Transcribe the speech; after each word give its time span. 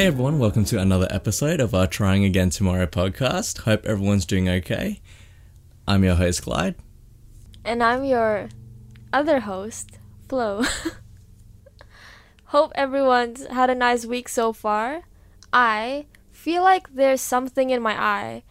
Hey 0.00 0.06
everyone, 0.06 0.38
welcome 0.38 0.64
to 0.64 0.78
another 0.78 1.06
episode 1.10 1.60
of 1.60 1.74
our 1.74 1.86
Trying 1.86 2.24
Again 2.24 2.48
Tomorrow 2.48 2.86
podcast. 2.86 3.58
Hope 3.58 3.84
everyone's 3.84 4.24
doing 4.24 4.48
okay. 4.48 5.02
I'm 5.86 6.04
your 6.04 6.14
host, 6.14 6.40
Clyde. 6.40 6.74
And 7.66 7.82
I'm 7.82 8.04
your 8.04 8.48
other 9.12 9.40
host, 9.40 9.98
Flo. 10.26 10.64
Hope 12.46 12.72
everyone's 12.76 13.46
had 13.48 13.68
a 13.68 13.74
nice 13.74 14.06
week 14.06 14.30
so 14.30 14.54
far. 14.54 15.02
I 15.52 16.06
feel 16.32 16.62
like 16.62 16.94
there's 16.94 17.20
something 17.20 17.68
in 17.68 17.82
my 17.82 17.92
eye, 17.92 18.44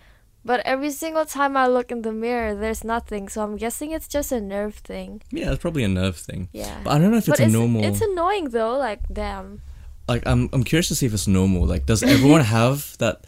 but 0.45 0.59
every 0.65 0.91
single 0.91 1.25
time 1.25 1.57
I 1.57 1.65
look 1.65 1.91
in 1.91 2.03
the 2.03 2.13
mirror, 2.13 2.53
there's 2.53 2.83
nothing, 2.83 3.27
so 3.27 3.41
I'm 3.41 3.57
guessing 3.57 3.89
it's 3.89 4.07
just 4.07 4.31
a 4.31 4.39
nerve 4.39 4.75
thing. 4.75 5.23
Yeah, 5.31 5.53
it's 5.53 5.61
probably 5.63 5.83
a 5.83 5.87
nerve 5.87 6.17
thing. 6.17 6.49
Yeah. 6.53 6.79
But 6.83 6.91
I 6.91 6.99
don't 6.99 7.09
know 7.09 7.17
if 7.17 7.25
But 7.25 7.39
it's 7.39 7.49
a 7.49 7.51
normal. 7.51 7.83
It's 7.83 8.01
annoying 8.01 8.49
though, 8.49 8.77
like, 8.77 9.01
damn. 9.11 9.63
Like, 10.09 10.23
I'm, 10.25 10.49
I'm 10.53 10.63
curious 10.63 10.87
to 10.89 10.95
see 10.95 11.05
if 11.05 11.13
it's 11.13 11.27
normal. 11.27 11.65
Like, 11.65 11.85
does 11.85 12.03
everyone 12.03 12.41
have 12.57 12.97
that 12.97 13.23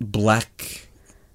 black 0.00 0.88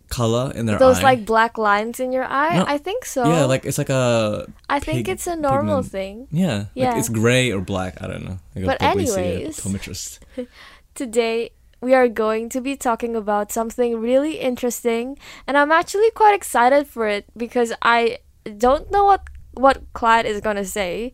color 0.10 0.52
in 0.56 0.66
their 0.66 0.76
eyes? 0.76 0.80
Those 0.80 1.00
eye? 1.00 1.04
like 1.04 1.26
black 1.26 1.58
lines 1.58 2.00
in 2.00 2.12
your 2.12 2.24
eye? 2.26 2.58
No. 2.58 2.66
I 2.68 2.78
think 2.78 3.06
so. 3.06 3.24
yeah, 3.28 3.46
like 3.46 3.66
it's 3.66 3.78
like 3.78 3.90
a. 3.90 4.48
I 4.70 4.80
think 4.80 5.08
it's 5.08 5.28
a 5.28 5.36
normal 5.36 5.84
pigment. 5.84 5.92
thing. 5.92 6.28
Yeah, 6.32 6.66
Yeah. 6.74 6.90
like 6.90 7.00
it's 7.00 7.10
gray 7.10 7.52
or 7.52 7.62
black. 7.62 8.02
I 8.02 8.08
don't 8.08 8.26
know. 8.26 8.40
I 8.56 8.66
But 8.66 8.82
anyways. 8.82 9.60
optometrist. 9.60 10.20
Today, 10.96 11.52
we 11.80 11.94
are 11.94 12.08
going 12.08 12.50
to 12.50 12.62
be 12.62 12.76
talking 12.76 13.16
about 13.16 13.52
something 13.52 14.02
really 14.02 14.40
interesting, 14.40 15.18
and 15.46 15.56
I'm 15.58 15.72
actually 15.72 16.10
quite 16.12 16.34
excited 16.34 16.88
for 16.88 17.08
it 17.08 17.26
because 17.38 17.72
I 17.82 18.20
don't 18.58 18.90
know 18.92 19.06
what 19.06 19.28
what 19.54 19.82
Clyde 19.94 20.26
is 20.26 20.42
going 20.42 20.56
to 20.58 20.66
say. 20.66 21.14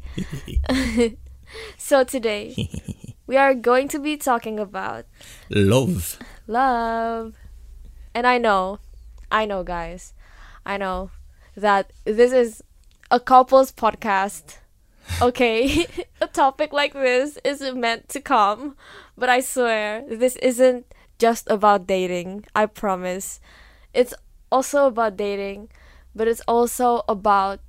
so 1.77 2.03
today, 2.03 2.69
we 3.27 3.38
are 3.38 3.53
going 3.53 3.88
to 3.89 3.99
be 3.99 4.17
talking 4.17 4.59
about 4.59 5.05
Love. 5.49 6.19
love. 6.47 7.35
And 8.13 8.27
I 8.27 8.38
know, 8.38 8.80
I 9.31 9.45
know, 9.45 9.63
guys, 9.63 10.13
I 10.65 10.77
know 10.77 11.11
that 11.55 11.91
this 12.05 12.31
is 12.31 12.63
a 13.09 13.19
couples 13.19 13.71
podcast. 13.71 14.57
Okay, 15.21 15.85
a 16.21 16.27
topic 16.27 16.71
like 16.71 16.93
this 16.93 17.38
isn't 17.43 17.80
meant 17.80 18.09
to 18.09 18.21
come, 18.21 18.75
but 19.17 19.30
I 19.30 19.41
swear 19.41 20.03
this 20.08 20.35
isn't 20.37 20.85
just 21.19 21.49
about 21.49 21.87
dating. 21.87 22.45
I 22.55 22.65
promise. 22.67 23.39
It's 23.93 24.13
also 24.52 24.87
about 24.87 25.17
dating, 25.17 25.69
but 26.15 26.27
it's 26.27 26.41
also 26.47 27.03
about 27.08 27.59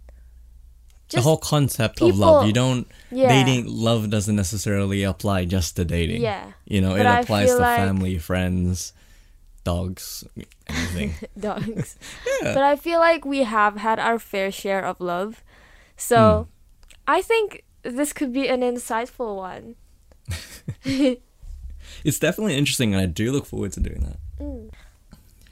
the 1.11 1.21
whole 1.21 1.37
concept 1.37 2.01
of 2.01 2.19
love. 2.19 2.47
You 2.47 2.53
don't 2.53 2.89
yeah. 3.15 3.29
dating. 3.29 3.67
Love 3.67 4.11
doesn't 4.11 4.37
necessarily 4.37 5.03
apply 5.03 5.45
just 5.45 5.77
to 5.77 5.85
dating. 5.85 6.23
Yeah. 6.23 6.53
You 6.65 6.81
know, 6.81 6.91
But 6.91 7.01
it 7.01 7.07
I 7.07 7.21
applies 7.21 7.51
to 7.51 7.57
like- 7.57 7.79
family, 7.79 8.19
friends, 8.19 8.93
dogs, 9.65 10.25
anything. 10.69 11.15
dogs. 11.39 11.97
Yeah. 12.43 12.53
But 12.53 12.63
I 12.63 12.77
feel 12.77 12.99
like 12.99 13.25
we 13.25 13.45
have 13.45 13.77
had 13.77 13.99
our 13.99 14.19
fair 14.19 14.51
share 14.51 14.85
of 14.85 15.01
love. 15.01 15.43
So 15.97 16.49
hmm. 16.49 16.91
I 17.07 17.23
think 17.23 17.65
this 17.83 18.13
could 18.13 18.33
be 18.33 18.49
an 18.49 18.61
insightful 18.61 19.37
one. 19.37 19.77
it's 20.85 22.19
definitely 22.19 22.57
interesting, 22.57 22.93
and 22.93 23.03
I 23.03 23.07
do 23.07 23.33
look 23.33 23.47
forward 23.47 23.73
to 23.73 23.81
doing 23.81 24.01
that. 24.01 24.19
Hmm. 24.39 24.69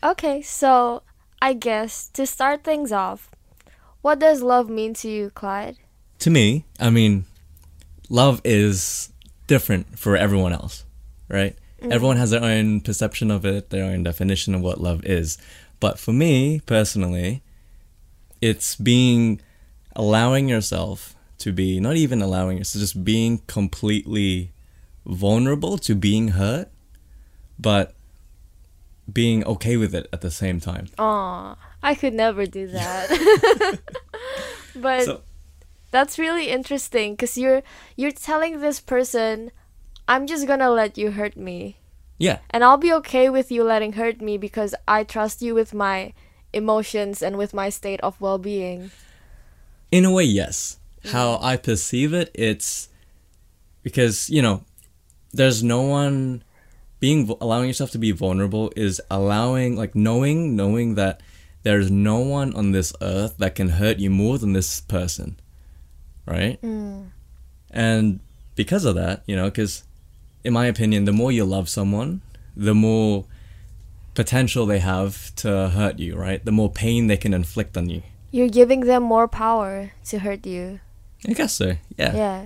Okay, 0.03 0.43
so 0.43 1.03
I 1.41 1.55
guess 1.55 2.09
to 2.09 2.27
start 2.27 2.65
things 2.65 2.91
off, 2.93 3.31
what 4.03 4.19
does 4.19 4.43
love 4.43 4.69
mean 4.69 4.95
to 4.95 5.09
you, 5.09 5.31
Clyde? 5.31 5.77
To 6.21 6.31
me, 6.31 6.65
I 6.81 6.91
mean, 6.91 7.25
love 8.13 8.43
is 8.45 9.11
different 9.47 9.99
for 9.99 10.17
everyone 10.17 10.53
else, 10.53 10.85
right? 11.29 11.57
Mm-hmm. 11.81 11.93
Everyone 11.93 12.19
has 12.19 12.31
their 12.31 12.45
own 12.45 12.83
perception 12.83 13.31
of 13.31 13.45
it, 13.45 13.71
their 13.71 13.85
own 13.85 14.03
definition 14.03 14.55
of 14.55 14.61
what 14.61 14.81
love 14.81 15.05
is. 15.05 15.39
But 15.81 15.99
for 15.99 16.13
me 16.13 16.61
personally, 16.67 17.43
it's 18.41 18.77
being 18.77 19.41
allowing 19.97 20.49
yourself 20.49 21.17
to 21.39 21.53
be 21.53 21.81
not 21.81 21.97
even 21.97 22.21
allowing 22.21 22.59
yourself, 22.59 22.81
just 22.83 23.03
being 23.03 23.39
completely 23.47 24.53
vulnerable 25.07 25.79
to 25.79 25.95
being 25.95 26.29
hurt, 26.29 26.69
but 27.59 27.95
being 29.11 29.45
okay 29.45 29.77
with 29.77 29.95
it 29.95 30.07
at 30.13 30.21
the 30.21 30.31
same 30.31 30.61
time. 30.61 30.87
Aw, 30.99 31.57
I 31.83 31.95
could 31.95 32.15
never 32.15 32.45
do 32.47 32.69
that. 32.69 33.81
but 34.77 35.05
So 35.05 35.23
that's 35.93 36.19
really 36.19 36.49
interesting 36.49 37.13
because 37.15 37.39
you're 37.39 37.63
you're 37.97 38.11
telling 38.11 38.59
this 38.59 38.81
person, 38.81 39.53
I'm 40.09 40.27
just 40.27 40.49
gonna 40.49 40.71
let 40.71 40.99
you 40.99 41.13
hurt 41.13 41.37
me. 41.37 41.77
yeah, 42.19 42.39
And 42.51 42.65
I'll 42.65 42.79
be 42.79 42.93
okay 43.05 43.29
with 43.31 43.51
you 43.51 43.63
letting 43.65 43.93
hurt 43.95 44.21
me 44.21 44.39
because 44.39 44.75
I 44.87 45.05
trust 45.05 45.43
you 45.43 45.55
with 45.55 45.73
my 45.75 46.13
emotions 46.53 47.23
and 47.23 47.37
with 47.39 47.55
my 47.55 47.69
state 47.71 48.01
of 48.01 48.21
well 48.21 48.39
being. 48.39 48.91
in 49.91 50.05
a 50.05 50.11
way, 50.13 50.25
yes. 50.25 50.79
Mm. 51.05 51.13
How 51.13 51.39
I 51.43 51.57
perceive 51.57 52.13
it, 52.15 52.31
it's 52.35 52.89
because 53.83 54.31
you 54.31 54.43
know, 54.43 54.65
there's 55.33 55.63
no 55.63 55.83
one 55.83 56.43
being 57.01 57.29
allowing 57.41 57.67
yourself 57.69 57.91
to 57.91 57.99
be 57.99 58.13
vulnerable 58.13 58.71
is 58.77 59.01
allowing 59.11 59.77
like 59.77 59.95
knowing 59.95 60.55
knowing 60.55 60.95
that 60.95 61.21
there's 61.65 61.91
no 61.91 62.19
one 62.19 62.55
on 62.55 62.71
this 62.73 62.93
earth 63.03 63.35
that 63.39 63.55
can 63.55 63.69
hurt 63.81 63.99
you 63.99 64.11
more 64.11 64.39
than 64.39 64.53
this 64.53 64.81
person, 64.81 65.37
right? 66.27 66.59
And 67.71 68.21
because 68.55 68.85
of 68.85 68.95
that, 68.97 69.23
you 69.27 69.37
know, 69.37 69.47
because 69.47 69.85
in 70.45 70.53
my 70.53 70.67
opinion, 70.67 71.05
the 71.05 71.13
more 71.13 71.33
you 71.33 71.45
love 71.45 71.69
someone, 71.69 72.23
the 72.57 72.75
more 72.75 73.25
potential 74.15 74.67
they 74.67 74.79
have 74.79 75.35
to 75.37 75.71
hurt 75.71 75.99
you, 75.99 76.17
right? 76.17 76.45
The 76.45 76.53
more 76.53 76.71
pain 76.71 77.07
they 77.07 77.17
can 77.17 77.33
inflict 77.33 77.77
on 77.77 77.89
you. 77.89 78.03
You're 78.31 78.49
giving 78.49 78.81
them 78.81 79.03
more 79.03 79.29
power 79.29 79.93
to 80.07 80.19
hurt 80.19 80.47
you. 80.47 80.81
I 81.27 81.33
guess 81.33 81.55
so. 81.55 81.77
Yeah. 81.97 82.15
Yeah. 82.15 82.45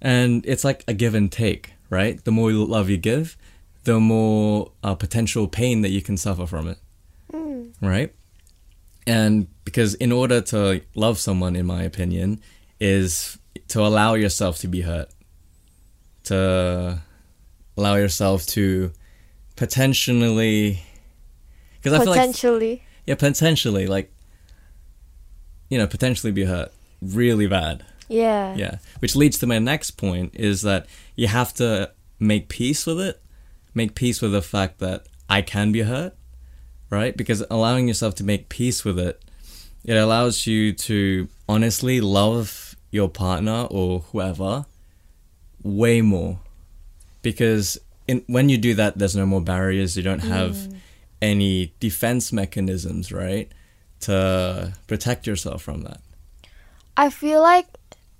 And 0.00 0.44
it's 0.46 0.64
like 0.64 0.82
a 0.88 0.94
give 0.94 1.14
and 1.14 1.30
take, 1.30 1.74
right? 1.90 2.22
The 2.24 2.32
more 2.32 2.50
love 2.50 2.90
you 2.90 2.96
give, 2.96 3.36
the 3.84 4.00
more 4.00 4.72
uh, 4.82 4.94
potential 4.94 5.46
pain 5.46 5.82
that 5.82 5.90
you 5.90 6.02
can 6.02 6.16
suffer 6.16 6.46
from 6.46 6.68
it, 6.68 6.78
right? 7.80 8.12
And 9.06 9.48
because 9.64 9.94
in 9.94 10.12
order 10.12 10.40
to 10.40 10.82
love 10.94 11.18
someone, 11.18 11.54
in 11.56 11.66
my 11.66 11.82
opinion, 11.82 12.40
is 12.82 13.38
to 13.68 13.80
allow 13.80 14.14
yourself 14.14 14.58
to 14.58 14.68
be 14.68 14.80
hurt, 14.80 15.08
to 16.24 16.98
allow 17.76 17.94
yourself 17.96 18.44
to 18.46 18.92
potentially, 19.56 20.82
because 21.76 21.92
I 21.92 21.98
feel 21.98 22.10
like 22.10 22.18
Potentially. 22.18 22.82
yeah, 23.06 23.14
potentially 23.14 23.86
like, 23.86 24.12
you 25.68 25.78
know, 25.78 25.86
potentially 25.86 26.32
be 26.32 26.44
hurt 26.44 26.72
really 27.00 27.46
bad. 27.46 27.84
yeah. 28.08 28.54
Yeah, 28.56 28.76
which 28.98 29.14
leads 29.16 29.38
to 29.38 29.46
my 29.46 29.58
next 29.58 29.92
point 29.92 30.34
is 30.34 30.62
that 30.62 30.86
you 31.16 31.28
have 31.28 31.54
to 31.54 31.92
make 32.18 32.48
peace 32.48 32.84
with 32.86 33.00
it, 33.00 33.20
make 33.74 33.94
peace 33.94 34.20
with 34.20 34.32
the 34.32 34.42
fact 34.42 34.78
that 34.80 35.06
I 35.28 35.40
can 35.42 35.72
be 35.72 35.82
hurt, 35.82 36.14
right? 36.90 37.16
Because 37.16 37.44
allowing 37.50 37.88
yourself 37.88 38.14
to 38.16 38.24
make 38.24 38.48
peace 38.48 38.84
with 38.84 38.98
it, 38.98 39.22
it 39.84 39.94
allows 39.96 40.46
you 40.46 40.72
to 40.74 41.28
honestly 41.48 42.00
love 42.00 42.71
your 42.92 43.08
partner 43.08 43.66
or 43.70 44.00
whoever 44.12 44.66
way 45.64 46.00
more. 46.00 46.38
Because 47.22 47.78
in, 48.06 48.22
when 48.28 48.48
you 48.48 48.58
do 48.58 48.74
that, 48.74 48.98
there's 48.98 49.16
no 49.16 49.26
more 49.26 49.40
barriers. 49.40 49.96
You 49.96 50.04
don't 50.04 50.20
have 50.20 50.52
mm. 50.52 50.76
any 51.20 51.74
defense 51.80 52.32
mechanisms, 52.32 53.10
right? 53.10 53.50
To 54.00 54.74
protect 54.86 55.26
yourself 55.26 55.62
from 55.62 55.82
that. 55.82 56.00
I 56.96 57.10
feel 57.10 57.40
like 57.40 57.66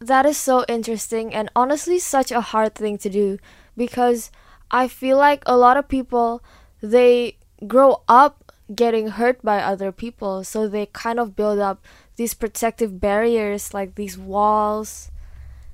that 0.00 0.26
is 0.26 0.36
so 0.36 0.64
interesting 0.68 1.32
and 1.34 1.50
honestly 1.54 1.98
such 1.98 2.32
a 2.32 2.40
hard 2.40 2.74
thing 2.74 2.98
to 2.98 3.10
do 3.10 3.38
because 3.76 4.30
I 4.70 4.88
feel 4.88 5.16
like 5.16 5.42
a 5.46 5.56
lot 5.56 5.76
of 5.76 5.86
people 5.88 6.42
they 6.82 7.36
grow 7.66 8.02
up 8.08 8.52
getting 8.74 9.08
hurt 9.08 9.42
by 9.42 9.60
other 9.60 9.92
people 9.92 10.42
so 10.42 10.66
they 10.66 10.86
kind 10.86 11.20
of 11.20 11.36
build 11.36 11.58
up 11.58 11.84
these 12.16 12.34
protective 12.34 13.00
barriers 13.00 13.72
like 13.72 13.94
these 13.94 14.18
walls 14.18 15.10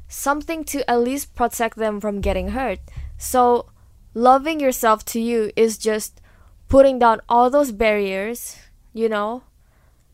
something 0.08 0.64
to 0.64 0.90
at 0.90 1.00
least 1.00 1.34
protect 1.34 1.76
them 1.76 2.00
from 2.00 2.20
getting 2.20 2.48
hurt. 2.48 2.80
So 3.18 3.66
loving 4.14 4.58
yourself 4.58 5.04
to 5.06 5.20
you 5.20 5.52
is 5.54 5.78
just 5.78 6.20
putting 6.68 6.98
down 6.98 7.20
all 7.28 7.50
those 7.50 7.72
barriers, 7.72 8.56
you 8.92 9.08
know, 9.08 9.42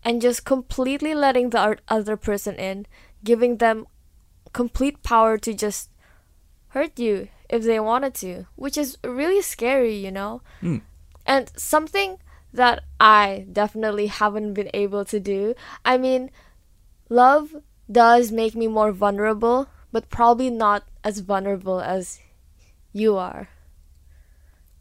and 0.03 0.21
just 0.21 0.45
completely 0.45 1.15
letting 1.15 1.51
the 1.51 1.79
other 1.89 2.17
person 2.17 2.57
in, 2.57 2.87
giving 3.23 3.59
them 3.59 3.87
complete 4.53 5.03
power 5.03 5.39
to 5.39 5.55
just 5.55 5.91
hurt 6.69 6.99
you 6.99 7.29
if 7.49 7.63
they 7.63 7.79
wanted 7.81 8.15
to, 8.15 8.47
which 8.57 8.77
is 8.77 8.99
really 9.05 9.41
scary, 9.41 9.95
you 9.95 10.11
know? 10.11 10.43
Mm. 10.61 10.83
And 11.27 11.51
something 11.57 12.19
that 12.55 12.85
I 12.99 13.47
definitely 13.53 14.07
haven't 14.07 14.55
been 14.55 14.71
able 14.73 15.05
to 15.07 15.21
do. 15.21 15.55
I 15.85 15.99
mean, 15.99 16.31
love 17.09 17.55
does 17.91 18.33
make 18.33 18.55
me 18.55 18.69
more 18.69 18.93
vulnerable, 18.93 19.69
but 19.93 20.09
probably 20.09 20.51
not 20.51 20.85
as 21.03 21.19
vulnerable 21.19 21.81
as 21.81 22.21
you 22.93 23.17
are. 23.17 23.49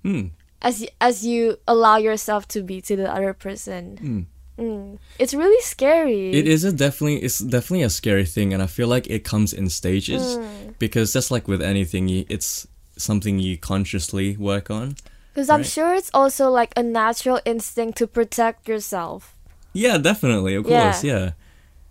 Hmm. 0.04 0.28
as 0.62 0.86
as 1.00 1.26
you 1.26 1.58
allow 1.68 1.98
yourself 1.98 2.48
to 2.50 2.62
be 2.62 2.82
to 2.82 2.96
the 2.96 3.12
other 3.12 3.34
person. 3.34 4.28
Mm. 4.60 5.00
It's 5.18 5.34
really 5.34 5.62
scary. 5.62 6.32
It 6.32 6.48
is 6.48 6.64
a 6.64 6.72
definitely 6.72 7.24
it's 7.24 7.40
definitely 7.40 7.84
a 7.84 7.90
scary 7.90 8.26
thing, 8.26 8.54
and 8.54 8.62
I 8.62 8.68
feel 8.68 8.88
like 8.88 9.08
it 9.08 9.24
comes 9.24 9.52
in 9.52 9.70
stages 9.70 10.38
because 10.78 11.12
just 11.12 11.32
like 11.32 11.48
with 11.48 11.62
anything, 11.62 12.08
it's 12.30 12.68
something 12.98 13.40
you 13.40 13.58
consciously 13.58 14.38
work 14.38 14.70
on. 14.70 14.96
Because 15.34 15.50
I'm 15.50 15.62
right. 15.62 15.66
sure 15.66 15.94
it's 15.96 16.12
also 16.14 16.50
like 16.50 16.72
a 16.78 16.84
natural 16.84 17.40
instinct 17.44 17.98
to 17.98 18.08
protect 18.08 18.68
yourself. 18.68 19.36
Yeah, 19.74 19.98
definitely, 19.98 20.54
of 20.56 20.68
Yeah. 20.68 20.84
course, 20.84 21.04
yeah. 21.04 21.32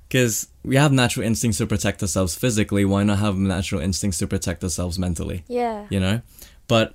Because 0.09 0.49
we 0.65 0.77
have 0.77 0.93
natural 0.93 1.27
instincts 1.27 1.59
to 1.59 1.67
protect 1.67 2.03
ourselves 2.03 2.37
physically. 2.37 2.85
Why 2.85 3.03
not 3.03 3.19
have 3.19 3.37
natural 3.37 3.81
instincts 3.81 4.19
to 4.19 4.27
protect 4.29 4.62
ourselves 4.62 4.99
mentally? 4.99 5.43
Yeah. 5.49 5.87
You 5.91 5.99
know, 6.00 6.21
but 6.69 6.94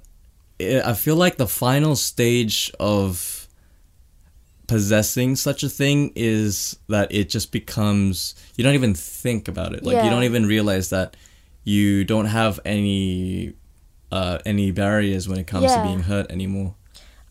i 0.62 0.82
I 0.92 0.94
feel 0.94 1.16
like 1.16 1.36
the 1.38 1.48
final 1.48 1.96
stage 1.96 2.72
of 2.80 3.48
possessing 4.68 5.36
such 5.36 5.64
a 5.64 5.70
thing 5.70 6.12
is 6.16 6.78
that 6.90 7.08
it 7.12 7.30
just 7.30 7.52
becomes 7.52 8.36
you 8.56 8.64
don't 8.64 8.74
even 8.76 8.94
think 8.94 9.48
about 9.48 9.74
it. 9.74 9.84
Like 9.84 10.04
you 10.04 10.10
don't 10.10 10.24
even 10.24 10.46
realize 10.46 10.90
that 10.90 11.16
you 11.64 12.04
don't 12.04 12.26
have 12.26 12.60
any 12.66 13.54
uh, 14.12 14.40
any 14.46 14.72
barriers 14.72 15.28
when 15.28 15.38
it 15.40 15.48
comes 15.48 15.66
Yeah. 15.66 15.78
to 15.78 15.84
being 15.84 16.04
hurt 16.04 16.32
anymore. 16.32 16.76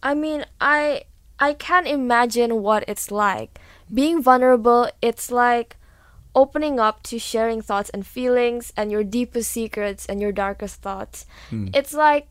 I 0.02 0.14
mean, 0.14 0.44
I 0.60 1.02
I 1.38 1.52
can't 1.52 1.86
imagine 1.86 2.62
what 2.62 2.84
it's 2.88 3.10
like. 3.10 3.58
Being 3.92 4.22
vulnerable, 4.22 4.88
it's 5.02 5.30
like 5.30 5.76
opening 6.34 6.78
up 6.78 7.02
to 7.02 7.18
sharing 7.18 7.62
thoughts 7.62 7.88
and 7.90 8.06
feelings 8.06 8.72
and 8.76 8.92
your 8.92 9.02
deepest 9.04 9.50
secrets 9.50 10.04
and 10.06 10.20
your 10.20 10.32
darkest 10.32 10.82
thoughts. 10.82 11.24
Hmm. 11.50 11.68
It's 11.72 11.94
like 11.94 12.28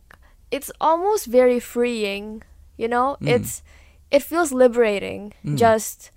it's 0.52 0.72
almost 0.80 1.26
very 1.26 1.60
freeing, 1.60 2.44
you 2.78 2.88
know? 2.88 3.18
Hmm. 3.20 3.28
It's 3.28 3.64
it 4.12 4.22
feels 4.22 4.54
liberating 4.54 5.34
hmm. 5.42 5.56
just 5.56 6.12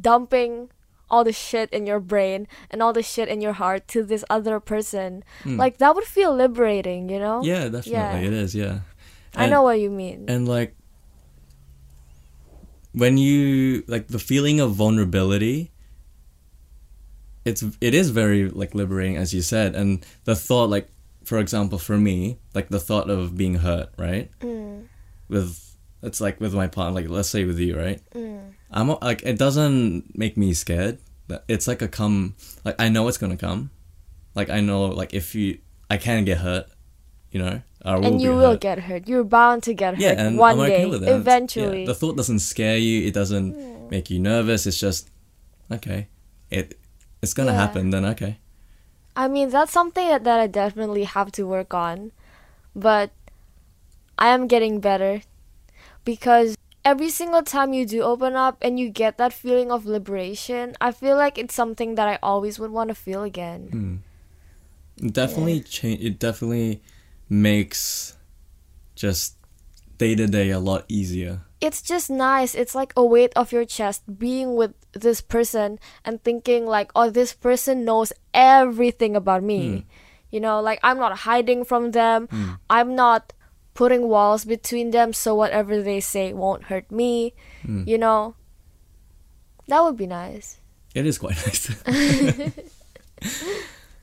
dumping 0.00 0.70
all 1.14 1.22
the 1.22 1.32
shit 1.32 1.70
in 1.70 1.86
your 1.86 2.00
brain 2.02 2.50
and 2.74 2.82
all 2.82 2.90
the 2.92 3.06
shit 3.06 3.28
in 3.30 3.38
your 3.40 3.54
heart 3.62 3.86
to 3.94 4.02
this 4.02 4.24
other 4.28 4.58
person. 4.58 5.22
Like 5.46 5.78
that 5.78 5.94
would 5.94 6.08
feel 6.10 6.34
liberating, 6.34 7.06
you 7.08 7.20
know? 7.22 7.38
Yeah, 7.46 7.70
definitely 7.70 7.92
Yeah. 7.92 8.18
it 8.18 8.34
is. 8.34 8.50
Yeah, 8.58 8.82
I 9.38 9.46
know 9.46 9.62
what 9.62 9.78
you 9.78 9.90
mean. 9.94 10.26
and 10.26 10.50
like 10.50 10.74
when 12.92 13.18
you 13.18 13.82
like 13.86 14.08
the 14.08 14.18
feeling 14.18 14.60
of 14.60 14.70
vulnerability 14.74 15.70
it's 17.44 17.62
it 17.80 17.92
is 17.94 18.10
very 18.10 18.48
like 18.48 18.74
liberating 18.74 19.16
as 19.18 19.34
you 19.34 19.42
said 19.42 19.74
and 19.74 20.06
the 20.24 20.34
thought 20.38 20.70
like 20.70 20.88
for 21.24 21.38
example 21.42 21.78
for 21.78 21.98
me 21.98 22.38
like 22.54 22.68
the 22.70 22.78
thought 22.80 23.10
of 23.10 23.34
being 23.36 23.56
hurt 23.66 23.90
right 23.98 24.30
Mm. 24.40 24.86
with 25.28 25.74
it's 26.06 26.20
like 26.22 26.38
with 26.40 26.54
my 26.54 26.68
partner 26.68 26.94
like 27.00 27.10
let's 27.10 27.28
say 27.28 27.44
with 27.44 27.58
you 27.58 27.76
right 27.76 28.00
Mm. 28.14 28.53
I'm 28.74 28.88
like 29.00 29.22
it 29.22 29.38
doesn't 29.38 30.04
make 30.18 30.36
me 30.36 30.52
scared 30.52 30.98
But 31.26 31.44
it's 31.48 31.66
like 31.66 31.80
a 31.80 31.88
come 31.88 32.36
like 32.64 32.76
i 32.78 32.90
know 32.90 33.08
it's 33.08 33.18
gonna 33.18 33.38
come 33.38 33.70
like 34.34 34.50
i 34.50 34.60
know 34.60 34.84
like 34.86 35.14
if 35.14 35.34
you 35.34 35.58
i 35.88 35.96
can 35.96 36.24
get 36.24 36.38
hurt 36.38 36.66
you 37.30 37.40
know 37.40 37.62
and 37.84 38.20
you 38.20 38.30
will 38.30 38.52
hurt. 38.52 38.60
get 38.60 38.78
hurt. 38.78 39.06
You're 39.06 39.24
bound 39.24 39.62
to 39.64 39.74
get 39.74 39.94
hurt 39.94 40.00
Yeah, 40.00 40.12
and 40.16 40.38
one 40.38 40.58
I'm 40.58 40.66
day. 40.66 40.84
Eventually. 40.84 41.80
yeah, 41.80 41.86
the 41.86 41.94
thought 41.94 42.16
doesn't 42.16 42.38
scare 42.38 42.78
you. 42.78 43.06
It 43.06 43.12
doesn't 43.12 43.52
hmm. 43.52 43.88
make 43.90 44.08
you 44.08 44.18
nervous. 44.18 44.66
It's 44.66 44.80
just 44.80 45.10
okay. 45.70 46.08
It 46.50 46.78
it's 47.22 47.34
gonna 47.34 47.52
happen. 47.52 47.90
Then 47.90 48.04
okay. 48.06 48.38
I 49.16 49.28
mean, 49.28 49.50
that's 49.50 49.70
something 49.70 50.08
that, 50.08 50.24
that 50.24 50.40
I 50.40 50.46
definitely 50.46 51.04
have 51.04 51.30
to 51.32 51.46
work 51.46 51.72
on, 51.74 52.10
but 52.74 53.10
I 54.18 54.28
am 54.28 54.48
getting 54.48 54.80
better 54.80 55.22
because 56.04 56.56
every 56.84 57.08
single 57.08 57.42
time 57.42 57.72
you 57.72 57.86
do 57.86 58.02
open 58.02 58.34
up 58.34 58.58
and 58.60 58.78
you 58.78 58.90
get 58.90 59.18
that 59.18 59.32
feeling 59.32 59.72
of 59.72 59.86
liberation, 59.86 60.76
I 60.80 60.92
feel 60.92 61.16
like 61.16 61.38
it's 61.38 61.54
something 61.54 61.94
that 61.96 62.08
I 62.08 62.18
always 62.22 62.58
would 62.58 62.70
want 62.70 62.88
to 62.88 62.94
feel 62.94 63.22
again. 63.22 63.68
Hmm. 63.70 65.06
It 65.06 65.12
definitely 65.12 65.60
change. 65.60 66.04
It 66.04 66.18
definitely 66.18 66.82
makes 67.28 68.16
just 68.94 69.36
day 69.98 70.14
to 70.14 70.26
day 70.26 70.50
a 70.50 70.60
lot 70.60 70.84
easier. 70.88 71.40
It's 71.60 71.80
just 71.80 72.10
nice. 72.10 72.54
It's 72.54 72.74
like 72.74 72.92
a 72.96 73.04
weight 73.04 73.32
off 73.34 73.52
your 73.52 73.64
chest 73.64 74.02
being 74.18 74.54
with 74.54 74.74
this 74.92 75.20
person 75.20 75.78
and 76.04 76.22
thinking 76.22 76.66
like, 76.66 76.92
oh, 76.94 77.10
this 77.10 77.32
person 77.32 77.84
knows 77.84 78.12
everything 78.34 79.16
about 79.16 79.42
me. 79.42 79.68
Hmm. 79.68 79.88
You 80.30 80.40
know, 80.40 80.60
like 80.60 80.78
I'm 80.82 80.98
not 80.98 81.18
hiding 81.18 81.64
from 81.64 81.92
them. 81.92 82.28
Hmm. 82.28 82.50
I'm 82.68 82.94
not 82.94 83.32
putting 83.74 84.08
walls 84.08 84.44
between 84.44 84.90
them 84.90 85.12
so 85.12 85.34
whatever 85.34 85.82
they 85.82 86.00
say 86.00 86.32
won't 86.32 86.64
hurt 86.64 86.90
me. 86.90 87.34
Hmm. 87.62 87.84
You 87.86 87.98
know, 87.98 88.34
that 89.68 89.82
would 89.82 89.96
be 89.96 90.06
nice. 90.06 90.58
It 90.94 91.06
is 91.06 91.18
quite 91.18 91.36
nice. 91.46 91.68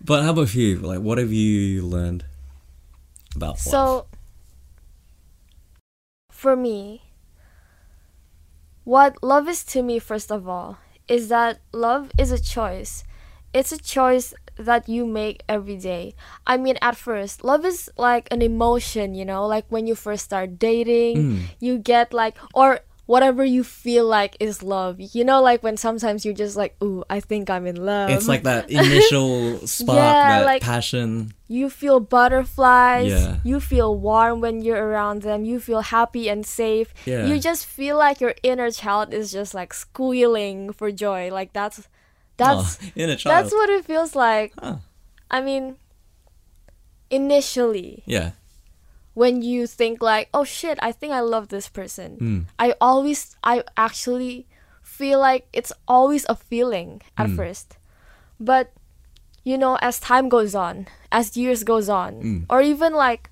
but 0.04 0.24
how 0.24 0.32
about 0.32 0.54
you? 0.54 0.78
Like, 0.78 1.00
what 1.00 1.18
have 1.18 1.32
you 1.32 1.82
learned 1.84 2.26
about 3.36 3.50
love? 3.52 3.60
So, 3.60 4.06
for 6.30 6.56
me, 6.56 7.04
what 8.84 9.24
love 9.24 9.48
is 9.48 9.64
to 9.66 9.82
me, 9.82 10.00
first 10.00 10.32
of 10.32 10.48
all, 10.48 10.78
is 11.08 11.30
that 11.30 11.62
love 11.72 12.12
is 12.18 12.32
a 12.32 12.42
choice. 12.42 13.04
It's 13.54 13.72
a 13.72 13.78
choice 13.78 14.34
that 14.58 14.88
you 14.90 15.06
make 15.06 15.44
every 15.50 15.78
day. 15.78 16.14
I 16.46 16.58
mean, 16.58 16.78
at 16.82 16.96
first, 16.96 17.44
love 17.44 17.66
is 17.66 17.90
like 17.98 18.28
an 18.32 18.42
emotion, 18.42 19.16
you 19.16 19.26
know, 19.26 19.46
like 19.48 19.66
when 19.70 19.88
you 19.88 19.96
first 19.96 20.26
start 20.26 20.60
dating, 20.60 21.18
Mm. 21.18 21.40
you 21.60 21.78
get 21.78 22.14
like, 22.14 22.36
or 22.54 22.82
whatever 23.08 23.44
you 23.44 23.64
feel 23.64 24.06
like 24.06 24.38
is 24.40 24.64
love. 24.64 24.96
You 25.00 25.26
know, 25.26 25.42
like 25.42 25.64
when 25.64 25.76
sometimes 25.76 26.24
you're 26.24 26.34
just 26.38 26.56
like, 26.56 26.76
ooh, 26.82 27.04
I 27.10 27.20
think 27.20 27.50
I'm 27.50 27.68
in 27.68 27.76
love. 27.84 28.10
it's 28.10 28.28
like 28.28 28.44
that 28.44 28.70
initial 28.72 29.60
spark, 29.68 29.98
Yeah, 30.00 30.40
that 30.40 30.46
like- 30.46 30.62
passion. 30.62 31.34
You 31.52 31.70
feel 31.70 32.00
butterflies. 32.00 33.12
Yeah. 33.12 33.38
You 33.44 33.60
feel 33.60 33.96
warm 33.98 34.40
when 34.40 34.62
you're 34.62 34.80
around 34.82 35.24
them. 35.24 35.44
You 35.44 35.60
feel 35.60 35.82
happy 35.82 36.30
and 36.30 36.46
safe. 36.46 36.94
Yeah. 37.06 37.26
You 37.26 37.40
just 37.40 37.66
feel 37.66 37.98
like 37.98 38.22
your 38.22 38.36
inner 38.44 38.72
child 38.72 39.14
is 39.14 39.32
just 39.32 39.54
like 39.54 39.74
squealing 39.74 40.72
for 40.72 40.92
joy. 40.92 41.30
Like 41.32 41.52
that's 41.54 41.88
that's 42.42 42.80
oh, 42.82 42.88
in 42.96 43.10
a 43.10 43.16
child. 43.16 43.32
that's 43.34 43.54
what 43.54 43.70
it 43.70 43.86
feels 43.86 44.16
like. 44.16 44.54
Huh. 44.58 44.78
I 45.30 45.42
mean 45.42 45.78
initially 47.10 48.04
Yeah. 48.06 48.32
when 49.14 49.42
you 49.42 49.68
think 49.68 50.02
like, 50.02 50.30
"Oh 50.34 50.44
shit, 50.44 50.80
I 50.82 50.92
think 50.92 51.12
I 51.14 51.20
love 51.22 51.50
this 51.50 51.68
person." 51.68 52.10
Mm. 52.20 52.42
I 52.60 52.74
always 52.80 53.36
I 53.44 53.64
actually 53.76 54.48
feel 54.82 55.20
like 55.20 55.48
it's 55.54 55.74
always 55.88 56.26
a 56.30 56.36
feeling 56.36 57.02
at 57.18 57.28
Mm. 57.28 57.36
first. 57.36 57.76
But 58.40 58.72
you 59.44 59.58
know, 59.58 59.78
as 59.82 60.00
time 60.00 60.30
goes 60.30 60.54
on, 60.54 60.88
as 61.12 61.36
years 61.36 61.64
goes 61.64 61.90
on, 61.90 62.14
Mm. 62.22 62.42
or 62.50 62.62
even 62.62 62.94
like 62.94 63.30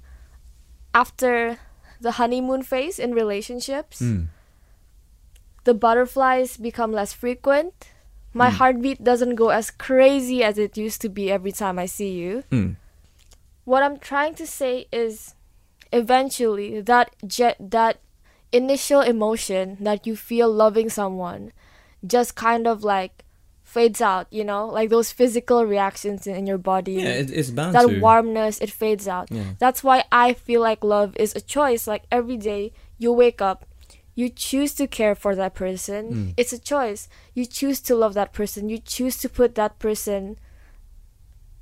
after 0.94 1.60
the 2.02 2.14
honeymoon 2.18 2.64
phase 2.64 2.98
in 3.00 3.14
relationships, 3.14 4.02
Mm. 4.02 4.28
the 5.64 5.74
butterflies 5.74 6.58
become 6.58 6.92
less 6.92 7.14
frequent. 7.14 7.92
My 8.34 8.50
Mm. 8.50 8.54
heartbeat 8.54 9.04
doesn't 9.04 9.36
go 9.36 9.50
as 9.50 9.72
crazy 9.72 10.44
as 10.44 10.58
it 10.58 10.78
used 10.78 11.02
to 11.02 11.10
be 11.10 11.32
every 11.32 11.52
time 11.52 11.80
I 11.80 11.86
see 11.88 12.12
you. 12.12 12.44
Mm. 12.52 12.76
What 13.66 13.82
I'm 13.84 13.98
trying 13.98 14.36
to 14.36 14.46
say 14.48 14.86
is 14.92 15.34
eventually 15.92 16.82
that 16.82 17.16
jet 17.26 17.58
that 17.60 17.98
initial 18.52 19.02
emotion 19.02 19.78
that 19.82 20.06
you 20.08 20.16
feel 20.16 20.52
loving 20.52 20.90
someone 20.90 21.52
just 22.06 22.36
kind 22.36 22.66
of 22.68 22.84
like 22.84 23.24
fades 23.64 24.02
out, 24.02 24.26
you 24.32 24.44
know? 24.44 24.66
Like 24.68 24.90
those 24.90 25.12
physical 25.12 25.66
reactions 25.66 26.26
in, 26.26 26.36
in 26.36 26.48
your 26.48 26.58
body. 26.58 26.94
Yeah, 26.94 27.22
it, 27.22 27.30
it's 27.32 27.52
bound 27.52 27.76
that 27.76 27.88
to. 27.88 28.00
warmness, 28.00 28.60
it 28.60 28.72
fades 28.72 29.08
out. 29.08 29.30
Yeah. 29.32 29.54
That's 29.60 29.84
why 29.84 30.06
I 30.12 30.34
feel 30.34 30.62
like 30.62 30.84
love 30.84 31.16
is 31.18 31.36
a 31.36 31.42
choice. 31.42 31.86
Like 31.86 32.04
every 32.12 32.38
day 32.38 32.74
you 32.98 33.12
wake 33.14 33.42
up, 33.42 33.66
you 34.20 34.28
choose 34.28 34.74
to 34.74 34.86
care 34.86 35.16
for 35.16 35.34
that 35.34 35.54
person. 35.56 36.04
Mm. 36.14 36.34
It's 36.36 36.52
a 36.52 36.60
choice. 36.60 37.08
You 37.34 37.46
choose 37.46 37.80
to 37.88 37.96
love 37.96 38.16
that 38.16 38.34
person. 38.34 38.68
You 38.68 38.78
choose 38.78 39.16
to 39.20 39.30
put 39.30 39.56
that 39.56 39.80
person 39.80 40.36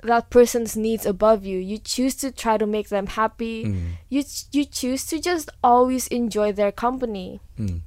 that 0.02 0.32
person's 0.32 0.76
needs 0.76 1.06
above 1.06 1.46
you. 1.46 1.60
You 1.60 1.78
choose 1.78 2.16
to 2.16 2.32
try 2.32 2.58
to 2.58 2.66
make 2.66 2.90
them 2.90 3.06
happy. 3.14 3.66
Mm. 3.66 4.02
You 4.10 4.24
you 4.52 4.66
choose 4.66 5.06
to 5.06 5.22
just 5.22 5.52
always 5.64 6.08
enjoy 6.08 6.52
their 6.52 6.72
company. 6.72 7.42
Mm. 7.60 7.82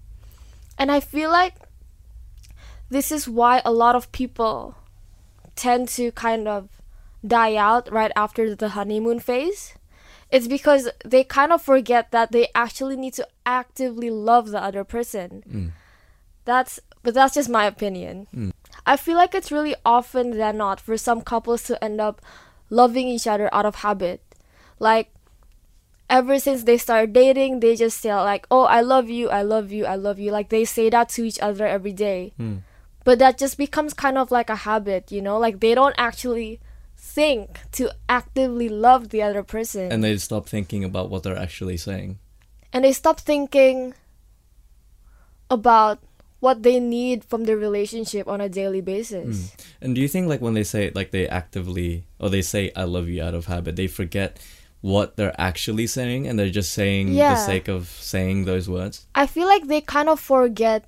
And 0.78 0.92
I 0.92 1.00
feel 1.00 1.30
like 1.30 1.54
this 2.90 3.10
is 3.10 3.28
why 3.28 3.62
a 3.64 3.72
lot 3.72 3.96
of 3.96 4.12
people 4.12 4.76
tend 5.56 5.88
to 5.98 6.12
kind 6.12 6.46
of 6.46 6.68
die 7.26 7.56
out 7.56 7.90
right 7.90 8.12
after 8.14 8.54
the 8.54 8.70
honeymoon 8.78 9.18
phase. 9.18 9.74
It's 10.30 10.46
because 10.46 10.88
they 11.04 11.25
kind 11.25 11.52
of 11.52 11.60
forget 11.60 12.12
that 12.12 12.30
they 12.30 12.49
actually 12.54 12.96
need 12.96 13.14
to 13.14 13.26
actively 13.44 14.10
love 14.10 14.50
the 14.50 14.62
other 14.62 14.84
person. 14.84 15.42
Mm. 15.49 15.72
That's 16.44 16.80
but 17.02 17.14
that's 17.14 17.34
just 17.34 17.49
my 17.49 17.64
opinion. 17.64 18.26
Mm. 18.34 18.52
I 18.87 18.96
feel 18.96 19.16
like 19.16 19.34
it's 19.34 19.52
really 19.52 19.75
often 19.84 20.37
than 20.37 20.56
not 20.58 20.80
for 20.80 20.96
some 20.96 21.22
couples 21.22 21.64
to 21.64 21.82
end 21.82 22.00
up 22.00 22.20
loving 22.68 23.08
each 23.08 23.26
other 23.26 23.52
out 23.52 23.66
of 23.66 23.76
habit. 23.76 24.22
Like 24.78 25.12
ever 26.08 26.38
since 26.38 26.64
they 26.64 26.78
start 26.78 27.12
dating, 27.12 27.60
they 27.60 27.75
just 27.76 28.00
say 28.00 28.14
like, 28.14 28.46
"Oh, 28.50 28.64
I 28.64 28.80
love 28.80 29.08
you, 29.08 29.30
I 29.30 29.42
love 29.42 29.72
you, 29.72 29.87
I 29.87 29.96
love 29.96 30.18
you." 30.18 30.30
Like 30.30 30.49
they 30.49 30.64
say 30.64 30.90
that 30.90 31.08
to 31.10 31.25
each 31.25 31.40
other 31.40 31.66
every 31.66 31.92
day. 31.92 32.32
Hmm. 32.37 32.58
But 33.04 33.18
that 33.18 33.38
just 33.38 33.56
becomes 33.56 33.94
kind 33.94 34.18
of 34.18 34.30
like 34.30 34.50
a 34.50 34.56
habit, 34.56 35.10
you 35.10 35.22
know? 35.22 35.38
Like 35.38 35.60
they 35.60 35.75
don't 35.75 35.94
actually 35.96 36.60
think 37.02 37.59
to 37.73 37.90
actively 38.09 38.69
love 38.69 39.09
the 39.09 39.23
other 39.23 39.42
person. 39.42 39.90
And 39.90 40.04
they 40.04 40.16
stop 40.19 40.47
thinking 40.49 40.85
about 40.85 41.11
what 41.11 41.23
they're 41.25 41.37
actually 41.38 41.76
saying. 41.76 42.19
and 42.73 42.85
they 42.85 42.92
stop 42.92 43.19
thinking 43.19 43.95
about 45.50 45.99
what 46.38 46.62
they 46.62 46.78
need 46.80 47.25
from 47.25 47.45
the 47.45 47.57
relationship 47.57 48.28
on 48.28 48.40
a 48.40 48.49
daily 48.49 48.80
basis. 48.80 49.52
And 49.83 49.95
do 49.95 50.00
you 50.00 50.09
think 50.09 50.28
like 50.28 50.40
when 50.40 50.54
they 50.54 50.62
say 50.64 50.90
like 50.95 51.11
they 51.11 51.26
actively 51.28 52.04
or 52.19 52.30
they 52.30 52.42
say 52.42 52.71
I 52.76 52.85
love 52.85 53.09
you 53.09 53.23
out 53.23 53.35
of 53.35 53.47
habit, 53.47 53.76
they 53.76 53.88
forget 53.88 54.38
what 54.80 55.16
they're 55.16 55.35
actually 55.38 55.87
saying 55.87 56.26
and 56.26 56.38
they're 56.38 56.49
just 56.49 56.73
saying 56.73 57.09
Yeah. 57.12 57.35
the 57.35 57.40
sake 57.45 57.69
of 57.69 57.88
saying 57.88 58.45
those 58.47 58.69
words? 58.71 59.07
I 59.14 59.26
feel 59.26 59.47
like 59.49 59.66
they 59.66 59.80
kind 59.83 60.09
of 60.09 60.19
forget 60.21 60.85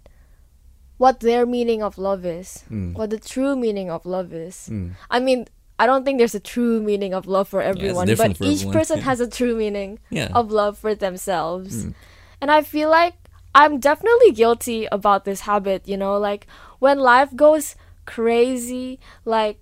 what 0.97 1.21
their 1.21 1.45
meaning 1.45 1.83
of 1.83 1.99
love 1.99 2.25
is, 2.25 2.63
Mm. 2.71 2.95
what 2.95 3.11
the 3.11 3.19
true 3.19 3.57
meaning 3.57 3.91
of 3.91 4.07
love 4.07 4.33
is. 4.33 4.69
Mm. 4.71 4.93
I 5.11 5.19
mean, 5.21 5.49
I 5.79 5.87
don't 5.87 6.05
think 6.05 6.19
there's 6.19 6.35
a 6.35 6.41
true 6.41 6.81
meaning 6.83 7.13
of 7.15 7.27
love 7.27 7.49
for 7.49 7.61
everyone, 7.63 8.07
different 8.07 8.39
but 8.39 8.45
for 8.47 8.51
each 8.51 8.59
everyone, 8.61 8.75
person 8.75 8.99
yeah. 8.99 9.05
has 9.11 9.21
a 9.21 9.29
true 9.29 9.57
meaning 9.57 9.99
Yeah. 10.11 10.29
of 10.35 10.51
love 10.53 10.79
for 10.79 10.95
themselves. 10.95 11.87
Mm. 11.87 11.95
And 12.41 12.51
I 12.51 12.63
feel 12.63 12.89
like 12.91 13.15
I'm 13.55 13.79
definitely 13.81 14.33
guilty 14.33 14.87
about 14.93 15.25
this 15.25 15.41
habit, 15.43 15.87
you 15.89 15.97
know, 15.97 16.17
like 16.19 16.47
when 16.79 16.99
life 16.99 17.35
goes 17.35 17.75
crazy, 18.05 18.99
like 19.25 19.59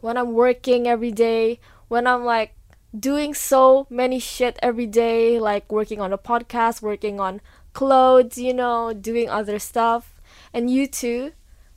when 0.00 0.16
I'm 0.16 0.32
working 0.32 0.86
every 0.86 1.10
day, 1.12 1.60
when 1.88 2.06
I'm 2.06 2.24
like 2.24 2.54
doing 2.98 3.34
so 3.34 3.86
many 3.90 4.18
shit 4.18 4.58
every 4.62 4.86
day, 4.86 5.38
like 5.38 5.70
working 5.70 6.00
on 6.00 6.12
a 6.12 6.18
podcast, 6.18 6.82
working 6.82 7.20
on 7.20 7.40
clothes, 7.72 8.38
you 8.38 8.54
know, 8.54 8.92
doing 8.92 9.28
other 9.28 9.58
stuff. 9.58 10.20
And 10.54 10.70
you 10.70 10.86
too, 10.86 11.32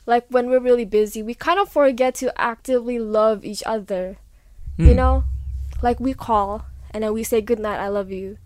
like 0.06 0.26
when 0.30 0.50
we're 0.50 0.60
really 0.60 0.86
busy, 0.86 1.22
we 1.24 1.34
kind 1.34 1.60
of 1.60 1.70
forget 1.70 2.16
to 2.16 2.34
actively 2.40 3.00
love 3.00 3.46
each 3.46 3.64
other. 3.66 4.18
You 4.78 4.92
Hmm. 4.92 4.96
know? 4.96 5.24
Like 5.82 6.00
we 6.00 6.14
call 6.14 6.66
and 6.92 7.04
then 7.04 7.14
we 7.14 7.24
say 7.24 7.42
goodnight, 7.42 7.80
I 7.80 7.88
love 7.88 8.12
you. 8.12 8.38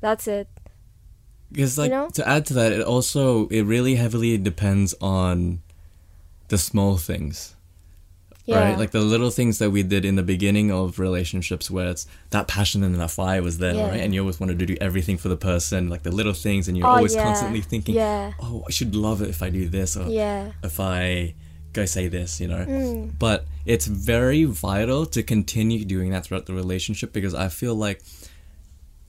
That's 0.00 0.26
it. 0.28 0.48
Because 1.50 1.78
like 1.78 1.90
know? 1.90 2.08
to 2.12 2.28
add 2.28 2.46
to 2.46 2.54
that, 2.54 2.72
it 2.72 2.82
also 2.82 3.48
it 3.48 3.62
really 3.62 3.94
heavily 3.96 4.36
depends 4.38 4.94
on 5.00 5.60
the 6.48 6.58
small 6.58 6.96
things. 6.96 7.54
Yeah. 8.48 8.60
Right? 8.70 8.78
Like 8.78 8.92
the 8.92 9.00
little 9.00 9.30
things 9.30 9.58
that 9.58 9.70
we 9.70 9.82
did 9.82 10.04
in 10.06 10.16
the 10.16 10.22
beginning 10.22 10.70
of 10.72 10.98
relationships 10.98 11.70
where 11.70 11.88
it's 11.90 12.06
that 12.30 12.48
passion 12.48 12.82
and 12.82 12.94
that 12.98 13.10
fire 13.10 13.42
was 13.42 13.58
there, 13.58 13.74
Yeah. 13.74 13.88
right? 13.90 14.00
And 14.00 14.14
you 14.14 14.20
always 14.20 14.40
wanted 14.40 14.58
to 14.60 14.64
do 14.66 14.76
everything 14.80 15.18
for 15.18 15.28
the 15.28 15.36
person, 15.36 15.90
like 15.90 16.02
the 16.02 16.10
little 16.10 16.32
things 16.32 16.66
and 16.66 16.74
you're 16.76 16.86
Oh, 16.86 16.96
always 16.96 17.14
yeah. 17.14 17.24
constantly 17.24 17.60
thinking, 17.60 17.94
Yeah. 17.96 18.32
Oh, 18.40 18.64
I 18.66 18.70
should 18.70 18.94
love 18.94 19.20
it 19.20 19.28
if 19.28 19.42
I 19.42 19.50
do 19.50 19.68
this 19.68 19.96
or 19.98 20.08
Yeah. 20.08 20.52
if 20.64 20.80
I 20.80 21.34
go 21.74 21.84
say 21.84 22.08
this, 22.08 22.40
you 22.40 22.48
know. 22.48 22.64
Mm. 22.64 23.18
But 23.18 23.44
it's 23.66 23.86
very 23.86 24.44
vital 24.44 25.04
to 25.06 25.22
continue 25.22 25.84
doing 25.84 26.10
that 26.12 26.24
throughout 26.24 26.46
the 26.46 26.54
relationship 26.54 27.12
because 27.12 27.34
I 27.34 27.48
feel 27.48 27.74
like 27.74 28.00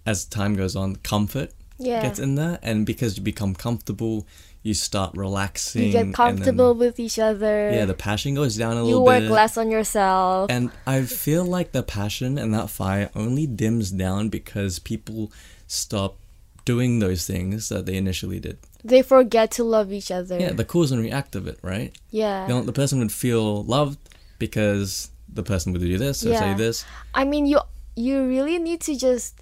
as 0.05 0.25
time 0.25 0.55
goes 0.55 0.75
on, 0.75 0.98
comfort 0.98 1.51
Yeah. 1.77 2.01
gets 2.01 2.19
in 2.19 2.36
there, 2.36 2.60
and 2.62 2.86
because 2.86 3.17
you 3.17 3.24
become 3.24 3.55
comfortable, 3.55 4.27
you 4.61 4.73
start 4.73 5.15
relaxing. 5.15 5.83
you 5.85 5.91
get 5.91 6.13
comfortable 6.13 6.73
with 6.73 6.99
each 6.99 7.17
other. 7.17 7.71
yeah, 7.71 7.85
the 7.85 7.93
passion 7.93 8.35
goes 8.35 8.57
down 8.57 8.73
a 8.73 8.81
you 8.81 8.83
little 8.99 9.05
bit. 9.05 9.23
You 9.23 9.29
work 9.29 9.31
less 9.31 9.57
on 9.57 9.71
yourself. 9.71 10.49
And 10.51 10.71
I 10.85 11.03
feel 11.03 11.45
like 11.45 11.71
the 11.71 11.83
passion 11.83 12.37
and 12.37 12.53
that 12.53 12.69
fire 12.69 13.09
only 13.15 13.47
dims 13.47 13.91
down 13.91 14.29
because 14.29 14.79
people 14.79 15.31
stop 15.67 16.17
doing 16.65 16.99
those 16.99 17.25
things 17.25 17.69
that 17.69 17.85
they 17.85 17.95
initially 17.95 18.39
did. 18.39 18.57
they 18.83 19.01
forget 19.01 19.51
to 19.51 19.63
love 19.63 19.91
each 19.91 20.11
other. 20.11 20.39
Yeah, 20.39 20.51
the 20.51 20.65
cause 20.65 20.91
and 20.91 21.01
react 21.01 21.35
of 21.35 21.47
it, 21.47 21.57
right? 21.61 21.97
yeah. 22.11 22.43
You 22.47 22.53
know, 22.53 22.61
the 22.61 22.73
person 22.73 22.99
would 22.99 23.11
feel 23.11 23.63
loved 23.63 23.97
because 24.39 25.09
the 25.33 25.43
person 25.43 25.73
would 25.73 25.81
do 25.81 25.97
this 25.97 26.25
or 26.25 26.35
say 26.35 26.53
this. 26.53 26.85
I 27.13 27.23
mean, 27.25 27.45
you 27.45 27.59
you 27.95 28.25
really 28.27 28.57
need 28.59 28.81
to 28.81 28.95
just 28.95 29.35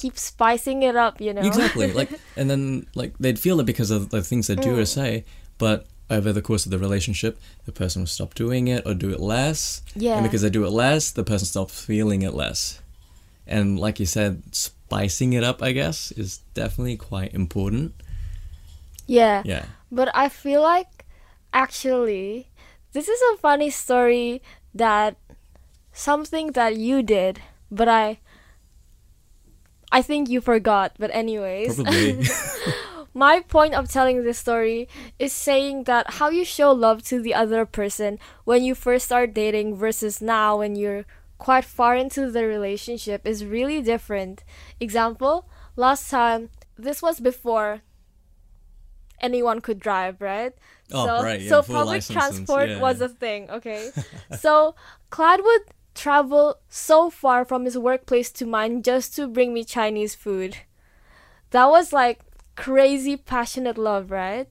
keep 0.00 0.16
spicing 0.18 0.82
it 0.88 0.96
up, 0.96 1.20
you 1.20 1.32
know. 1.34 1.42
Exactly. 1.42 1.92
like, 2.00 2.10
and 2.36 2.46
then 2.50 2.86
like 2.94 3.12
they'd 3.18 3.38
feel 3.38 3.58
it 3.60 3.66
because 3.66 3.90
of 3.90 4.10
the 4.14 4.22
things 4.22 4.46
they 4.46 4.54
do 4.56 4.72
Mm. 4.76 4.78
or 4.82 4.84
say, 4.86 5.24
but 5.58 5.86
over 6.10 6.32
the 6.32 6.40
course 6.48 6.64
of 6.66 6.70
the 6.72 6.78
relationship, 6.78 7.38
the 7.66 7.72
person 7.72 8.02
will 8.02 8.06
stop 8.18 8.32
doing 8.34 8.68
it 8.68 8.86
or 8.86 8.94
do 8.94 9.10
it 9.10 9.20
less. 9.20 9.82
Yeah. 9.94 10.14
And 10.16 10.24
because 10.24 10.42
they 10.42 10.50
do 10.50 10.64
it 10.64 10.70
less, 10.70 11.10
the 11.10 11.24
person 11.24 11.46
stops 11.46 11.74
feeling 11.84 12.22
it 12.22 12.32
less. 12.32 12.80
And 13.46 13.78
like 13.78 14.00
you 14.00 14.06
said, 14.06 14.42
spicing 14.54 15.32
it 15.34 15.44
up, 15.44 15.62
I 15.62 15.72
guess, 15.72 16.12
is 16.12 16.40
definitely 16.54 16.96
quite 16.96 17.34
important. 17.34 17.92
yeah. 19.06 19.42
Yeah. 19.44 19.64
But 19.90 20.08
I 20.14 20.28
feel 20.28 20.60
like 20.62 21.04
actually 21.52 22.48
this 22.92 23.08
is 23.08 23.20
a 23.32 23.36
funny 23.38 23.70
story 23.70 24.42
that 24.74 25.16
something 25.92 26.52
that 26.52 26.76
you 26.76 27.02
did, 27.02 27.40
but 27.70 27.88
I 27.88 28.18
I 29.90 30.02
think 30.02 30.28
you 30.28 30.40
forgot. 30.40 30.92
But 30.98 31.10
anyways, 31.14 31.78
my 33.14 33.40
point 33.40 33.74
of 33.74 33.90
telling 33.90 34.22
this 34.22 34.38
story 34.38 34.88
is 35.18 35.32
saying 35.32 35.84
that 35.84 36.14
how 36.14 36.30
you 36.30 36.44
show 36.44 36.72
love 36.72 37.02
to 37.04 37.20
the 37.20 37.34
other 37.34 37.64
person 37.64 38.18
when 38.44 38.62
you 38.62 38.74
first 38.74 39.06
start 39.06 39.34
dating 39.34 39.76
versus 39.76 40.20
now 40.20 40.58
when 40.58 40.76
you're 40.76 41.04
quite 41.38 41.64
far 41.64 41.96
into 41.96 42.30
the 42.30 42.44
relationship 42.44 43.26
is 43.26 43.44
really 43.44 43.80
different. 43.80 44.44
Example, 44.80 45.48
last 45.76 46.10
time 46.10 46.50
this 46.76 47.02
was 47.02 47.20
before 47.20 47.82
anyone 49.20 49.60
could 49.60 49.78
drive, 49.78 50.20
right? 50.20 50.52
Oh, 50.92 51.06
so, 51.06 51.22
right, 51.22 51.40
yeah, 51.40 51.48
so 51.48 51.62
public 51.62 52.04
transport 52.04 52.68
yeah, 52.68 52.80
was 52.80 53.00
yeah. 53.00 53.06
a 53.06 53.08
thing, 53.08 53.50
okay? 53.50 53.90
so 54.38 54.74
Clyde 55.10 55.40
would 55.42 55.62
travel 55.98 56.56
so 56.68 57.10
far 57.10 57.44
from 57.44 57.64
his 57.64 57.76
workplace 57.76 58.30
to 58.38 58.46
mine 58.46 58.82
just 58.82 59.14
to 59.16 59.26
bring 59.26 59.52
me 59.52 59.64
Chinese 59.64 60.14
food. 60.14 60.58
That 61.50 61.66
was 61.66 61.92
like 61.92 62.20
crazy 62.56 63.16
passionate 63.16 63.78
love, 63.78 64.10
right? 64.10 64.46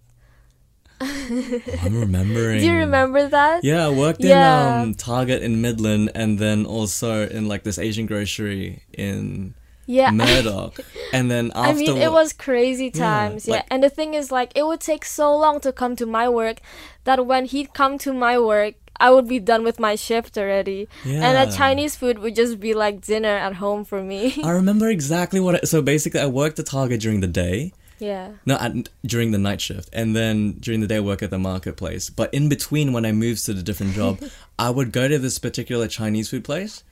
I'm 0.99 1.99
remembering. 1.99 2.59
Do 2.59 2.65
you 2.65 2.73
remember 2.85 3.27
that? 3.29 3.63
Yeah, 3.63 3.85
I 3.87 3.89
worked 3.89 4.23
Yeah. 4.23 4.81
in 4.81 4.89
um, 4.89 4.93
Target 4.95 5.43
in 5.43 5.61
Midland 5.61 6.11
and 6.15 6.39
then 6.39 6.65
also 6.65 7.27
in 7.27 7.47
like 7.47 7.63
this 7.63 7.77
Asian 7.77 8.07
grocery 8.07 8.81
in 8.93 9.53
Yeah. 9.85 10.09
Murdoch. 10.11 10.79
and 11.13 11.29
then 11.29 11.51
I 11.55 11.73
mean, 11.73 11.97
it 11.97 12.11
was 12.11 12.33
crazy 12.33 12.89
Yeah, 12.93 12.99
times. 13.05 13.47
Yeah, 13.47 13.57
like- 13.57 13.67
and 13.69 13.83
the 13.83 13.89
thing 13.89 14.15
is, 14.15 14.31
like, 14.31 14.51
it 14.55 14.65
would 14.65 14.81
take 14.81 15.05
so 15.05 15.35
long 15.37 15.59
to 15.61 15.71
come 15.71 15.95
to 15.97 16.05
my 16.05 16.27
work 16.27 16.57
that 17.03 17.25
when 17.27 17.45
he'd 17.45 17.73
come 17.73 17.97
to 17.99 18.11
my 18.11 18.39
work, 18.39 18.73
I 18.99 19.11
would 19.11 19.27
be 19.27 19.39
done 19.39 19.63
with 19.63 19.79
my 19.79 19.95
shift 19.95 20.37
already, 20.37 20.87
and 21.03 21.13
Yeah. 21.13 21.45
the 21.45 21.51
Chinese 21.51 21.95
food 21.95 22.19
would 22.19 22.35
just 22.35 22.59
be 22.59 22.73
like 22.73 23.01
dinner 23.01 23.35
at 23.47 23.55
home 23.55 23.85
for 23.85 24.01
me. 24.01 24.39
I 24.43 24.51
remember 24.51 24.89
exactly 24.89 25.39
what. 25.39 25.55
I, 25.55 25.59
so 25.65 25.81
basically, 25.81 26.19
I 26.19 26.25
worked 26.27 26.59
at 26.59 26.65
Target 26.65 27.01
during 27.01 27.21
the 27.21 27.27
day. 27.27 27.73
yeah, 27.99 28.29
No, 28.45 28.55
at, 28.57 28.89
during 29.05 29.31
the 29.31 29.39
night 29.39 29.59
shift, 29.61 29.89
and 29.93 30.15
then 30.15 30.53
during 30.59 30.81
the 30.81 30.87
day 30.87 30.97
I 30.97 30.99
work 30.99 31.23
at 31.23 31.31
the 31.31 31.39
marketplace. 31.39 32.09
But 32.09 32.31
in 32.33 32.47
between, 32.47 32.93
when 32.93 33.05
I 33.05 33.11
moved 33.11 33.45
to 33.45 33.53
the 33.53 33.63
different 33.63 33.93
job, 33.93 34.21
I 34.59 34.69
would 34.69 34.91
go 34.91 35.07
to 35.07 35.17
this 35.17 35.39
particular 35.39 35.87
Chinese 35.87 36.29
food 36.29 36.43
place, 36.43 36.83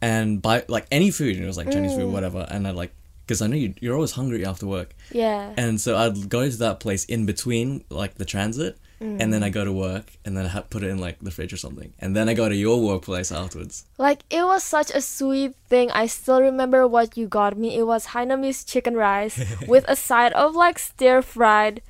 and 0.00 0.40
buy 0.40 0.64
like 0.68 0.86
any 0.90 1.10
food. 1.10 1.36
And 1.36 1.44
it 1.44 1.46
was 1.46 1.56
like 1.56 1.70
Chinese 1.70 1.94
food, 1.94 2.08
mm. 2.08 2.12
whatever. 2.12 2.46
And 2.50 2.66
I 2.66 2.70
like 2.70 2.92
because 3.26 3.42
I 3.42 3.46
know 3.46 3.56
you, 3.56 3.74
you're 3.80 3.94
always 3.94 4.12
hungry 4.12 4.44
after 4.44 4.66
work, 4.66 4.94
yeah, 5.12 5.52
and 5.56 5.80
so 5.80 5.96
I'd 5.96 6.28
go 6.28 6.50
to 6.50 6.56
that 6.56 6.80
place 6.80 7.04
in 7.04 7.26
between, 7.26 7.84
like 7.88 8.16
the 8.16 8.24
transit, 8.24 8.76
and 9.00 9.32
then 9.32 9.42
I 9.42 9.48
mm. 9.48 9.52
go 9.52 9.64
to 9.64 9.72
work, 9.72 10.12
and 10.24 10.36
then 10.36 10.46
I 10.46 10.60
put 10.60 10.82
it 10.82 10.88
in 10.88 10.98
like 10.98 11.18
the 11.20 11.30
fridge 11.30 11.52
or 11.52 11.56
something, 11.56 11.94
and 11.98 12.14
then 12.14 12.28
I 12.28 12.34
go 12.34 12.48
to 12.48 12.54
your 12.54 12.80
workplace 12.80 13.32
afterwards. 13.32 13.86
like 13.96 14.24
it 14.28 14.44
was 14.44 14.62
such 14.62 14.90
a 14.90 15.00
sweet 15.00 15.54
thing. 15.68 15.90
I 15.90 16.06
still 16.06 16.42
remember 16.42 16.86
what 16.86 17.16
you 17.16 17.26
got 17.26 17.56
me. 17.56 17.76
It 17.76 17.86
was 17.86 18.08
Hainanese 18.08 18.66
chicken 18.66 18.94
rice 18.94 19.40
with 19.66 19.84
a 19.88 19.96
side 19.96 20.32
of 20.34 20.54
like 20.54 20.78
stir 20.78 21.22
fried 21.22 21.80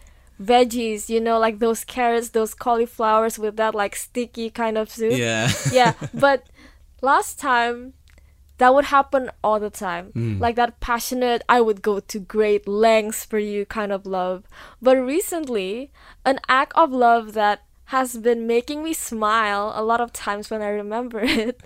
veggies. 0.40 1.09
You 1.09 1.21
know, 1.21 1.38
like 1.38 1.59
those 1.59 1.85
carrots, 1.85 2.31
those 2.31 2.55
cauliflowers 2.55 3.38
with 3.38 3.57
that 3.57 3.75
like 3.75 3.97
sticky 3.97 4.50
kind 4.50 4.79
of 4.79 4.90
soup. 4.90 5.12
Yeah. 5.12 5.50
yeah, 5.73 5.95
but 6.14 6.47
last 7.02 7.40
time 7.40 7.95
that 8.61 8.73
would 8.75 8.87
happen 8.97 9.31
all 9.43 9.59
the 9.59 9.71
time. 9.71 10.12
Like 10.45 10.57
that 10.57 10.79
passionate, 10.81 11.43
I 11.49 11.61
would 11.61 11.81
go 11.83 11.99
to 12.12 12.19
great 12.21 12.69
lengths 12.69 13.25
for 13.25 13.38
you 13.40 13.64
kind 13.67 13.90
of 13.93 14.07
love. 14.07 14.45
But 14.81 14.97
recently, 14.99 15.90
an 16.25 16.38
act 16.49 16.73
of 16.76 16.93
love 16.93 17.33
that 17.35 17.64
has 17.97 18.17
been 18.17 18.47
making 18.47 18.85
me 18.85 18.93
smile 18.93 19.73
a 19.75 19.83
lot 19.83 20.00
of 20.00 20.12
times 20.12 20.50
when 20.50 20.62
I 20.62 20.69
remember 20.69 21.21
it. 21.45 21.61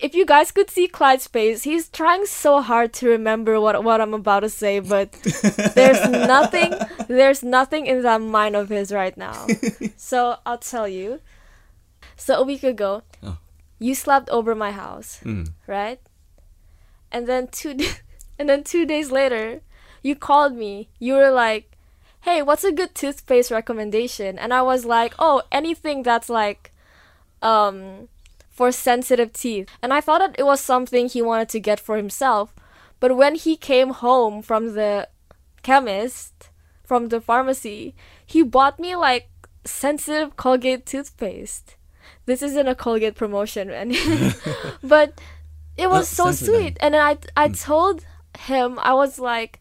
If 0.00 0.14
you 0.14 0.24
guys 0.26 0.52
could 0.52 0.70
see 0.70 0.86
Clyde's 0.86 1.26
face, 1.26 1.64
he's 1.64 1.88
trying 1.88 2.26
so 2.26 2.60
hard 2.62 2.92
to 2.98 3.08
remember 3.08 3.58
what 3.58 3.82
what 3.82 4.00
I'm 4.00 4.14
about 4.14 4.40
to 4.46 4.50
say, 4.50 4.78
but 4.78 5.10
there's 5.74 6.02
nothing 6.08 6.70
there's 7.08 7.42
nothing 7.42 7.86
in 7.86 8.02
that 8.06 8.20
mind 8.22 8.54
of 8.54 8.68
his 8.68 8.92
right 8.92 9.16
now. 9.16 9.46
So 9.96 10.38
I'll 10.46 10.62
tell 10.62 10.86
you. 10.86 11.18
So 12.16 12.38
a 12.38 12.44
week 12.46 12.62
ago, 12.62 13.02
Oh. 13.26 13.38
you 13.82 13.94
slept 13.94 14.30
over 14.30 14.54
my 14.54 14.70
house, 14.70 15.18
Mm. 15.26 15.50
right? 15.66 15.98
And 17.10 17.26
then 17.26 17.48
two 17.48 17.76
And 18.38 18.48
then 18.48 18.62
two 18.62 18.86
days 18.86 19.10
later, 19.10 19.60
you 20.02 20.14
called 20.14 20.54
me. 20.54 20.88
You 20.98 21.14
were 21.14 21.30
like, 21.30 21.72
hey, 22.20 22.40
what's 22.42 22.64
a 22.64 22.72
good 22.72 22.94
toothpaste 22.94 23.50
recommendation? 23.50 24.38
And 24.38 24.54
I 24.54 24.62
was 24.62 24.84
like, 24.84 25.14
oh, 25.18 25.42
anything 25.50 26.02
that's 26.02 26.28
like, 26.28 26.72
um, 27.42 28.08
for 28.48 28.72
sensitive 28.72 29.32
teeth. 29.32 29.68
And 29.82 29.92
I 29.92 30.00
thought 30.00 30.18
that 30.18 30.36
it 30.38 30.44
was 30.44 30.60
something 30.60 31.08
he 31.08 31.22
wanted 31.22 31.48
to 31.50 31.60
get 31.60 31.80
for 31.80 31.96
himself. 31.96 32.54
But 33.00 33.16
when 33.16 33.34
he 33.34 33.56
came 33.56 33.90
home 33.90 34.42
from 34.42 34.74
the 34.74 35.08
chemist, 35.62 36.50
from 36.84 37.08
the 37.08 37.20
pharmacy, 37.20 37.94
he 38.24 38.42
bought 38.42 38.80
me 38.80 38.96
like 38.96 39.28
sensitive 39.64 40.36
Colgate 40.36 40.86
toothpaste. 40.86 41.76
This 42.26 42.42
isn't 42.42 42.66
a 42.66 42.74
Colgate 42.74 43.14
promotion, 43.14 43.68
man. 43.68 43.94
but 44.82 45.20
it 45.78 45.88
was 45.88 46.08
so 46.08 46.32
sweet. 46.32 46.76
And 46.80 46.94
then 46.94 47.02
I 47.02 47.18
I 47.36 47.48
told 47.48 48.04
him 48.38 48.78
I 48.80 48.94
was 48.94 49.18
like 49.18 49.60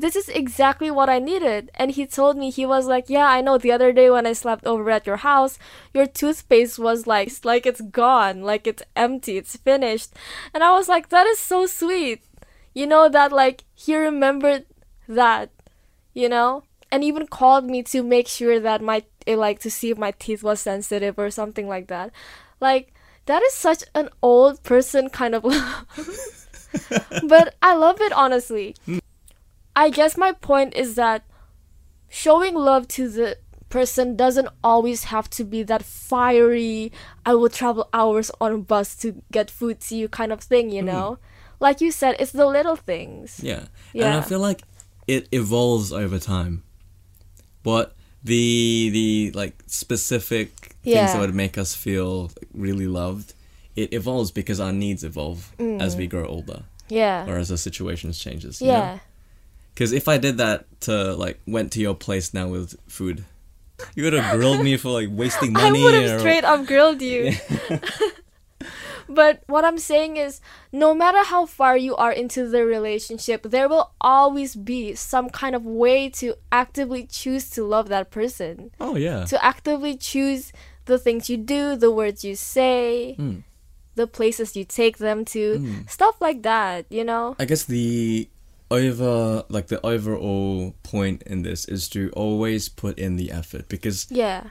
this 0.00 0.14
is 0.14 0.28
exactly 0.28 0.90
what 0.90 1.10
I 1.10 1.18
needed. 1.18 1.70
And 1.74 1.90
he 1.90 2.06
told 2.06 2.36
me, 2.36 2.50
he 2.50 2.64
was 2.64 2.86
like, 2.86 3.10
Yeah, 3.10 3.26
I 3.26 3.40
know 3.40 3.58
the 3.58 3.72
other 3.72 3.92
day 3.92 4.10
when 4.10 4.26
I 4.26 4.32
slept 4.32 4.64
over 4.64 4.88
at 4.90 5.06
your 5.06 5.16
house, 5.18 5.58
your 5.92 6.06
toothpaste 6.06 6.78
was 6.78 7.06
like, 7.06 7.32
like 7.44 7.66
it's 7.66 7.80
gone, 7.80 8.42
like 8.42 8.66
it's 8.66 8.82
empty, 8.94 9.36
it's 9.36 9.56
finished. 9.56 10.12
And 10.54 10.62
I 10.62 10.70
was 10.70 10.88
like, 10.88 11.08
That 11.08 11.26
is 11.26 11.38
so 11.38 11.66
sweet. 11.66 12.22
You 12.74 12.86
know, 12.86 13.08
that 13.08 13.32
like 13.32 13.64
he 13.74 13.96
remembered 13.96 14.66
that, 15.08 15.50
you 16.14 16.28
know? 16.28 16.62
And 16.92 17.02
even 17.02 17.26
called 17.26 17.64
me 17.64 17.82
to 17.84 18.02
make 18.02 18.28
sure 18.28 18.60
that 18.60 18.80
my, 18.80 19.02
eh, 19.26 19.36
like, 19.36 19.58
to 19.60 19.70
see 19.70 19.90
if 19.90 19.98
my 19.98 20.12
teeth 20.12 20.42
was 20.42 20.60
sensitive 20.60 21.18
or 21.18 21.30
something 21.30 21.68
like 21.68 21.88
that. 21.88 22.12
Like, 22.60 22.94
that 23.28 23.42
is 23.42 23.52
such 23.52 23.84
an 23.94 24.08
old 24.22 24.62
person 24.62 25.10
kind 25.10 25.34
of 25.34 25.44
love. 25.44 25.86
but 27.28 27.54
I 27.60 27.74
love 27.74 28.00
it 28.00 28.12
honestly. 28.12 28.74
I 29.76 29.90
guess 29.90 30.16
my 30.16 30.32
point 30.32 30.74
is 30.74 30.94
that 30.94 31.24
showing 32.08 32.54
love 32.54 32.88
to 32.88 33.06
the 33.08 33.36
person 33.68 34.16
doesn't 34.16 34.48
always 34.64 35.04
have 35.04 35.28
to 35.28 35.44
be 35.44 35.62
that 35.62 35.82
fiery 35.82 36.90
I 37.26 37.34
will 37.34 37.50
travel 37.50 37.86
hours 37.92 38.30
on 38.40 38.52
a 38.52 38.58
bus 38.58 38.96
to 38.96 39.22
get 39.30 39.50
food 39.50 39.80
to 39.82 39.94
you 39.94 40.08
kind 40.08 40.32
of 40.32 40.40
thing, 40.40 40.70
you 40.70 40.82
mm. 40.82 40.86
know? 40.86 41.18
Like 41.60 41.82
you 41.82 41.90
said, 41.90 42.16
it's 42.18 42.32
the 42.32 42.46
little 42.46 42.76
things. 42.76 43.40
Yeah. 43.42 43.66
yeah. 43.92 44.06
And 44.06 44.14
I 44.14 44.20
feel 44.22 44.40
like 44.40 44.62
it 45.06 45.28
evolves 45.32 45.92
over 45.92 46.18
time. 46.18 46.62
But 47.62 47.94
the 48.24 48.88
the 48.90 49.32
like 49.34 49.62
specific 49.66 50.67
things 50.94 51.12
that 51.12 51.20
would 51.20 51.34
make 51.34 51.58
us 51.58 51.74
feel 51.74 52.30
really 52.52 52.86
loved, 52.86 53.34
it 53.76 53.92
evolves 53.92 54.30
because 54.30 54.60
our 54.60 54.72
needs 54.72 55.04
evolve 55.04 55.52
as 55.58 55.96
we 55.96 56.06
mm. 56.06 56.10
grow 56.10 56.26
older 56.26 56.62
Yeah. 56.88 57.26
or 57.28 57.36
as 57.38 57.48
the 57.48 57.58
situations 57.58 58.18
changes. 58.18 58.60
yeah. 58.60 58.98
Because 59.74 59.92
if 59.92 60.08
I 60.08 60.18
did 60.18 60.38
that 60.38 60.66
to 60.80 61.14
like 61.14 61.38
went 61.46 61.70
to 61.72 61.80
your 61.80 61.94
place 61.94 62.34
now 62.34 62.48
with 62.48 62.74
food, 62.88 63.24
you 63.94 64.02
would 64.02 64.12
have 64.12 64.34
grilled 64.34 64.60
me 64.64 64.76
for 64.76 64.90
like 64.90 65.08
wasting 65.10 65.52
money. 65.64 65.80
I 65.80 65.84
would 65.84 65.94
have 65.94 66.16
or- 66.16 66.18
straight 66.18 66.42
up 66.44 66.66
grilled 66.66 67.00
you. 67.00 67.32
but 69.08 69.42
what 69.46 69.64
I'm 69.64 69.78
saying 69.78 70.16
is, 70.16 70.40
no 70.72 70.94
matter 70.94 71.22
how 71.22 71.46
far 71.46 71.76
you 71.76 71.94
are 71.96 72.10
into 72.12 72.48
the 72.48 72.64
relationship, 72.64 73.44
there 73.44 73.68
will 73.68 73.92
always 74.00 74.56
be 74.56 74.94
some 74.96 75.30
kind 75.30 75.54
of 75.54 75.64
way 75.64 76.10
to 76.10 76.34
actively 76.50 77.06
choose 77.06 77.48
to 77.50 77.62
love 77.64 77.88
that 77.88 78.10
person. 78.10 78.72
Oh 78.80 78.96
yeah. 78.96 79.24
To 79.26 79.44
actively 79.44 79.96
choose 79.96 80.52
the 80.88 80.98
things 80.98 81.30
you 81.30 81.36
do, 81.36 81.76
the 81.76 81.90
words 81.92 82.24
you 82.24 82.34
say, 82.34 83.14
Mm. 83.18 83.42
the 83.94 84.06
places 84.06 84.56
you 84.56 84.64
take 84.64 84.98
them 84.98 85.24
to, 85.34 85.58
Mm. 85.58 85.90
stuff 85.90 86.16
like 86.20 86.42
that, 86.42 86.86
you 86.90 87.04
know? 87.04 87.36
I 87.38 87.44
guess 87.44 87.64
the 87.64 88.28
over 88.70 89.44
like 89.48 89.68
the 89.68 89.80
overall 89.86 90.74
point 90.82 91.22
in 91.24 91.40
this 91.42 91.64
is 91.66 91.88
to 91.88 92.10
always 92.12 92.68
put 92.68 92.98
in 92.98 93.16
the 93.16 93.30
effort 93.32 93.64
because 93.68 94.06
Yeah. 94.10 94.42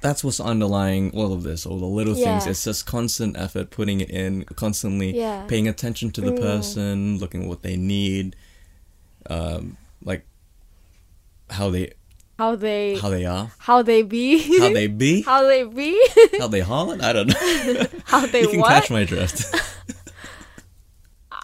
that's 0.00 0.24
what's 0.24 0.40
underlying 0.40 1.10
all 1.12 1.34
of 1.34 1.42
this 1.42 1.66
all 1.66 1.78
the 1.78 1.84
little 1.98 2.14
things 2.14 2.46
it's 2.46 2.64
just 2.64 2.86
constant 2.86 3.36
effort 3.36 3.68
putting 3.68 4.00
it 4.00 4.08
in 4.08 4.44
constantly 4.56 5.14
Yeah. 5.14 5.44
paying 5.46 5.68
attention 5.68 6.10
to 6.12 6.22
the 6.22 6.32
Mm. 6.32 6.40
person 6.40 7.18
looking 7.18 7.42
at 7.42 7.48
what 7.50 7.60
they 7.60 7.76
need 7.76 8.34
um 9.28 9.76
like 10.02 10.24
how 11.50 11.68
they 11.68 11.92
How 12.40 12.56
they 12.56 12.96
how 12.96 13.10
they 13.10 13.26
are 13.26 13.50
how 13.58 13.82
they 13.82 14.00
be. 14.00 14.58
how 14.58 14.72
they 14.72 14.86
be 14.86 15.20
how 15.30 15.42
they 15.46 15.62
be. 15.64 15.92
how 16.38 16.48
they 16.48 16.60
holler 16.60 16.96
i 17.02 17.12
don't 17.12 17.28
know 17.28 17.86
how 18.06 18.24
they 18.24 18.40
you 18.40 18.48
can 18.48 18.60
what? 18.60 18.70
catch 18.70 18.88
my 18.90 19.04
drift 19.04 19.38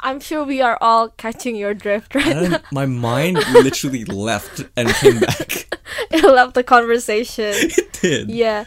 I'm 0.03 0.21
sure 0.21 0.45
we 0.45 0.63
are 0.63 0.79
all 0.81 1.09
catching 1.11 1.55
your 1.57 1.75
drift 1.75 2.15
right 2.15 2.51
now. 2.51 2.61
my 2.73 2.87
mind 2.87 3.37
literally 3.53 4.05
left 4.07 4.65
and 4.77 4.89
came 4.89 5.19
back 5.21 5.69
it 6.11 6.25
left 6.25 6.55
the 6.55 6.63
conversation. 6.63 7.53
it 7.53 7.93
did 8.01 8.31
yeah. 8.31 8.65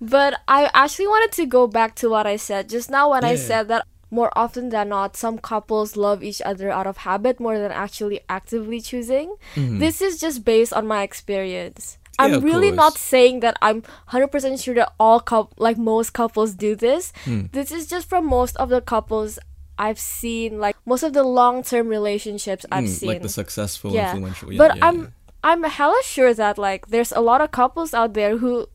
But 0.00 0.40
I 0.48 0.70
actually 0.74 1.06
wanted 1.06 1.32
to 1.36 1.46
go 1.46 1.66
back 1.66 1.94
to 1.96 2.10
what 2.10 2.26
I 2.26 2.36
said 2.36 2.68
just 2.68 2.90
now 2.90 3.10
when 3.10 3.24
I 3.24 3.34
said 3.36 3.68
that 3.68 3.86
more 4.12 4.30
often 4.36 4.68
than 4.68 4.90
not, 4.92 5.16
some 5.16 5.38
couples 5.38 5.96
love 5.96 6.22
each 6.22 6.40
other 6.44 6.68
out 6.70 6.86
of 6.86 6.98
habit 7.08 7.40
more 7.40 7.56
than 7.58 7.72
actually 7.72 8.20
actively 8.28 8.78
choosing. 8.80 9.34
Mhm. 9.56 9.80
This 9.80 10.02
is 10.04 10.20
just 10.20 10.44
based 10.44 10.72
on 10.76 10.86
my 10.86 11.00
experience. 11.02 11.96
I'm 12.20 12.44
really 12.44 12.70
not 12.70 12.94
saying 13.00 13.40
that 13.40 13.56
I'm 13.64 13.82
100% 14.12 14.60
sure 14.60 14.74
that 14.76 14.92
all 15.00 15.18
coup- 15.20 15.48
like 15.56 15.78
most 15.78 16.12
couples 16.12 16.52
do 16.54 16.76
this. 16.76 17.10
Hmm. 17.24 17.48
This 17.56 17.72
is 17.72 17.88
just 17.88 18.06
from 18.08 18.26
most 18.28 18.54
of 18.62 18.68
the 18.68 18.82
couples 18.84 19.38
I've 19.80 19.98
seen, 19.98 20.60
like 20.60 20.76
most 20.84 21.02
of 21.02 21.14
the 21.16 21.24
long-term 21.24 21.88
relationships 21.88 22.66
I've 22.70 22.84
Mm, 22.84 22.88
seen. 23.00 23.08
like 23.08 23.22
the 23.24 23.32
successful 23.32 23.90
Yeah. 23.96 24.12
influential 24.12 24.52
yeah, 24.52 24.58
but 24.62 24.76
yeah, 24.76 24.86
I'm. 24.86 24.98
I'm 25.42 25.64
hella 25.64 25.98
sure 26.04 26.32
that 26.34 26.54
like 26.68 26.86
there's 26.94 27.10
a 27.10 27.18
lot 27.24 27.40
of 27.40 27.50
couples 27.50 27.90
out 27.94 28.14
there 28.14 28.36
who 28.38 28.68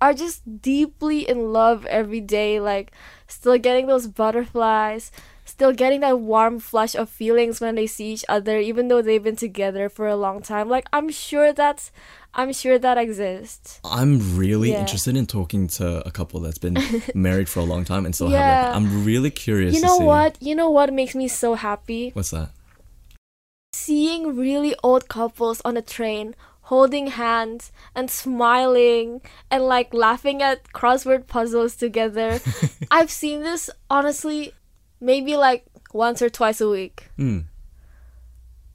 are 0.00 0.14
just 0.14 0.44
deeply 0.62 1.26
in 1.26 1.50
love 1.52 1.82
every 1.90 2.20
day, 2.20 2.60
like 2.60 2.92
still 3.26 3.58
getting 3.58 3.86
those 3.86 4.06
butterflies, 4.06 5.10
still 5.44 5.72
getting 5.72 6.00
that 6.00 6.18
warm 6.20 6.58
flush 6.58 6.94
of 6.94 7.08
feelings 7.08 7.60
when 7.60 7.74
they 7.74 7.86
see 7.86 8.12
each 8.12 8.24
other, 8.28 8.58
even 8.58 8.88
though 8.88 9.02
they've 9.02 9.22
been 9.22 9.36
together 9.36 9.88
for 9.88 10.06
a 10.08 10.16
long 10.16 10.42
time. 10.42 10.68
Like 10.68 10.86
I'm 10.92 11.10
sure 11.10 11.52
that's 11.52 11.90
I'm 12.34 12.52
sure 12.52 12.78
that 12.78 12.98
exists. 12.98 13.80
I'm 13.84 14.36
really 14.36 14.72
Yeah. 14.72 14.80
interested 14.80 15.16
in 15.16 15.26
talking 15.26 15.68
to 15.78 16.06
a 16.06 16.10
couple 16.10 16.40
that's 16.40 16.58
been 16.58 16.78
married 17.14 17.48
for 17.48 17.60
a 17.60 17.64
long 17.64 17.84
time 17.84 18.04
and 18.06 18.14
still 18.14 18.28
have 18.28 18.44
Yeah. 18.46 18.60
that. 18.66 18.74
I'm 18.74 19.04
really 19.04 19.30
curious 19.30 19.74
You 19.74 19.80
know 19.80 19.96
what? 19.98 20.36
You 20.40 20.54
know 20.54 20.68
what 20.70 20.92
makes 20.92 21.14
me 21.14 21.28
so 21.28 21.54
happy? 21.54 22.10
What's 22.14 22.30
that? 22.30 22.50
seeing 23.72 24.36
really 24.36 24.74
old 24.82 25.08
couples 25.08 25.60
on 25.64 25.76
a 25.76 25.82
train 25.82 26.34
holding 26.68 27.08
hands 27.08 27.72
and 27.94 28.10
smiling 28.10 29.20
and 29.50 29.62
like 29.64 29.92
laughing 29.92 30.42
at 30.42 30.64
crossword 30.72 31.26
puzzles 31.26 31.76
together. 31.76 32.40
I've 32.90 33.10
seen 33.10 33.42
this 33.42 33.68
honestly 33.90 34.52
maybe 35.00 35.36
like 35.36 35.66
once 35.92 36.22
or 36.22 36.30
twice 36.30 36.60
a 36.60 36.68
week. 36.68 37.10
Mm. 37.18 37.44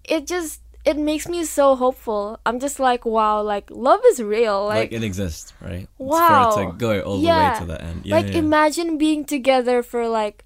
It 0.04 0.28
just 0.28 0.62
it 0.86 0.98
makes 0.98 1.28
me 1.28 1.44
so 1.44 1.76
hopeful. 1.76 2.40
I'm 2.46 2.60
just 2.60 2.80
like 2.80 3.06
wow, 3.06 3.42
like 3.42 3.70
love 3.70 4.02
is 4.08 4.22
real. 4.22 4.66
Like, 4.66 4.92
Like 4.92 4.94
it 4.94 5.04
exists, 5.04 5.54
right? 5.62 5.84
It's 5.90 5.90
Wow. 5.98 6.52
For 6.52 6.62
it 6.62 6.66
to 6.72 6.78
go 6.78 7.02
all 7.02 7.18
the 7.18 7.24
Yeah. 7.28 7.54
way 7.54 7.60
to 7.60 7.66
the 7.66 7.82
end. 7.82 8.06
Yeah, 8.06 8.16
like 8.16 8.28
yeah. 8.34 8.40
imagine 8.40 8.98
being 8.98 9.26
together 9.26 9.84
for 9.84 10.08
like 10.08 10.46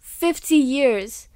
50 0.00 0.54
years 0.56 1.28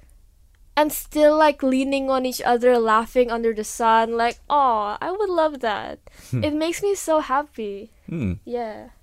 and 0.79 0.93
still 0.95 1.35
like 1.35 1.59
leaning 1.61 2.07
on 2.09 2.23
each 2.25 2.39
other 2.53 2.77
laughing 2.79 3.27
under 3.37 3.51
the 3.53 3.63
sun 3.67 4.15
like 4.15 4.37
oh 4.49 4.95
i 5.01 5.11
would 5.11 5.29
love 5.41 5.59
that 5.59 5.99
it 6.31 6.53
makes 6.55 6.79
me 6.81 6.95
so 6.95 7.19
happy 7.19 7.91
Hmm. 8.07 8.33
yeah 8.47 8.95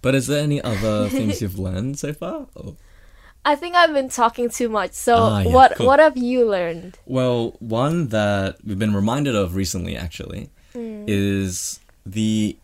But 0.00 0.14
is 0.14 0.26
there 0.26 0.42
any 0.42 0.60
other 0.62 1.08
things 1.16 1.42
you've 1.42 1.58
learned 1.58 1.98
so 1.98 2.10
far? 2.14 2.46
I 3.44 3.54
think 3.58 3.74
i've 3.74 3.92
been 3.92 4.08
talking 4.08 4.48
too 4.50 4.68
much 4.70 4.92
so 4.94 5.14
Ah, 5.18 5.40
yeah, 5.42 5.52
what 5.54 5.70
cool. 5.76 5.86
what 5.90 5.98
have 5.98 6.16
you 6.16 6.46
learned 6.48 6.98
Well, 7.06 7.54
one 7.58 8.08
that 8.14 8.62
we've 8.64 8.78
been 8.78 8.94
reminded 8.94 9.34
of 9.36 9.54
recently, 9.54 9.94
actually, 10.06 10.48
Mm. 10.74 11.04
is 11.06 11.80
the 12.06 12.56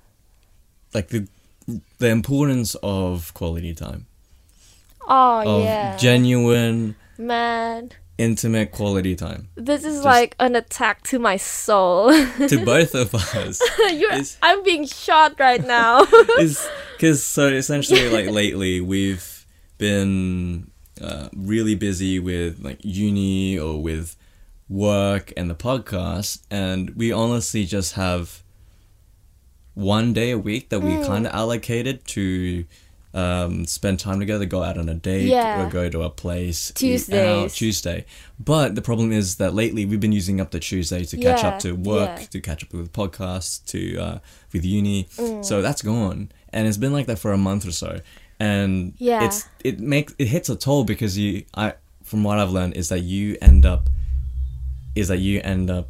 like 0.97 1.09
the 1.15 1.29
the 2.03 2.09
importance 2.09 2.75
of 2.83 3.35
quality 3.37 3.75
time, 3.77 4.07
oh 5.07 5.43
of 5.45 5.65
yeah 5.69 5.97
genuine, 6.01 6.95
man 7.19 7.91
intimate 8.17 8.73
quality 8.73 9.15
time 9.15 9.49
this 9.57 9.85
is 9.85 9.97
Just- 9.97 10.05
like 10.05 10.35
an 10.41 10.57
attack 10.57 11.03
to 11.05 11.19
my 11.19 11.37
soul 11.37 12.11
to 12.49 12.65
both 12.65 12.95
of 12.95 13.15
us. 13.15 13.61
Is- 13.91 14.37
i'm 14.43 14.63
being 14.65 14.87
shot 14.87 15.39
right 15.39 15.65
now 15.65 16.03
is 16.39 16.69
because 16.97 17.23
so 17.25 17.47
essentially 17.49 18.09
like 18.09 18.29
lately 18.31 18.81
we've 18.81 19.47
been 19.79 20.71
uh, 21.01 21.29
really 21.37 21.77
busy 21.77 22.19
with 22.19 22.59
like 22.61 22.79
uni 22.85 23.57
or 23.59 23.81
with 23.81 24.17
work 24.69 25.33
and 25.37 25.49
the 25.49 25.55
podcast 25.55 26.43
and 26.51 26.91
we 26.97 27.13
honestly 27.13 27.65
just 27.65 27.95
have 27.95 28.43
one 29.75 30.13
day 30.13 30.33
a 30.33 30.39
week 30.39 30.71
that 30.71 30.81
we 30.81 30.91
Mm. 30.91 31.07
kind 31.07 31.27
of 31.27 31.33
allocated 31.33 32.05
to 32.09 32.65
um, 33.19 33.65
spend 33.67 33.99
time 33.99 34.19
together, 34.21 34.45
go 34.47 34.63
out 34.63 34.77
on 34.79 34.89
a 34.89 34.95
date, 34.95 35.27
Yeah. 35.29 35.67
or 35.67 35.71
go 35.71 35.89
to 35.89 36.03
a 36.03 36.11
place. 36.11 36.71
Tuesdays. 36.75 37.55
Tuesday. 37.55 38.05
But 38.39 38.75
the 38.75 38.83
problem 38.83 39.11
is 39.21 39.37
that 39.37 39.55
lately 39.55 39.85
we've 39.87 40.01
been 40.07 40.13
using 40.23 40.41
up 40.41 40.51
the 40.51 40.61
Tuesday 40.61 41.05
to 41.05 41.17
catch 41.17 41.43
Yeah, 41.43 41.49
up 41.49 41.59
to 41.61 41.73
work, 41.73 42.15
yeah. 42.21 42.27
to 42.35 42.41
catch 42.41 42.63
up 42.65 42.73
with 42.73 42.93
podcasts, 42.93 43.65
to 43.73 43.81
uh, 44.07 44.19
with 44.53 44.65
uni. 44.65 45.05
Mm. 45.17 45.45
So 45.45 45.63
that's 45.63 45.83
gone, 45.83 46.31
and 46.53 46.69
it's 46.69 46.77
been 46.85 46.93
like 46.93 47.07
that 47.07 47.19
for 47.19 47.33
a 47.33 47.39
month 47.39 47.67
or 47.67 47.73
so. 47.73 48.01
And 48.41 48.95
Yeah. 48.99 49.25
it's 49.27 49.49
it 49.65 49.81
makes 49.81 50.15
it 50.19 50.29
hits 50.29 50.49
a 50.49 50.57
toll 50.57 50.85
because 50.85 51.19
you 51.19 51.45
I 51.55 51.75
from 52.05 52.23
what 52.25 52.39
I've 52.39 52.53
learned 52.59 52.75
is 52.77 52.89
that 52.91 53.01
you 53.01 53.37
end 53.43 53.67
up 53.67 53.91
is 54.95 55.09
that 55.09 55.19
you 55.19 55.41
end 55.43 55.71
up 55.71 55.89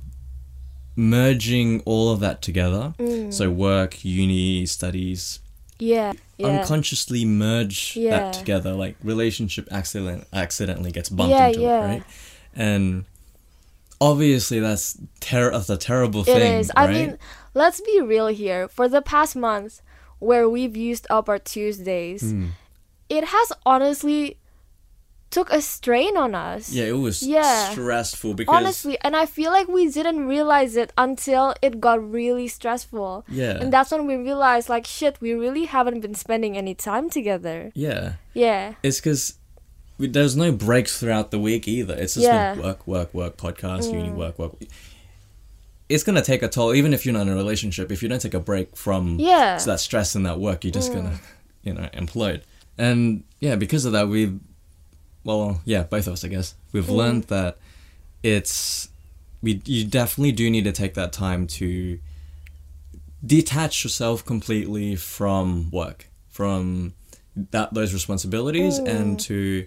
merging 0.96 1.80
all 1.84 2.10
of 2.12 2.20
that 2.20 2.42
together. 2.42 2.94
Mm. 2.98 3.32
So 3.32 3.50
work, 3.50 4.04
uni, 4.04 4.66
studies, 4.66 5.40
Yeah. 5.78 6.12
Yeah. 6.38 6.60
unconsciously 6.60 7.24
merge 7.24 7.94
Yeah. 7.96 8.10
that 8.18 8.32
together. 8.34 8.72
Like 8.72 8.96
relationship 9.02 9.68
accident 9.70 10.26
accidentally 10.32 10.90
gets 10.92 11.08
bumped 11.08 11.30
Yeah, 11.30 11.48
into 11.48 11.60
it, 11.62 11.78
right? 11.80 12.02
And 12.54 13.04
obviously 14.00 14.60
that's 14.60 14.98
ter- 15.20 15.50
that's 15.52 15.70
a 15.70 15.76
terrible 15.76 16.22
It 16.22 16.26
thing. 16.26 16.58
is. 16.60 16.70
I 16.76 16.86
mean, 16.88 17.18
let's 17.54 17.80
be 17.80 18.00
real 18.00 18.28
here. 18.28 18.68
For 18.68 18.88
the 18.88 19.02
past 19.02 19.36
month, 19.36 19.80
where 20.18 20.48
we've 20.48 20.76
used 20.76 21.06
up 21.10 21.28
our 21.28 21.38
Tuesdays, 21.38 22.22
Mm. 22.22 22.50
it 23.08 23.24
has 23.24 23.52
honestly 23.64 24.36
took 25.30 25.50
a 25.52 25.60
strain 25.60 26.16
on 26.16 26.34
us. 26.34 26.72
yeah, 26.72 26.84
it 26.84 26.98
was 26.98 27.22
Yeah. 27.22 27.70
stressful 27.70 28.34
because 28.34 28.54
Honestly, 28.56 28.96
and 29.02 29.14
I 29.14 29.26
feel 29.26 29.50
like 29.52 29.68
we 29.68 29.88
didn't 29.90 30.26
realize 30.26 30.74
it 30.76 30.92
until 30.96 31.54
it 31.60 31.80
got 31.80 31.98
really 32.10 32.48
stressful. 32.48 33.24
yeah, 33.28 33.58
And 33.60 33.70
that's 33.72 33.90
when 33.90 34.06
we 34.06 34.16
realized, 34.16 34.68
like, 34.70 34.86
shit, 34.86 35.20
we 35.20 35.32
really 35.34 35.64
haven't 35.66 36.00
been 36.00 36.14
spending 36.14 36.56
any 36.56 36.74
time 36.74 37.10
together. 37.10 37.72
yeah, 37.74 38.14
Yeah. 38.34 38.74
it's 38.82 38.98
because 39.00 39.34
there's 39.98 40.36
no 40.36 40.52
breaks 40.52 40.98
throughout 40.98 41.30
the 41.30 41.38
week 41.38 41.66
either. 41.68 41.94
It's 41.94 42.14
just 42.14 42.24
Yeah. 42.24 42.54
been 42.54 42.62
work, 42.64 42.86
work, 42.86 43.12
work, 43.12 43.36
podcast, 43.36 43.92
uni, 43.92 44.08
Mm. 44.10 44.14
work, 44.16 44.38
work. 44.38 44.52
It's 45.88 46.04
gonna 46.04 46.22
take 46.22 46.42
a 46.42 46.48
toll, 46.48 46.74
even 46.74 46.92
if 46.92 47.04
you're 47.04 47.14
not 47.14 47.22
in 47.22 47.28
a 47.30 47.34
relationship. 47.36 47.90
If 47.90 48.02
you 48.02 48.08
don't 48.08 48.20
take 48.20 48.34
a 48.34 48.40
break 48.40 48.76
from 48.76 49.18
Yeah. 49.18 49.56
Mm. 49.56 49.64
that 49.64 49.80
stress 49.80 50.14
and 50.14 50.24
that 50.26 50.38
work, 50.38 50.62
you're 50.64 50.70
just 50.72 50.92
gonna, 50.92 51.18
you 51.62 51.72
know, 51.74 51.88
implode. 51.94 52.42
And 52.76 53.24
yeah, 53.40 53.56
because 53.56 53.84
of 53.84 53.92
that, 53.92 54.08
we've, 54.08 54.38
well, 55.24 55.60
yeah, 55.64 55.82
both 55.82 56.06
of 56.06 56.14
us, 56.14 56.24
I 56.24 56.28
guess, 56.28 56.54
we've 56.72 56.86
Mm. 56.86 56.96
learned 56.96 57.24
that 57.24 57.58
it's, 58.22 58.88
we, 59.42 59.60
you 59.64 59.84
definitely 59.84 60.32
do 60.32 60.50
need 60.50 60.64
to 60.64 60.72
take 60.72 60.94
that 60.94 61.12
time 61.12 61.46
to 61.58 61.98
detach 63.24 63.84
yourself 63.84 64.24
completely 64.24 64.96
from 64.96 65.70
work, 65.70 66.06
from 66.28 66.94
that 67.50 67.72
those 67.74 67.92
responsibilities, 67.92 68.78
Mm. 68.80 68.88
and 68.88 69.20
to 69.20 69.66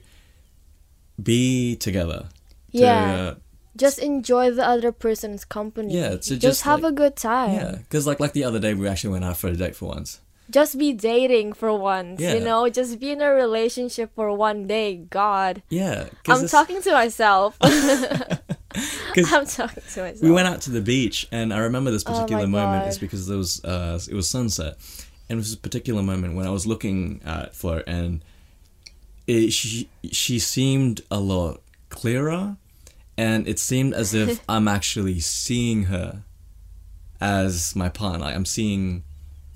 be 1.21 1.75
together. 1.75 2.27
To, 2.73 2.77
Yeah. 2.79 3.13
uh, 3.13 3.35
Just 3.77 3.99
enjoy 3.99 4.51
the 4.51 4.67
other 4.67 4.91
person's 4.91 5.45
company. 5.45 5.95
Yeah, 5.95 6.09
to 6.09 6.17
just, 6.17 6.41
just, 6.41 6.61
have 6.63 6.81
like- 6.83 6.91
a 6.91 6.95
good 6.95 7.15
time. 7.15 7.53
yeah, 7.55 7.71
because 7.77 8.05
like 8.05 8.19
like 8.19 8.33
the 8.33 8.43
other 8.43 8.59
day, 8.59 8.73
we 8.73 8.87
actually 8.87 9.11
went 9.13 9.23
out 9.25 9.37
for 9.37 9.47
a 9.47 9.55
date 9.55 9.75
for 9.77 9.85
once. 9.87 10.19
Just 10.51 10.77
be 10.77 10.93
dating 10.93 11.53
for 11.53 11.73
once, 11.73 12.19
Yeah. 12.21 12.33
you 12.35 12.41
know? 12.41 12.67
Just 12.69 12.99
be 12.99 13.11
in 13.11 13.21
a 13.21 13.31
relationship 13.31 14.13
for 14.13 14.31
one 14.35 14.67
day. 14.67 14.97
God. 14.97 15.63
Yeah. 15.69 16.09
I'm 16.27 16.35
it's- 16.43 16.51
talking 16.51 16.81
to 16.81 16.91
myself. 16.91 17.57
I'm 17.61 19.45
talking 19.45 19.83
to 19.93 20.01
myself. 20.01 20.21
we 20.21 20.31
went 20.31 20.47
out 20.47 20.61
to 20.61 20.71
the 20.71 20.79
beach 20.81 21.27
and 21.31 21.53
i 21.53 21.57
remember 21.57 21.91
this 21.91 22.03
Oh 22.05 22.13
particular 22.13 22.47
my 22.47 22.61
moment 22.63 22.83
God. 22.83 22.89
is 22.89 22.97
because 22.99 23.27
there 23.27 23.37
was 23.37 23.61
uh 23.65 23.99
it 24.09 24.13
was 24.13 24.29
sunset 24.29 24.77
and 25.27 25.35
it 25.35 25.35
was 25.35 25.49
this 25.49 25.57
particular 25.59 26.01
moment 26.01 26.35
when 26.35 26.47
i 26.47 26.49
was 26.51 26.65
looking 26.65 27.19
at 27.25 27.53
flo 27.53 27.83
and 27.85 28.23
it, 29.27 29.51
she 29.51 29.89
she 30.11 30.39
seemed 30.39 31.01
a 31.11 31.19
lot 31.19 31.61
clearer 31.89 32.55
and 33.17 33.45
it 33.45 33.59
seemed 33.59 33.93
as 33.93 34.13
if 34.13 34.39
i'm 34.49 34.69
actually 34.69 35.19
seeing 35.19 35.83
her 35.85 36.23
as 37.19 37.75
my 37.75 37.89
partner 37.89 38.19
like 38.25 38.35
i'm 38.35 38.45
seeing 38.45 39.03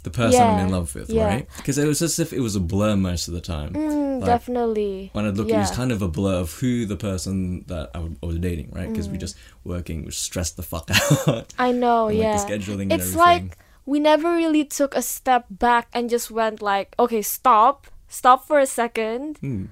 the 0.06 0.10
person 0.12 0.42
i'm 0.42 0.60
in 0.66 0.72
love 0.72 0.94
with 0.96 1.10
yeah. 1.10 1.26
right 1.28 1.48
because 1.58 1.78
it 1.78 1.86
was 1.88 2.02
as 2.02 2.18
if 2.24 2.32
it 2.32 2.40
was 2.40 2.56
a 2.56 2.60
blur 2.72 2.96
most 2.96 3.28
of 3.28 3.34
the 3.34 3.42
time 3.42 3.74
Mm, 3.74 4.22
Like, 4.22 4.28
definitely. 4.28 5.10
when 5.12 5.26
I 5.26 5.30
look, 5.30 5.50
it 5.50 5.58
was 5.58 5.72
kind 5.72 5.92
of 5.92 6.02
a 6.02 6.08
blur 6.08 6.40
of 6.40 6.54
who 6.60 6.86
the 6.86 6.96
person 6.96 7.66
that 7.68 7.92
I 7.94 8.00
was 8.26 8.40
dating, 8.40 8.72
right? 8.72 8.88
Because 8.88 9.10
we 9.10 9.18
just 9.18 9.36
working, 9.66 10.06
we 10.06 10.12
stressed 10.12 10.56
the 10.56 10.64
fuck 10.64 10.88
out. 11.28 11.54
I 11.60 11.72
know, 11.74 12.08
and, 12.08 12.16
Oh, 12.18 12.22
yeah. 12.24 12.38
The 12.38 12.48
scheduling 12.48 12.94
it's 12.96 13.14
like 13.16 13.58
we 13.86 14.00
never 14.00 14.30
really 14.42 14.64
took 14.64 14.96
a 14.96 15.02
step 15.02 15.46
back 15.50 15.90
and 15.94 16.10
just 16.10 16.32
went 16.32 16.62
like, 16.62 16.96
okay, 16.98 17.22
stop. 17.22 17.88
Stop 18.08 18.48
for 18.48 18.58
a 18.60 18.66
second. 18.66 19.38
Hmm, 19.44 19.66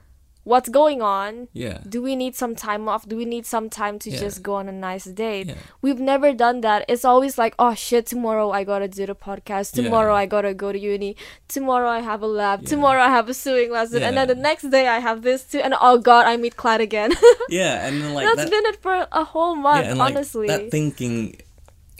What's 0.45 0.67
going 0.67 1.01
on? 1.01 1.47
yeah. 1.53 1.79
Do 1.87 2.01
we 2.01 2.15
need 2.17 2.35
some 2.35 2.53
time 2.55 2.89
off? 2.89 3.07
Do 3.07 3.15
we 3.15 3.23
need 3.23 3.45
some 3.45 3.69
time 3.69 3.97
to 3.99 4.09
Yeah. 4.09 4.19
just 4.19 4.43
go 4.43 4.55
on 4.55 4.67
a 4.67 4.73
nice 4.73 5.05
date? 5.05 5.47
Yeah. 5.47 5.55
We've 5.81 5.99
never 6.01 6.33
done 6.33 6.59
that. 6.61 6.83
It's 6.89 7.05
always 7.05 7.37
like, 7.37 7.55
oh 7.57 7.73
shit, 7.75 8.05
tomorrow 8.05 8.51
I 8.51 8.65
gotta 8.65 8.89
do 8.89 9.05
the 9.05 9.15
podcast. 9.15 9.77
Yeah. 9.77 9.83
Tomorrow 9.85 10.13
I 10.13 10.25
gotta 10.25 10.53
go 10.53 10.71
to 10.73 10.77
uni. 10.79 11.15
Tomorrow 11.47 11.89
I 11.89 11.99
have 12.01 12.21
a 12.21 12.27
lab. 12.27 12.63
Yeah. 12.63 12.69
Tomorrow 12.69 13.01
I 13.01 13.07
have 13.09 13.29
a 13.29 13.33
sewing 13.33 13.71
lesson. 13.71 14.03
And 14.03 14.17
then 14.17 14.27
the 14.27 14.35
next 14.35 14.69
day 14.69 14.87
I 14.87 14.99
have 14.99 15.21
this 15.21 15.45
too. 15.45 15.59
And 15.59 15.75
oh 15.79 15.97
god, 15.97 16.25
I 16.25 16.35
meet 16.37 16.57
Clyde 16.57 16.81
again. 16.81 17.11
Yeah, 17.49 17.85
and 17.87 18.01
then 18.01 18.13
like 18.13 18.25
That's 18.25 18.49
that, 18.49 18.49
been 18.51 18.65
it 18.65 18.81
for 18.81 19.07
a 19.11 19.23
whole 19.23 19.55
month, 19.55 19.85
yeah, 19.85 19.91
and 19.91 19.99
like 19.99 20.13
honestly. 20.15 20.47
that 20.47 20.71
thinking, 20.71 21.35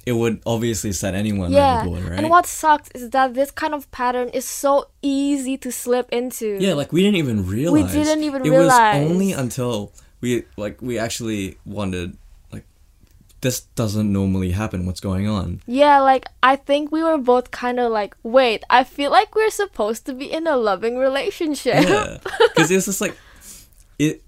it 0.05 0.13
would 0.13 0.41
obviously 0.45 0.91
set 0.91 1.15
anyone 1.15 1.51
yeah. 1.51 1.81
overboard, 1.81 2.03
right? 2.03 2.19
And 2.19 2.29
what 2.29 2.45
sucks 2.45 2.89
is 2.91 3.11
that 3.11 3.33
this 3.33 3.51
kind 3.51 3.73
of 3.73 3.89
pattern 3.91 4.29
is 4.29 4.45
so 4.45 4.89
easy 5.01 5.57
to 5.57 5.71
slip 5.71 6.09
into. 6.11 6.57
yeah, 6.59 6.73
like 6.73 6.91
we 6.91 7.01
didn't 7.01 7.17
even 7.17 7.47
realize. 7.47 7.95
We 7.95 8.03
didn't 8.03 8.23
even 8.23 8.45
it 8.45 8.49
realize. 8.49 9.01
was 9.01 9.11
only 9.11 9.31
until 9.31 9.93
we 10.21 10.43
like 10.57 10.81
we 10.81 10.99
actually 10.99 11.57
wondered 11.65 12.17
like 12.51 12.65
this 13.41 13.61
doesn't 13.75 14.11
normally 14.11 14.51
happen. 14.51 14.85
What's 14.85 14.99
going 14.99 15.27
on? 15.27 15.61
Yeah, 15.67 15.99
like 16.01 16.27
I 16.41 16.57
think 16.57 16.91
we 16.91 17.01
were 17.01 17.17
both 17.17 17.51
kind 17.51 17.79
of 17.79 17.91
like, 17.91 18.15
wait, 18.23 18.63
I 18.69 18.83
feel 18.83 19.11
like 19.11 19.35
we're 19.35 19.51
supposed 19.51 20.05
to 20.07 20.13
be 20.13 20.31
in 20.31 20.47
a 20.47 20.57
loving 20.57 20.97
relationship. 20.97 21.83
Yeah, 21.87 22.17
because 22.39 22.71
it's 22.71 22.85
just 22.85 22.99
like 23.01 23.17
it. 23.97 24.21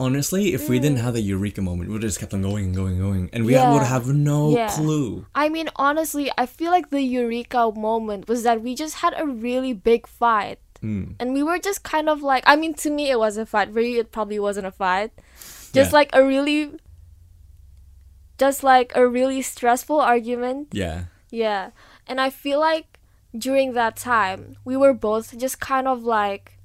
Honestly, 0.00 0.54
if 0.54 0.68
we 0.68 0.78
didn't 0.80 0.98
have 0.98 1.12
the 1.12 1.20
eureka 1.20 1.60
moment, 1.60 1.88
we 1.88 1.92
would 1.92 2.02
have 2.02 2.08
just 2.08 2.20
kept 2.20 2.32
on 2.32 2.40
going 2.40 2.64
and 2.66 2.74
going 2.74 2.92
and 2.94 3.00
going, 3.02 3.30
and 3.34 3.44
we 3.44 3.52
Yeah. 3.52 3.70
would 3.72 3.82
have 3.82 4.06
no 4.08 4.50
Yeah. 4.50 4.68
clue. 4.70 5.26
I 5.34 5.50
mean, 5.50 5.68
honestly, 5.76 6.32
I 6.38 6.46
feel 6.46 6.70
like 6.70 6.88
the 6.88 7.02
eureka 7.02 7.70
moment 7.76 8.26
was 8.26 8.42
that 8.44 8.62
we 8.62 8.74
just 8.74 8.96
had 9.04 9.12
a 9.16 9.26
really 9.26 9.74
big 9.74 10.06
fight. 10.06 10.58
Mm. 10.82 11.16
And 11.20 11.34
we 11.34 11.42
were 11.42 11.58
just 11.58 11.82
kind 11.82 12.08
of 12.08 12.22
like, 12.22 12.42
I 12.46 12.56
mean, 12.56 12.72
to 12.80 12.88
me, 12.90 13.10
it 13.10 13.18
was 13.18 13.36
a 13.36 13.44
fight. 13.44 13.70
For 13.74 13.80
you, 13.82 14.00
it 14.00 14.10
probably 14.10 14.38
wasn't 14.38 14.66
a 14.66 14.70
fight. 14.72 15.12
Just 15.74 15.92
Yeah. 15.92 15.98
like 16.00 16.10
a 16.14 16.24
really, 16.24 16.72
just 18.38 18.62
like 18.64 18.92
a 18.96 19.06
really 19.06 19.42
stressful 19.42 20.00
argument. 20.00 20.68
Yeah, 20.72 21.04
Yeah. 21.30 21.70
And 22.08 22.20
I 22.20 22.30
feel 22.30 22.58
like 22.58 22.98
during 23.36 23.74
that 23.74 23.96
time, 23.96 24.56
we 24.64 24.76
were 24.76 24.94
both 24.94 25.36
just 25.36 25.60
kind 25.60 25.86
of 25.86 26.02
like, 26.02 26.56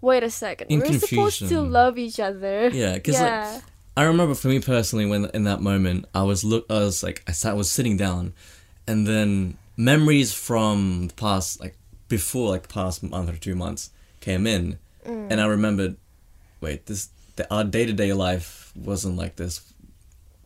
wait 0.00 0.22
a 0.22 0.30
second, 0.30 0.68
In 0.70 0.80
we're 0.80 0.98
supposed 0.98 1.48
to 1.48 1.60
love 1.60 1.98
each 1.98 2.18
other. 2.20 2.68
yeah, 2.72 2.94
because 2.94 3.14
yeah. 3.20 3.52
like 3.54 3.62
I 3.96 4.04
remember 4.04 4.34
for 4.34 4.48
me 4.48 4.60
personally, 4.60 5.06
when 5.06 5.26
in 5.34 5.44
that 5.44 5.60
moment, 5.60 6.06
I 6.14 6.22
was 6.22 6.44
look, 6.44 6.66
I 6.70 6.74
was 6.80 7.02
like, 7.02 7.22
I 7.26 7.32
sat, 7.32 7.50
I 7.50 7.54
was 7.54 7.70
sitting 7.70 7.96
down, 7.96 8.32
and 8.86 9.06
then 9.06 9.56
memories 9.76 10.32
from 10.32 11.08
the 11.08 11.14
past, 11.14 11.60
like 11.60 11.76
before, 12.08 12.50
like 12.50 12.68
past 12.68 13.02
month 13.02 13.28
or 13.30 13.36
two 13.36 13.54
months, 13.54 13.90
came 14.20 14.46
in, 14.46 14.78
Mm. 15.06 15.28
and 15.30 15.40
I 15.40 15.46
remembered, 15.46 15.96
wait, 16.60 16.84
this 16.86 17.08
the, 17.36 17.50
our 17.52 17.64
day 17.64 17.86
to 17.86 17.92
day 17.92 18.12
life 18.12 18.70
wasn't 18.76 19.16
like 19.16 19.36
this. 19.36 19.62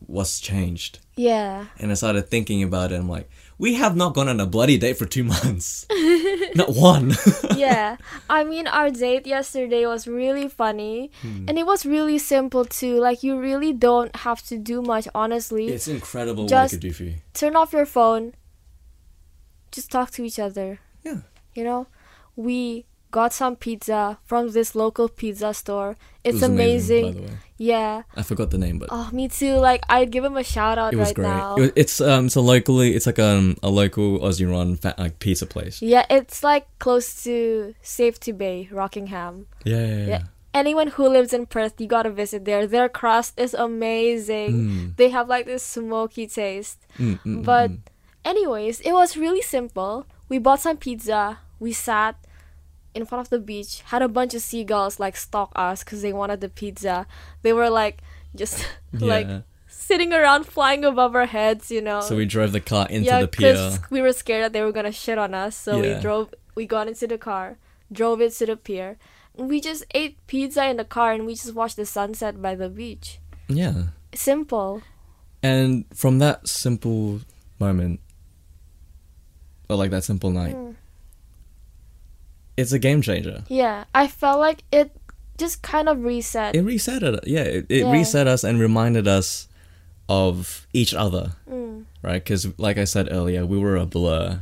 What's 0.07 0.39
changed? 0.39 0.99
yeah. 1.15 1.65
And 1.79 1.91
I 1.91 1.95
started 1.95 2.29
thinking 2.29 2.61
about 2.63 2.91
it. 2.91 2.95
I'm 2.95 3.09
like, 3.09 3.29
we 3.57 3.73
have 3.75 3.95
not 3.95 4.13
gone 4.13 4.27
on 4.29 4.39
a 4.39 4.45
bloody 4.45 4.77
date 4.77 4.97
for 4.97 5.05
two 5.05 5.23
months, 5.35 5.85
not 6.55 6.73
one. 6.75 7.13
yeah. 7.55 7.97
I 8.29 8.43
mean, 8.43 8.67
our 8.67 8.89
date 8.89 9.25
yesterday 9.27 9.85
was 9.85 10.07
really 10.07 10.47
funny. 10.47 11.11
Hmm. 11.21 11.45
And 11.47 11.57
it 11.57 11.65
was 11.65 11.85
really 11.85 12.17
simple 12.17 12.65
too. 12.65 12.99
Like, 12.99 13.23
you 13.23 13.39
really 13.39 13.73
don't 13.73 14.15
have 14.17 14.41
to 14.47 14.57
do 14.57 14.81
much, 14.81 15.07
honestly. 15.15 15.67
it's 15.67 15.87
incredible 15.87 16.43
what 16.43 16.49
Just- 16.49 16.73
it 16.73 16.77
could 16.77 16.81
do 16.81 16.93
for 16.93 17.03
you. 17.03 17.15
Turn 17.33 17.55
off 17.55 17.73
your 17.73 17.85
phone, 17.85 18.33
just 19.71 19.91
talk 19.91 20.11
to 20.11 20.23
each 20.23 20.39
other. 20.39 20.79
Yeah. 21.03 21.21
You 21.53 21.63
know? 21.63 21.87
We 22.35 22.85
got 23.15 23.31
some 23.41 23.55
pizza 23.55 24.17
from 24.29 24.43
this 24.57 24.69
local 24.75 25.07
pizza 25.07 25.53
store. 25.61 25.91
It 26.23 26.35
It's 26.35 26.43
amazing. 26.43 27.15
way. 27.23 27.37
Yeah. 27.71 28.03
I 28.19 28.23
forgot 28.31 28.47
the 28.51 28.57
name, 28.65 28.77
but 28.81 28.89
Oh, 28.91 29.07
me 29.19 29.25
too. 29.39 29.55
Like, 29.69 29.81
I'd 29.87 30.11
give 30.11 30.23
him 30.29 30.35
a 30.35 30.43
shout 30.43 30.77
out 30.81 30.91
it 30.93 30.97
was 30.99 31.09
right 31.09 31.15
great. 31.15 31.27
now. 31.39 31.55
It 31.55 31.61
was, 31.61 31.71
it's 31.81 31.95
um, 32.11 32.25
it's 32.27 32.35
a 32.35 32.41
locally, 32.53 32.89
it's 32.95 33.05
like 33.07 33.19
um, 33.31 33.55
a 33.63 33.69
local 33.81 34.19
Aussie 34.25 34.49
run 34.55 34.75
fa- 34.75 34.95
like 35.03 35.19
pizza 35.23 35.45
place. 35.53 35.75
yeah, 35.93 36.03
it's 36.17 36.43
like 36.43 36.65
close 36.83 37.07
to 37.23 37.73
Safety 37.81 38.33
Bay, 38.41 38.67
Rockingham. 38.79 39.47
Yeah, 39.63 39.79
yeah, 39.79 39.95
yeah. 39.95 40.07
Yeah. 40.13 40.23
Anyone 40.61 40.87
who 40.95 41.07
lives 41.17 41.31
in 41.37 41.43
Perth, 41.47 41.75
you 41.79 41.87
gotta 41.87 42.11
visit 42.11 42.43
there. 42.49 42.63
Their 42.67 42.87
crust 42.99 43.31
is 43.45 43.53
amazing. 43.53 44.51
Mm, 44.51 44.95
They 44.99 45.09
have 45.15 45.27
like 45.35 45.45
this 45.45 45.63
smoky 45.63 46.27
taste. 46.27 46.79
mm, 46.97 47.19
mm, 47.23 47.43
But 47.43 47.71
mm, 47.71 47.79
anyways, 48.23 48.79
it 48.89 48.93
was 48.93 49.15
really 49.15 49.41
simple. 49.43 49.93
We 50.31 50.37
bought 50.39 50.61
some 50.61 50.77
pizza. 50.77 51.39
We 51.59 51.71
sat. 51.71 52.15
In 52.95 53.05
front 53.05 53.21
of 53.27 53.29
the 53.29 53.39
beach 53.39 53.81
had 53.85 54.01
a 54.01 54.07
bunch 54.07 54.33
of 54.33 54.41
seagulls 54.41 54.99
like 54.99 55.15
stalk 55.17 55.51
us 55.55 55.83
because 55.83 56.01
they 56.01 56.13
wanted 56.13 56.41
the 56.41 56.49
pizza. 56.49 57.05
They 57.43 57.53
were 57.53 57.69
like 57.69 58.01
just 58.35 58.65
like 58.93 59.27
sitting 59.67 60.13
around 60.13 60.45
flying 60.45 60.83
above 60.85 61.15
our 61.15 61.25
heads, 61.25 61.69
you 61.69 61.81
know. 61.81 61.99
So 62.01 62.15
we 62.15 62.25
drove 62.25 62.51
the 62.53 62.61
car 62.61 62.87
into 62.89 63.05
yeah, 63.05 63.21
the 63.21 63.27
pier. 63.27 63.77
we 63.91 64.01
were 64.01 64.13
scared 64.13 64.43
that 64.45 64.53
they 64.53 64.61
were 64.61 64.71
gonna 64.71 64.91
shit 64.91 65.17
on 65.17 65.33
us. 65.33 65.55
So 65.55 65.81
Yeah. 65.81 65.95
we 65.97 66.01
drove. 66.01 66.33
We 66.55 66.65
got 66.65 66.87
into 66.87 67.05
the 67.05 67.17
car, 67.17 67.57
drove 67.91 68.21
it 68.21 68.31
to 68.39 68.45
the 68.45 68.55
pier. 68.55 68.97
And 69.37 69.49
we 69.49 69.59
just 69.59 69.83
ate 69.93 70.15
pizza 70.27 70.65
in 70.69 70.77
the 70.77 70.85
car 70.85 71.11
and 71.11 71.25
we 71.25 71.33
just 71.35 71.53
watched 71.53 71.75
the 71.75 71.85
sunset 71.85 72.41
by 72.41 72.55
the 72.55 72.69
beach. 72.69 73.19
Yeah. 73.49 73.91
Simple. 74.13 74.81
And 75.43 75.83
from 75.93 76.19
that 76.19 76.47
simple 76.47 77.19
moment, 77.59 77.99
or 79.69 79.75
like 79.75 79.91
that 79.91 80.03
simple 80.05 80.29
night, 80.31 80.55
Mm. 80.55 80.75
It's 82.57 82.71
a 82.71 82.79
game 82.79 83.01
changer. 83.01 83.43
Yeah, 83.49 83.83
I 83.93 84.07
felt 84.07 84.39
like 84.39 84.63
it 84.71 84.91
just 85.37 85.61
kind 85.61 85.89
of 85.89 86.03
reset. 86.03 86.55
It 86.55 86.61
reset 86.63 87.03
it. 87.03 87.27
Yeah, 87.27 87.41
it, 87.43 87.65
it 87.69 87.83
Yeah. 87.83 87.91
reset 87.91 88.27
us 88.27 88.43
and 88.43 88.59
reminded 88.59 89.07
us 89.07 89.47
of 90.07 90.65
each 90.73 90.93
other, 90.93 91.33
Mm. 91.49 91.85
right? 92.01 92.23
Because, 92.23 92.47
like 92.57 92.77
I 92.77 92.85
said 92.85 93.09
earlier, 93.11 93.45
we 93.45 93.57
were 93.57 93.75
a 93.75 93.85
blur, 93.85 94.41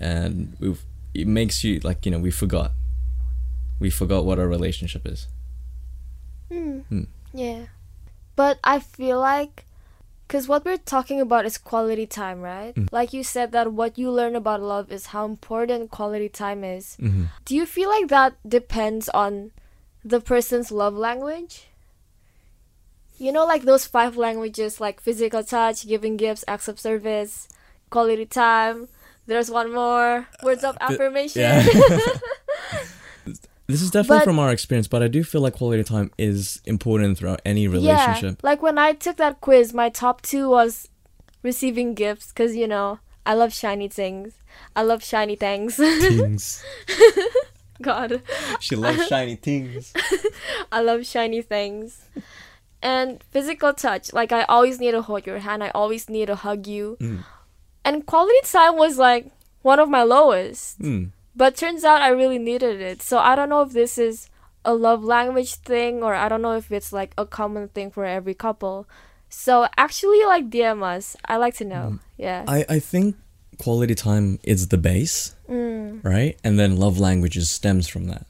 and 0.00 0.56
we 0.60 0.74
it 1.14 1.26
makes 1.26 1.64
you 1.64 1.80
like 1.80 2.04
you 2.06 2.12
know 2.12 2.18
we 2.18 2.30
forgot, 2.30 2.72
we 3.80 3.90
forgot 3.90 4.24
what 4.24 4.38
our 4.38 4.48
relationship 4.48 5.06
is. 5.06 5.26
Mm. 6.50 6.84
Hmm. 6.88 7.02
Yeah. 7.34 7.66
But 8.36 8.58
I 8.64 8.78
feel 8.80 9.18
like, 9.20 9.64
because 10.28 10.46
what 10.46 10.64
we're 10.66 10.76
talking 10.76 11.22
about 11.22 11.46
is 11.46 11.56
quality 11.56 12.06
time, 12.06 12.42
right? 12.42 12.74
Mm. 12.74 12.92
Like 12.92 13.14
you 13.14 13.24
said, 13.24 13.50
that 13.52 13.72
what 13.72 13.96
you 13.96 14.10
learn 14.10 14.36
about 14.36 14.60
love 14.60 14.92
is 14.92 15.06
how 15.06 15.24
important 15.24 15.90
quality 15.90 16.28
time 16.28 16.62
is. 16.62 16.96
hmm 17.00 17.24
Do 17.46 17.56
you 17.56 17.64
feel 17.64 17.88
like 17.88 18.08
that 18.08 18.36
depends 18.46 19.08
on 19.08 19.52
the 20.04 20.20
person's 20.20 20.70
love 20.70 20.92
language? 20.92 21.68
You 23.18 23.32
know, 23.32 23.46
like 23.46 23.62
those 23.62 23.86
five 23.86 24.16
languages 24.16 24.80
like 24.80 25.00
physical 25.00 25.42
touch, 25.42 25.88
giving 25.88 26.16
gifts, 26.16 26.44
acts 26.46 26.68
of 26.68 26.78
service, 26.78 27.48
quality 27.90 28.26
time. 28.26 28.88
There's 29.26 29.50
one 29.50 29.72
more 29.72 30.28
words 30.44 30.62
of 30.62 30.78
th- 30.78 30.92
affirmation. 30.92 31.40
yeah. 31.42 31.64
This 33.68 33.82
is 33.82 33.90
definitely 33.90 34.20
But- 34.20 34.24
from 34.24 34.38
our 34.38 34.50
experience, 34.50 34.88
but 34.88 35.02
I 35.02 35.08
do 35.08 35.22
feel 35.22 35.42
like 35.42 35.54
quality 35.56 35.84
time 35.84 36.10
is 36.16 36.62
important 36.64 37.18
throughout 37.18 37.42
any 37.44 37.68
relationship. 37.68 38.36
Yeah, 38.42 38.48
like 38.50 38.62
when 38.62 38.78
I 38.78 38.94
took 38.94 39.16
that 39.18 39.40
quiz, 39.42 39.74
my 39.74 39.90
top 39.90 40.22
two 40.22 40.48
was 40.48 40.88
receiving 41.42 41.92
gifts 41.94 42.28
because 42.28 42.56
you 42.56 42.66
know 42.66 42.98
I 43.26 43.34
love 43.34 43.52
shiny 43.52 43.88
things. 43.88 44.32
I 44.74 44.82
love 44.82 45.04
shiny 45.04 45.36
things. 45.36 45.76
Things. 45.76 46.64
God, 47.82 48.22
She 48.58 48.74
loves 48.74 49.06
shiny 49.08 49.36
things. 49.36 49.92
I 50.72 50.80
love 50.80 51.06
shiny 51.06 51.42
things. 51.42 52.06
And 52.82 53.22
physical 53.30 53.72
touch, 53.74 54.12
like 54.14 54.32
I 54.32 54.42
always 54.44 54.80
need 54.80 54.92
to 54.92 55.02
hold 55.02 55.26
your 55.26 55.38
hand. 55.40 55.62
I 55.62 55.70
always 55.74 56.08
need 56.08 56.26
to 56.26 56.36
hug 56.36 56.66
you. 56.66 56.96
Mm. 57.00 57.24
And 57.84 58.06
quality 58.06 58.38
time 58.44 58.76
was 58.76 58.98
like 58.98 59.30
one 59.62 59.78
of 59.78 59.88
my 59.90 60.02
lowest. 60.04 60.80
Mm. 60.80 61.10
But 61.38 61.56
turns 61.56 61.84
out 61.84 62.02
I 62.02 62.08
really 62.08 62.38
needed 62.50 62.80
it. 62.90 63.00
So 63.00 63.18
I 63.18 63.32
don't 63.36 63.48
know 63.48 63.62
if 63.62 63.72
this 63.72 63.96
is 63.96 64.28
a 64.64 64.74
love 64.74 65.02
language 65.04 65.54
thing 65.54 66.02
or 66.02 66.12
I 66.14 66.28
don't 66.28 66.42
know 66.42 66.56
if 66.56 66.70
it's 66.72 66.92
like 66.92 67.12
a 67.16 67.24
common 67.24 67.68
thing 67.68 67.90
for 67.94 68.04
every 68.04 68.34
couple. 68.34 68.86
So 69.30 69.66
actually 69.78 70.24
like 70.24 70.50
DM 70.50 70.82
us. 70.82 71.16
I 71.24 71.36
like 71.36 71.54
to 71.62 71.64
know. 71.64 72.00
Yeah. 72.16 72.44
I, 72.48 72.64
I 72.68 72.78
think 72.80 73.14
quality 73.58 73.94
time 73.94 74.38
is 74.42 74.68
the 74.68 74.78
base, 74.78 75.34
Mm. 75.48 76.04
right? 76.04 76.36
And 76.44 76.58
then 76.58 76.76
love 76.76 76.98
languages 76.98 77.50
stems 77.50 77.86
from 77.88 78.06
that. 78.08 78.26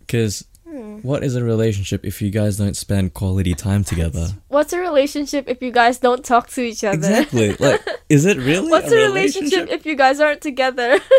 Because 0.00 0.44
Hmm. 0.68 0.98
what 1.02 1.24
is 1.24 1.34
a 1.34 1.42
relationship 1.42 2.04
if 2.04 2.22
you 2.22 2.30
guys 2.30 2.56
don't 2.56 2.76
spend 2.76 3.14
quality 3.14 3.54
time 3.54 3.82
together? 3.84 4.28
What's 4.48 4.72
a 4.72 4.78
relationship 4.78 5.48
if 5.48 5.62
you 5.62 5.70
guys 5.72 5.98
don't 5.98 6.24
talk 6.24 6.48
to 6.50 6.60
each 6.62 6.82
other? 6.84 6.96
Exactly. 6.98 7.54
Like, 7.58 7.82
is 8.08 8.24
it 8.24 8.36
really 8.50 8.70
What's 8.70 8.92
a 8.92 8.96
relationship 8.96 9.68
if 9.70 9.84
you 9.86 9.96
guys 9.96 10.20
aren't 10.20 10.40
together? 10.42 10.98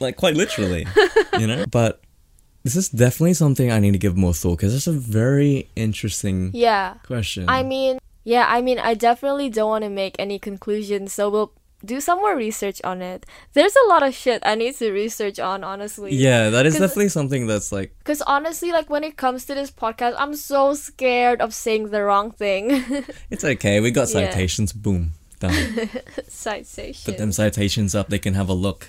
like, 0.00 0.16
quite 0.16 0.34
literally, 0.34 0.86
you 1.38 1.46
know? 1.46 1.64
But 1.70 2.00
this 2.62 2.76
is 2.76 2.88
definitely 2.88 3.34
something 3.34 3.70
I 3.70 3.78
need 3.78 3.92
to 3.92 3.98
give 3.98 4.16
more 4.16 4.34
thought 4.34 4.58
because 4.58 4.74
it's 4.74 4.86
a 4.86 4.92
very 4.92 5.70
interesting 5.76 6.50
yeah. 6.52 6.94
question. 7.06 7.48
I 7.48 7.62
mean, 7.62 7.98
yeah, 8.24 8.46
I 8.48 8.60
mean, 8.60 8.78
I 8.78 8.94
definitely 8.94 9.48
don't 9.48 9.68
want 9.68 9.84
to 9.84 9.90
make 9.90 10.16
any 10.18 10.38
conclusions, 10.38 11.12
so 11.12 11.30
we'll 11.30 11.52
do 11.84 12.00
some 12.00 12.18
more 12.18 12.36
research 12.36 12.80
on 12.84 13.00
it. 13.00 13.24
There's 13.54 13.74
a 13.74 13.88
lot 13.88 14.02
of 14.02 14.14
shit 14.14 14.42
I 14.44 14.54
need 14.54 14.76
to 14.76 14.92
research 14.92 15.38
on, 15.38 15.64
honestly. 15.64 16.14
yeah, 16.14 16.50
that 16.50 16.66
is 16.66 16.74
definitely 16.74 17.08
something 17.08 17.46
that's 17.46 17.72
like, 17.72 17.94
Because 17.98 18.20
honestly, 18.22 18.70
like 18.72 18.90
when 18.90 19.04
it 19.04 19.16
comes 19.16 19.46
to 19.46 19.54
this 19.54 19.70
podcast, 19.70 20.14
I'm 20.18 20.34
so 20.34 20.74
scared 20.74 21.40
of 21.40 21.54
saying 21.54 21.88
the 21.88 22.02
wrong 22.02 22.30
thing. 22.30 22.84
it's 23.30 23.44
okay. 23.44 23.80
We 23.80 23.90
got 23.90 24.08
Yeah. 24.12 24.28
citations. 24.28 24.74
Boom. 24.74 25.12
Done. 25.38 25.88
Citation. 26.28 27.10
Put 27.10 27.16
them 27.16 27.32
citations 27.32 27.94
up. 27.94 28.10
They 28.10 28.18
can 28.18 28.34
have 28.34 28.50
a 28.50 28.54
look. 28.54 28.88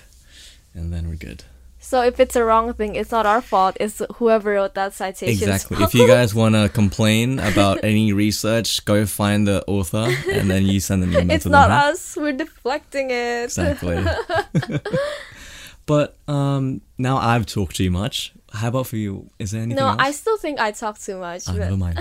And 0.74 0.92
then 0.92 1.08
we're 1.08 1.16
good. 1.16 1.44
So 1.84 2.00
if 2.02 2.20
it's 2.20 2.36
a 2.36 2.44
wrong 2.44 2.72
thing, 2.74 2.94
it's 2.94 3.10
not 3.10 3.26
our 3.26 3.42
fault. 3.42 3.76
It's 3.80 4.00
whoever 4.16 4.52
wrote 4.52 4.74
that 4.74 4.94
citation. 4.94 5.48
Exactly. 5.48 5.82
if 5.82 5.94
you 5.94 6.06
guys 6.06 6.32
want 6.32 6.54
to 6.54 6.68
complain 6.68 7.40
about 7.40 7.80
any 7.82 8.12
research, 8.12 8.84
go 8.84 9.04
find 9.04 9.48
the 9.48 9.64
author 9.66 10.06
and 10.30 10.48
then 10.48 10.64
you 10.64 10.78
send 10.78 11.02
an 11.02 11.12
email 11.12 11.32
it's 11.32 11.42
to 11.42 11.50
not 11.50 11.68
them. 11.68 11.78
huh? 11.80 11.90
us. 11.90 12.16
We're 12.16 12.32
deflecting 12.34 13.10
it. 13.10 13.44
Exactly. 13.44 13.98
but 15.86 16.16
um, 16.28 16.82
now 16.98 17.16
I've 17.18 17.46
talked 17.46 17.74
too 17.76 17.90
much. 17.90 18.32
How 18.52 18.68
about 18.68 18.86
for 18.86 18.96
you? 18.96 19.28
Is 19.40 19.50
there 19.50 19.62
anything 19.62 19.82
No, 19.82 19.88
else? 19.88 19.96
I 19.98 20.12
still 20.12 20.36
think 20.38 20.60
I 20.60 20.70
talk 20.70 20.98
too 21.00 21.18
much. 21.18 21.48
Oh, 21.48 21.52
but- 21.52 21.58
never 21.58 21.76
mind. 21.76 21.98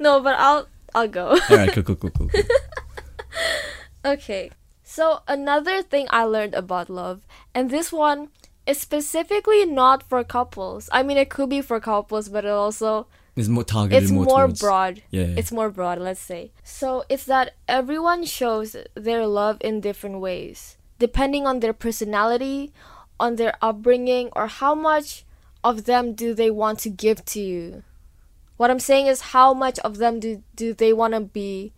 no, 0.00 0.20
but 0.20 0.34
I'll 0.38 0.66
I'll 0.94 1.08
go. 1.08 1.28
All 1.28 1.56
right, 1.56 1.72
cool, 1.72 1.84
cool, 1.84 1.96
cool, 1.96 2.10
cool. 2.10 2.28
cool. 2.28 2.42
Okay. 4.04 4.50
So 4.92 5.20
another 5.26 5.80
thing 5.80 6.06
I 6.10 6.24
learned 6.24 6.52
about 6.52 6.90
love, 6.90 7.22
and 7.54 7.70
this 7.70 7.90
one 7.90 8.28
is 8.66 8.78
specifically 8.78 9.64
not 9.64 10.02
for 10.02 10.22
couples. 10.22 10.90
I 10.92 11.02
mean, 11.02 11.16
it 11.16 11.30
could 11.30 11.48
be 11.48 11.62
for 11.62 11.80
couples, 11.80 12.28
but 12.28 12.44
it 12.44 12.50
also 12.50 13.06
It's 13.34 13.48
more 13.48 13.64
targeted. 13.64 14.02
it's 14.02 14.12
more, 14.12 14.26
more 14.26 14.46
towards, 14.48 14.60
broad. 14.60 15.02
Yeah. 15.08 15.22
yeah. 15.22 15.38
It's 15.38 15.50
more 15.50 15.70
broad, 15.70 15.98
let's 15.98 16.20
say. 16.20 16.52
So 16.62 17.04
it's 17.08 17.24
that 17.24 17.54
everyone 17.66 18.26
shows 18.26 18.76
their 18.94 19.26
love 19.26 19.56
in 19.62 19.80
different 19.80 20.20
ways, 20.20 20.76
depending 20.98 21.46
on 21.46 21.60
their 21.60 21.72
personality, 21.72 22.70
on 23.18 23.36
their 23.36 23.54
upbringing, 23.62 24.28
or 24.36 24.46
how 24.46 24.74
much 24.74 25.24
of 25.64 25.86
them 25.86 26.12
do 26.12 26.34
they 26.34 26.50
want 26.50 26.80
to 26.80 26.90
give 26.90 27.24
to 27.32 27.40
you. 27.40 27.82
What 28.58 28.70
I'm 28.70 28.78
saying 28.78 29.06
is 29.06 29.32
how 29.32 29.54
much 29.54 29.78
of 29.78 29.96
them 29.96 30.20
do, 30.20 30.42
do 30.54 30.74
they 30.74 30.92
want 30.92 31.14
to 31.14 31.20
be 31.20 31.72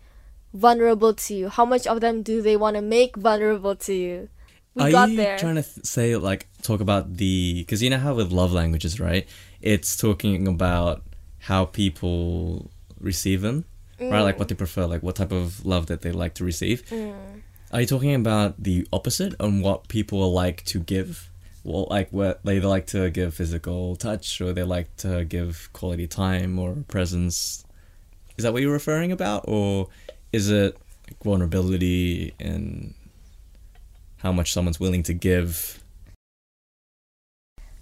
vulnerable 0.55 1.13
to 1.13 1.35
you? 1.35 1.49
How 1.49 1.65
much 1.65 1.85
of 1.85 2.01
them 2.01 2.23
do 2.23 2.41
they 2.41 2.55
want 2.57 2.75
to 2.75 2.81
make 2.81 3.15
vulnerable 3.15 3.75
to 3.75 3.93
you? 3.93 4.29
We 4.73 4.83
Are 4.83 4.91
got 4.91 5.09
you 5.09 5.17
there. 5.17 5.37
trying 5.37 5.55
to 5.55 5.63
th- 5.63 5.85
say 5.85 6.15
like 6.15 6.47
talk 6.61 6.81
about 6.81 7.17
the 7.17 7.59
because 7.59 7.81
you 7.83 7.89
know 7.89 7.97
how 7.97 8.15
with 8.15 8.31
love 8.31 8.51
languages, 8.51 8.99
right? 8.99 9.27
It's 9.61 9.95
talking 9.95 10.47
about 10.47 11.03
how 11.39 11.65
people 11.65 12.69
receive 12.99 13.41
them, 13.41 13.65
right? 13.99 14.21
Like 14.21 14.37
what 14.39 14.49
they 14.49 14.55
prefer, 14.55 14.85
like 14.85 15.03
what 15.03 15.15
type 15.15 15.31
of 15.31 15.65
love 15.65 15.87
that 15.87 16.01
they 16.01 16.11
like 16.11 16.33
to 16.35 16.43
receive. 16.43 16.85
Mm. 16.87 17.41
Are 17.71 17.81
you 17.81 17.87
talking 17.87 18.13
about 18.15 18.61
the 18.61 18.87
opposite 18.91 19.33
on 19.39 19.61
what 19.61 19.87
people 19.87 20.31
like 20.31 20.63
to 20.65 20.79
give? 20.79 21.29
Well, 21.63 21.87
like 21.89 22.09
what 22.11 22.43
they 22.43 22.59
like 22.59 22.87
to 22.87 23.09
give 23.09 23.33
physical 23.33 23.95
touch, 23.95 24.39
or 24.41 24.53
they 24.53 24.63
like 24.63 24.95
to 24.97 25.25
give 25.25 25.69
quality 25.73 26.07
time 26.07 26.59
or 26.59 26.83
presence. 26.87 27.65
Is 28.37 28.43
that 28.43 28.51
what 28.53 28.61
you're 28.61 28.73
referring 28.73 29.11
about, 29.13 29.45
or 29.47 29.87
is 30.35 30.51
it 30.51 30.75
like 31.07 31.23
vulnerability 31.23 32.33
and 32.41 32.93
how 34.17 34.33
much 34.33 34.51
someone's 34.51 34.79
willing 34.79 35.03
to 35.03 35.13
give? 35.13 35.81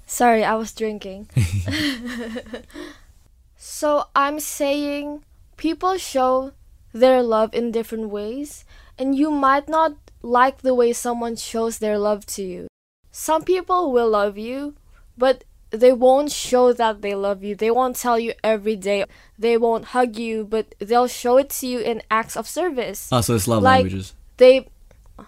Sorry, 0.06 0.44
I 0.44 0.54
was 0.54 0.72
drinking. 0.72 1.30
so 3.58 4.06
I'm 4.16 4.40
saying 4.40 5.24
people 5.58 5.98
show 5.98 6.54
their 6.94 7.24
love 7.24 7.56
in 7.56 7.72
different 7.72 8.10
ways, 8.10 8.66
and 9.00 9.18
you 9.18 9.32
might 9.32 9.68
not 9.68 9.98
like 10.22 10.62
the 10.62 10.76
way 10.76 10.94
someone 10.94 11.36
shows 11.36 11.80
their 11.80 11.98
love 11.98 12.28
to 12.38 12.44
you. 12.44 12.68
Some 13.12 13.44
people 13.44 13.92
will 13.92 14.10
love 14.10 14.38
you, 14.38 14.76
but 15.18 15.44
they 15.74 15.92
won't 15.92 16.32
show 16.32 16.72
that 16.74 17.02
they 17.02 17.16
love 17.16 17.44
you. 17.44 17.56
They 17.56 17.72
won't 17.72 17.96
tell 17.98 18.20
you 18.20 18.34
every 18.44 18.76
day. 18.78 19.06
They 19.40 19.58
won't 19.58 19.86
hug 19.98 20.16
you, 20.16 20.46
but 20.46 20.66
they'll 20.80 21.08
show 21.10 21.38
it 21.42 21.50
to 21.58 21.68
you 21.68 21.80
in 21.80 22.02
acts 22.12 22.38
of 22.38 22.46
service. 22.48 23.10
Ah, 23.12 23.22
so 23.22 23.34
it's 23.36 23.48
love 23.48 23.64
Like- 23.64 23.84
languages. 23.84 24.14
They 24.38 24.70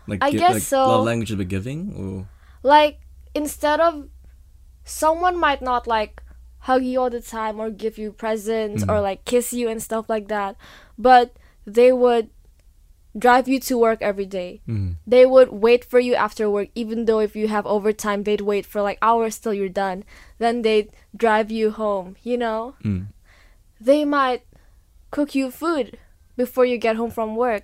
Like 0.07 0.23
I 0.23 0.31
guess 0.31 0.53
like 0.53 0.63
so. 0.63 0.81
Love 0.87 1.05
languages 1.05 1.39
of 1.39 1.47
giving, 1.47 1.79
or 1.97 2.13
like 2.63 2.99
instead 3.33 3.79
of 3.79 4.07
someone 4.83 5.37
might 5.39 5.61
not 5.61 5.87
like 5.87 6.21
hug 6.69 6.83
you 6.83 6.99
all 7.01 7.09
the 7.09 7.21
time 7.21 7.59
or 7.59 7.69
give 7.69 7.97
you 7.97 8.11
presents 8.11 8.83
or 8.83 8.97
Mhm. 8.97 9.03
like 9.03 9.25
kiss 9.25 9.53
you 9.53 9.69
and 9.69 9.81
stuff 9.81 10.09
like 10.09 10.27
that 10.29 10.55
but 10.97 11.33
they 11.65 11.91
would 11.91 12.29
drive 13.17 13.47
you 13.47 13.59
to 13.61 13.77
work 13.77 14.01
every 14.01 14.25
day. 14.25 14.61
Mm. 14.67 14.95
They 15.07 15.25
would 15.25 15.49
wait 15.49 15.85
for 15.85 15.99
you 15.99 16.15
after 16.15 16.49
work, 16.49 16.69
even 16.75 17.05
though 17.05 17.19
if 17.19 17.35
you 17.35 17.47
have 17.47 17.65
overtime, 17.65 18.23
they'd 18.23 18.41
wait 18.41 18.65
for 18.65 18.81
like 18.81 18.97
hours 19.01 19.39
till 19.39 19.53
you're 19.53 19.69
done. 19.69 20.03
Then 20.37 20.61
they'd 20.61 20.91
drive 21.15 21.51
you 21.51 21.71
home, 21.71 22.17
you 22.23 22.37
know? 22.37 22.75
Mm. 22.83 23.07
They 23.79 24.05
might 24.05 24.43
cook 25.11 25.33
you 25.35 25.51
food 25.51 25.97
before 26.35 26.65
you 26.65 26.77
get 26.77 26.97
home 26.97 27.11
from 27.11 27.35
work 27.35 27.63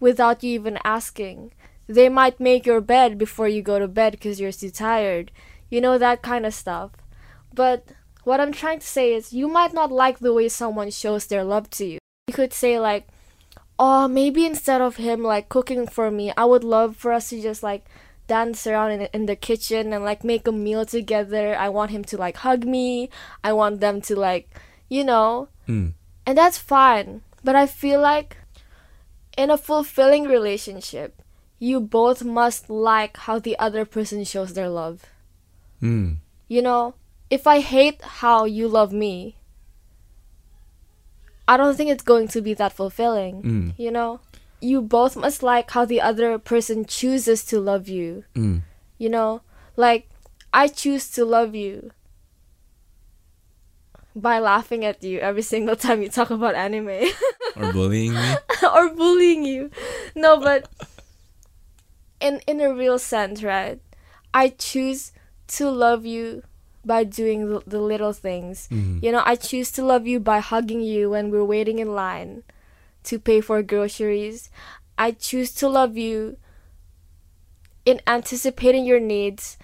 without 0.00 0.42
you 0.42 0.50
even 0.54 0.78
asking. 0.84 1.52
They 1.86 2.08
might 2.08 2.40
make 2.40 2.66
your 2.66 2.80
bed 2.80 3.18
before 3.18 3.48
you 3.48 3.62
go 3.62 3.78
to 3.78 3.88
bed 3.88 4.12
because 4.12 4.40
you're 4.40 4.52
too 4.52 4.70
tired. 4.70 5.30
You 5.70 5.80
know, 5.80 5.98
that 5.98 6.22
kind 6.22 6.46
of 6.46 6.54
stuff. 6.54 6.90
But 7.54 7.86
what 8.24 8.40
I'm 8.40 8.52
trying 8.52 8.80
to 8.80 8.86
say 8.86 9.14
is, 9.14 9.32
you 9.32 9.48
might 9.48 9.74
not 9.74 9.92
like 9.92 10.18
the 10.18 10.32
way 10.32 10.48
someone 10.48 10.90
shows 10.90 11.26
their 11.26 11.44
love 11.44 11.70
to 11.70 11.84
you. 11.84 11.98
You 12.28 12.34
could 12.34 12.52
say, 12.52 12.78
like, 12.78 13.08
oh, 13.78 14.08
maybe 14.08 14.46
instead 14.46 14.80
of 14.80 14.96
him, 14.96 15.22
like, 15.22 15.48
cooking 15.48 15.86
for 15.86 16.10
me, 16.10 16.32
I 16.36 16.44
would 16.44 16.64
love 16.64 16.96
for 16.96 17.12
us 17.12 17.30
to 17.30 17.40
just, 17.40 17.62
like, 17.62 17.84
dance 18.28 18.66
around 18.66 18.92
in, 18.92 19.02
in 19.12 19.26
the 19.26 19.36
kitchen 19.36 19.92
and, 19.92 20.04
like, 20.04 20.24
make 20.24 20.46
a 20.46 20.52
meal 20.52 20.84
together. 20.86 21.56
I 21.56 21.68
want 21.68 21.90
him 21.90 22.04
to, 22.04 22.16
like, 22.16 22.36
hug 22.38 22.64
me. 22.64 23.10
I 23.42 23.52
want 23.52 23.80
them 23.80 24.00
to, 24.02 24.16
like, 24.16 24.48
you 24.88 25.04
know, 25.04 25.48
Mm. 25.68 25.94
and 26.26 26.36
that's 26.38 26.58
fine. 26.58 27.22
But 27.44 27.56
I 27.56 27.66
feel 27.66 28.00
like 28.00 28.36
in 29.36 29.50
a 29.50 29.56
fulfilling 29.58 30.24
relationship, 30.24 31.22
you 31.58 31.80
both 31.80 32.24
must 32.24 32.68
like 32.68 33.16
how 33.16 33.38
the 33.38 33.58
other 33.58 33.84
person 33.84 34.24
shows 34.24 34.52
their 34.54 34.68
love. 34.68 35.06
Mm. 35.80 36.16
You 36.48 36.62
know, 36.62 36.94
if 37.30 37.46
I 37.46 37.60
hate 37.60 38.02
how 38.02 38.44
you 38.44 38.68
love 38.68 38.92
me, 38.92 39.36
I 41.48 41.56
don't 41.56 41.76
think 41.76 41.90
it's 41.90 42.02
going 42.02 42.28
to 42.28 42.40
be 42.40 42.54
that 42.54 42.72
fulfilling. 42.72 43.42
Mm. 43.42 43.74
You 43.76 43.90
know, 43.90 44.20
you 44.60 44.80
both 44.80 45.16
must 45.16 45.42
like 45.42 45.70
how 45.70 45.84
the 45.84 46.00
other 46.00 46.38
person 46.38 46.84
chooses 46.84 47.44
to 47.46 47.60
love 47.60 47.88
you. 47.88 48.24
Mm. 48.34 48.62
You 48.98 49.08
know, 49.08 49.42
like 49.76 50.08
I 50.52 50.68
choose 50.68 51.10
to 51.12 51.24
love 51.24 51.54
you 51.54 51.90
by 54.14 54.38
laughing 54.38 54.84
at 54.84 55.02
you 55.02 55.18
every 55.18 55.42
single 55.42 55.76
time 55.76 56.02
you 56.02 56.08
talk 56.08 56.30
about 56.30 56.54
anime. 56.54 57.08
Or 57.54 57.70
bullying 57.70 58.14
me. 58.14 58.34
or 58.74 58.88
bullying 58.94 59.44
you. 59.44 59.70
No, 60.14 60.40
but 60.40 60.70
in 62.18 62.40
in 62.46 62.62
a 62.62 62.72
real 62.72 62.98
sense, 62.98 63.42
right? 63.42 63.78
I 64.32 64.48
choose 64.48 65.12
to 65.58 65.68
love 65.68 66.06
you 66.06 66.44
by 66.84 67.04
doing 67.04 67.48
the, 67.48 67.62
the 67.66 67.80
little 67.80 68.12
things. 68.12 68.68
Mm. 68.70 69.02
You 69.02 69.12
know, 69.12 69.22
I 69.24 69.36
choose 69.36 69.70
to 69.72 69.84
love 69.84 70.06
you 70.06 70.20
by 70.20 70.40
hugging 70.40 70.80
you 70.80 71.10
when 71.10 71.30
we're 71.30 71.44
waiting 71.44 71.78
in 71.78 71.94
line 71.94 72.42
to 73.04 73.18
pay 73.18 73.40
for 73.40 73.62
groceries. 73.62 74.50
I 74.98 75.12
choose 75.12 75.52
to 75.54 75.68
love 75.68 75.96
you 75.96 76.36
in 77.84 78.00
anticipating 78.06 78.84
your 78.84 79.00
needs. 79.00 79.58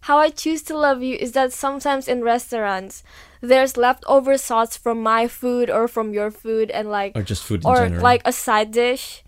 How 0.00 0.18
I 0.18 0.30
choose 0.30 0.62
to 0.64 0.76
love 0.76 1.02
you 1.02 1.16
is 1.16 1.32
that 1.32 1.52
sometimes 1.52 2.06
in 2.06 2.22
restaurants, 2.22 3.02
there's 3.40 3.76
leftover 3.76 4.38
sauce 4.38 4.76
from 4.76 5.02
my 5.02 5.26
food 5.26 5.68
or 5.68 5.88
from 5.88 6.12
your 6.12 6.30
food, 6.30 6.70
and 6.70 6.88
like 6.90 7.16
Or 7.16 7.22
just 7.22 7.42
food 7.42 7.64
in 7.64 7.70
or 7.70 7.76
general. 7.76 8.02
like 8.02 8.22
a 8.24 8.32
side 8.32 8.70
dish 8.70 9.24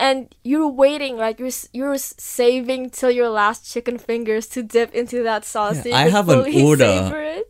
and 0.00 0.34
you're 0.42 0.66
waiting 0.84 1.16
like 1.16 1.38
you're 1.38 1.50
you're 1.72 1.98
saving 1.98 2.88
till 2.90 3.10
your 3.10 3.28
last 3.28 3.70
chicken 3.70 3.98
fingers 3.98 4.46
to 4.48 4.62
dip 4.62 4.94
into 4.94 5.22
that 5.22 5.44
sauce 5.44 5.84
Yeah, 5.84 5.92
so 5.92 5.96
I 6.04 6.08
have 6.08 6.28
an 6.30 6.40
order. 6.64 6.86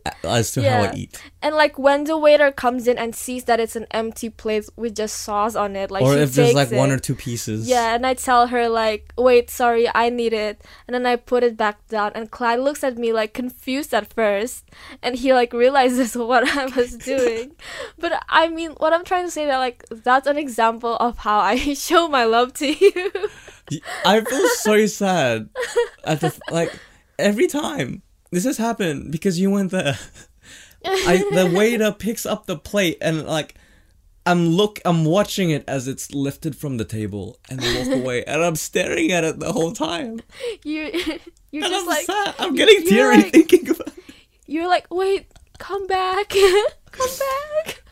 Uh, 0.05 0.11
as 0.23 0.51
to 0.53 0.61
how 0.63 0.83
I 0.89 0.93
eat. 0.95 1.21
and 1.41 1.55
like 1.55 1.77
when 1.77 2.05
the 2.05 2.17
waiter 2.17 2.51
comes 2.51 2.87
in 2.87 2.97
and 2.97 3.13
sees 3.15 3.43
that 3.45 3.59
it's 3.59 3.75
an 3.75 3.85
empty 3.91 4.29
plate 4.29 4.65
with 4.75 4.95
just 4.95 5.15
sauce 5.21 5.55
on 5.55 5.75
it 5.75 5.91
like 5.91 6.03
or 6.03 6.17
if 6.17 6.33
there's 6.33 6.53
like 6.53 6.71
one 6.71 6.91
or 6.91 6.97
two 6.99 7.13
pieces. 7.15 7.67
yeah 7.67 7.93
and 7.95 8.05
i 8.05 8.13
tell 8.13 8.47
her 8.47 8.67
like 8.69 9.13
wait 9.17 9.49
sorry 9.49 9.85
i 9.93 10.09
need 10.09 10.33
it 10.33 10.55
and 10.87 10.93
then 10.95 11.05
i 11.05 11.15
put 11.15 11.43
it 11.43 11.55
back 11.57 11.77
down 11.87 12.11
and 12.15 12.31
clyde 12.31 12.59
looks 12.59 12.83
at 12.83 12.97
me 12.97 13.13
like 13.13 13.33
confused 13.33 13.93
at 13.93 14.11
first 14.13 14.65
and 15.03 15.15
he 15.17 15.33
like 15.33 15.53
realizes 15.53 16.15
what 16.29 16.43
i 16.57 16.65
was 16.77 16.97
doing 16.97 17.51
but 17.99 18.11
i 18.29 18.47
mean 18.47 18.71
what 18.81 18.91
i'm 18.93 19.05
trying 19.05 19.25
to 19.25 19.31
say 19.31 19.45
that 19.45 19.57
like 19.57 19.85
that's 20.03 20.27
an 20.27 20.37
example 20.37 20.95
of 20.97 21.17
how 21.19 21.39
i 21.39 21.55
show 21.87 22.07
my 22.07 22.23
love 22.23 22.40
to 22.47 22.67
you 22.67 23.11
I 24.05 24.21
feel 24.21 24.47
so 24.55 24.85
sad 25.01 25.49
at 26.03 26.19
the 26.21 26.37
like 26.51 26.71
every 27.19 27.47
time 27.47 28.01
this 28.31 28.43
has 28.45 28.57
happened 28.57 29.11
because 29.11 29.39
you 29.39 29.51
went 29.51 29.71
there. 29.71 29.97
I 30.85 31.17
the 31.31 31.51
waiter 31.55 31.91
picks 31.91 32.25
up 32.25 32.45
the 32.47 32.57
plate 32.57 32.97
and 33.01 33.25
like 33.27 33.55
I'm 34.25 34.47
look 34.47 34.79
I'm 34.85 35.05
watching 35.05 35.49
it 35.51 35.63
as 35.67 35.87
it's 35.87 36.13
lifted 36.13 36.55
from 36.55 36.77
the 36.77 36.85
table 36.85 37.37
and 37.49 37.59
they 37.59 37.77
walk 37.77 37.99
away 38.01 38.23
and 38.25 38.43
I'm 38.43 38.55
staring 38.55 39.11
at 39.11 39.23
it 39.23 39.39
the 39.39 39.51
whole 39.51 39.71
time. 39.73 40.21
you 40.63 40.83
you're 41.51 41.63
And 41.63 41.71
just 41.71 41.73
I'm 41.73 41.85
like 41.87 42.05
sad. 42.05 42.35
I'm 42.39 42.55
getting 42.55 42.83
teary 42.87 43.17
like- 43.17 43.31
thinking 43.31 43.69
about 43.69 43.87
it. 43.87 43.93
you're 44.47 44.67
like 44.67 44.87
wait 44.91 45.27
come 45.59 45.85
back 45.87 46.29
come 46.91 47.09
back 47.19 47.83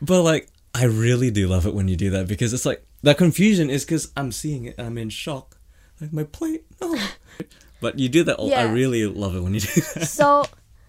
But 0.00 0.22
like 0.22 0.48
I 0.74 0.84
really 0.84 1.30
do 1.30 1.48
love 1.48 1.66
it 1.66 1.74
when 1.74 1.88
you 1.88 1.96
do 1.96 2.10
that 2.10 2.28
because 2.28 2.52
it's 2.54 2.66
like 2.66 2.84
the 3.06 3.14
confusion 3.14 3.70
is 3.70 3.84
because 3.84 4.10
I'm 4.16 4.32
seeing 4.32 4.64
it 4.64 4.74
and 4.78 4.88
I'm 4.88 4.98
in 4.98 5.10
shock. 5.10 5.58
Like 6.00 6.12
my 6.12 6.24
plate, 6.24 6.64
no. 6.80 6.98
But 7.80 8.00
you 8.00 8.08
do 8.08 8.24
that. 8.24 8.36
all 8.36 8.52
I 8.52 8.64
really 8.64 9.06
love 9.06 9.36
it 9.36 9.42
when 9.42 9.54
you 9.54 9.60
do 9.60 9.80
that. 9.94 10.08
so 10.08 10.44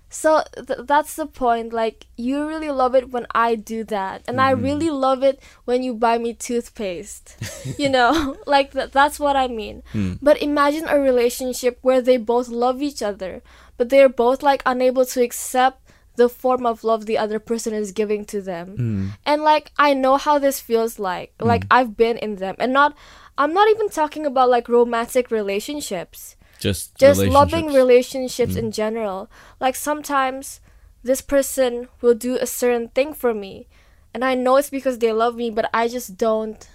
so 0.09 0.41
th- 0.55 0.79
that's 0.85 1.15
the 1.15 1.27
point 1.27 1.73
like 1.73 2.07
you 2.15 2.47
really 2.47 2.71
love 2.71 2.95
it 2.95 3.11
when 3.11 3.27
i 3.35 3.55
do 3.55 3.83
that 3.83 4.23
and 4.25 4.39
i 4.39 4.53
mm-hmm. 4.53 4.63
really 4.63 4.89
love 4.89 5.21
it 5.21 5.37
when 5.65 5.83
you 5.83 5.93
buy 5.93 6.17
me 6.17 6.33
toothpaste 6.33 7.35
you 7.77 7.89
know 7.89 8.37
like 8.47 8.71
th- 8.71 8.89
that's 8.91 9.19
what 9.19 9.35
i 9.35 9.49
mean 9.49 9.83
hmm. 9.91 10.13
but 10.21 10.41
imagine 10.41 10.87
a 10.87 10.97
relationship 10.97 11.77
where 11.81 12.01
they 12.01 12.15
both 12.15 12.47
love 12.47 12.81
each 12.81 13.03
other 13.03 13.43
but 13.75 13.89
they're 13.89 14.07
both 14.07 14.41
like 14.41 14.63
unable 14.65 15.05
to 15.05 15.21
accept 15.21 15.86
the 16.17 16.27
form 16.29 16.65
of 16.65 16.83
love 16.83 17.05
the 17.05 17.17
other 17.17 17.39
person 17.39 17.73
is 17.73 17.91
giving 17.91 18.25
to 18.25 18.41
them 18.41 18.67
hmm. 18.75 19.07
and 19.25 19.41
like 19.41 19.71
i 19.77 19.93
know 19.93 20.17
how 20.17 20.37
this 20.37 20.59
feels 20.59 20.99
like 20.99 21.33
hmm. 21.39 21.47
like 21.47 21.65
i've 21.71 21.95
been 21.95 22.17
in 22.17 22.35
them 22.35 22.55
and 22.59 22.73
not 22.73 22.95
i'm 23.37 23.53
not 23.53 23.69
even 23.69 23.89
talking 23.89 24.25
about 24.25 24.49
like 24.49 24.67
romantic 24.67 25.31
relationships 25.31 26.35
Just 26.59 26.95
just 26.97 27.21
loving 27.21 27.67
relationships. 27.67 28.53
relationships 28.53 28.55
in 28.55 28.71
general. 28.71 29.29
Like 29.59 29.75
sometimes 29.75 30.59
this 31.03 31.21
person 31.21 31.87
will 32.01 32.15
do 32.15 32.35
a 32.37 32.45
certain 32.45 32.89
thing 32.89 33.13
for 33.13 33.33
me, 33.33 33.67
and 34.13 34.25
I 34.25 34.33
know 34.33 34.57
it's 34.57 34.69
because 34.69 34.97
they 34.97 35.13
love 35.13 35.35
me, 35.35 35.49
but 35.49 35.69
I 35.73 35.87
just 35.87 36.17
don't 36.17 36.67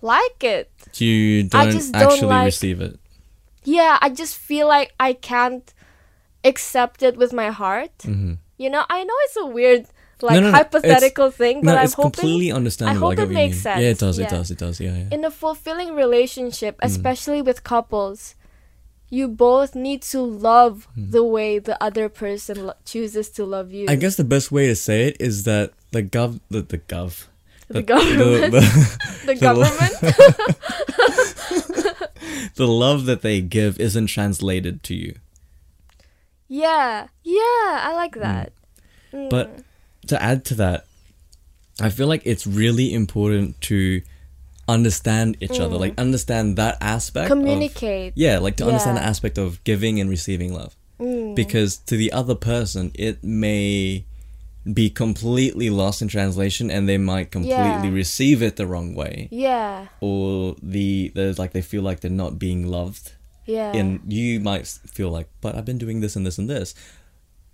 like 0.00 0.42
it. 0.42 0.70
you 0.94 1.48
I 1.52 1.64
don't 1.64 1.72
just 1.72 1.92
don't 1.92 2.12
actually 2.12 2.28
like- 2.28 2.46
receive 2.46 2.80
it. 2.80 2.98
Yeah, 3.64 3.98
I 4.00 4.08
just 4.08 4.36
feel 4.36 4.66
like 4.66 4.94
I 4.98 5.12
can't 5.12 5.74
accept 6.48 7.02
it 7.08 7.16
with 7.16 7.32
my 7.32 7.50
heart. 7.60 7.92
hmm 8.04 8.32
You 8.64 8.70
know, 8.74 8.84
I 8.96 8.98
know 9.08 9.14
it's 9.26 9.36
a 9.36 9.46
weird, 9.58 9.82
like 10.26 10.34
No, 10.36 10.40
no, 10.40 10.46
no, 10.50 10.56
hypothetical 10.58 11.28
thing, 11.40 11.56
but 11.62 11.76
I'm 11.78 11.84
it's 11.86 11.94
hoping 11.94 12.10
completely 12.12 12.50
understandable. 12.60 13.08
hope 13.10 13.20
I 13.20 13.22
it 13.26 13.30
makes 13.42 13.58
mean. 13.64 13.78
Yeah, 13.82 13.90
it 13.94 13.98
sense, 13.98 14.16
does. 14.16 14.18
It 14.24 14.28
does. 14.36 14.48
It 14.54 14.58
does. 14.64 14.76
Yeah, 14.86 14.96
yeah. 15.00 15.14
in 15.16 15.20
a 15.30 15.32
fulfilling 15.44 15.90
relationship, 16.04 16.74
Mm. 16.80 16.86
especially 16.90 17.40
with 17.48 17.58
couples, 17.74 18.20
you 19.16 19.24
both 19.48 19.70
need 19.86 20.00
to 20.12 20.20
love 20.50 20.74
the 21.14 21.22
way 21.34 21.50
the 21.70 21.76
other 21.88 22.06
person 22.22 22.56
lo- 22.66 22.74
chooses 22.92 23.26
to 23.36 23.42
love 23.54 23.68
you. 23.76 23.84
Mm. 23.86 23.90
I 23.94 23.96
guess 24.02 24.14
the 24.16 24.24
best 24.34 24.48
way 24.56 24.64
to 24.72 24.76
say 24.76 24.98
it 25.08 25.16
is 25.28 25.36
that 25.50 25.66
the 25.96 26.02
gov, 26.14 26.30
the, 26.54 26.60
the 26.74 26.78
gov, 26.92 27.12
The 27.68 27.82
government. 27.94 28.52
the, 28.54 28.60
the 28.60 28.64
the 29.30 29.36
government. 29.48 29.94
the 32.60 32.66
love 32.66 33.06
that 33.06 33.22
they 33.22 33.40
give 33.40 33.78
isn't 33.80 34.08
translated 34.08 34.82
to 34.88 34.94
you. 34.94 35.14
Yeah, 36.48 37.08
yeah, 37.24 37.40
I 37.86 37.92
like 37.94 38.16
that. 38.16 38.52
Mm. 39.12 39.30
But 39.30 39.60
to 40.08 40.22
add 40.22 40.44
to 40.46 40.54
that, 40.56 40.86
I 41.80 41.90
feel 41.90 42.06
like 42.08 42.22
it's 42.24 42.46
really 42.46 42.92
important 42.92 43.60
to 43.62 44.02
understand 44.68 45.36
each 45.40 45.58
other, 45.60 45.76
like 45.78 45.94
understand 45.98 46.56
that 46.56 46.76
aspect. 46.80 47.30
of- 47.30 47.38
Mm. 47.38 47.40
communicate. 47.42 48.12
yeah, 48.16 48.38
like 48.38 48.56
to 48.56 48.66
understand 48.66 48.96
the 48.98 49.02
aspect 49.02 49.38
of 49.38 49.62
giving 49.64 50.00
and 50.00 50.10
receiving 50.10 50.52
love. 50.52 50.76
Mm. 51.00 51.34
Because 51.34 51.76
to 51.86 51.96
the 51.96 52.12
other 52.12 52.34
person, 52.34 52.90
it 52.94 53.22
may 53.24 54.04
be 54.70 54.90
completely 54.90 55.70
lost 55.70 56.02
in 56.02 56.08
translation 56.08 56.70
and 56.70 56.86
they 56.88 56.98
might 56.98 57.30
completely 57.30 57.54
Yeah. 57.88 57.88
receive 57.90 58.42
it 58.42 58.56
the 58.56 58.66
wrong 58.66 58.94
way. 58.94 59.28
Yeah, 59.30 59.86
Or 60.00 60.56
the 60.62 61.10
there's 61.14 61.38
like 61.38 61.52
they 61.52 61.62
feel 61.62 61.80
like 61.82 62.00
they're 62.00 62.10
not 62.10 62.38
being 62.38 62.66
loved. 62.66 63.12
Yeah. 63.48 63.72
And 63.74 64.00
you 64.12 64.38
might 64.40 64.66
feel 64.66 65.10
like, 65.10 65.28
but 65.40 65.56
I've 65.56 65.64
been 65.64 65.78
doing 65.78 66.00
this 66.00 66.14
and 66.14 66.24
this 66.24 66.38
and 66.38 66.48
this. 66.48 66.74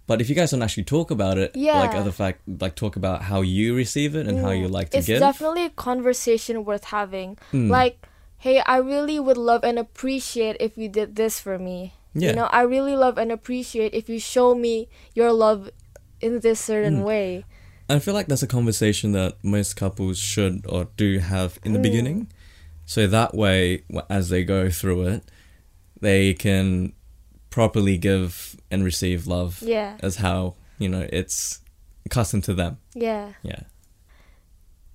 But 0.07 0.21
if 0.21 0.29
you 0.29 0.35
guys 0.35 0.51
don't 0.51 0.61
actually 0.63 0.85
talk 0.85 1.11
about 1.11 1.39
it, 1.39 1.53
yeah. 1.55 1.81
like 1.81 1.95
other 1.95 2.13
fact, 2.13 2.43
like 2.47 2.75
talk 2.75 2.97
about 2.97 3.23
how 3.23 3.41
you 3.41 3.75
receive 3.75 4.15
it 4.15 4.27
and 4.27 4.39
how 4.39 4.51
you 4.51 4.69
like 4.69 4.91
to 4.91 4.99
it's 4.99 5.07
give. 5.07 5.17
It's 5.17 5.21
definitely 5.23 5.65
a 5.65 5.71
conversation 5.71 6.65
worth 6.67 6.85
having. 6.85 7.39
Mm. 7.55 7.71
Like, 7.71 8.07
hey, 8.37 8.61
I 8.67 8.79
really 8.79 9.19
would 9.19 9.39
love 9.39 9.65
and 9.65 9.79
appreciate 9.79 10.57
if 10.61 10.77
you 10.77 10.91
did 10.91 11.17
this 11.17 11.41
for 11.41 11.59
me. 11.59 11.95
Yeah. 12.13 12.31
You 12.31 12.37
know, 12.37 12.49
I 12.53 12.63
really 12.63 12.97
love 12.97 13.17
and 13.17 13.33
appreciate 13.33 13.95
if 13.95 14.11
you 14.11 14.19
show 14.19 14.55
me 14.55 14.89
your 15.15 15.33
love 15.33 15.71
in 16.21 16.41
this 16.41 16.61
certain 16.61 17.01
Mm. 17.01 17.05
way. 17.05 17.45
I 17.89 17.99
feel 17.99 18.15
like 18.15 18.27
that's 18.27 18.43
a 18.43 18.47
conversation 18.47 19.13
that 19.13 19.37
most 19.43 19.77
couples 19.77 20.19
should 20.19 20.67
or 20.69 20.89
do 20.97 21.19
have 21.19 21.59
in 21.65 21.73
the 21.73 21.79
beginning. 21.79 22.29
So 22.87 23.07
that 23.07 23.35
way, 23.35 23.85
as 24.11 24.29
they 24.29 24.45
go 24.45 24.69
through 24.71 25.07
it, 25.09 25.31
they 26.05 26.35
can 26.35 26.93
properly 27.51 27.97
give 27.97 28.57
and 28.71 28.85
receive 28.85 29.27
love 29.27 29.63
Yeah. 29.63 29.97
as 30.01 30.17
how, 30.17 30.55
you 30.79 30.89
know, 30.89 31.07
it's 31.13 31.61
accustomed 32.07 32.45
to 32.45 32.55
them. 32.55 32.79
Yeah. 32.95 33.33
Yeah. 33.43 33.61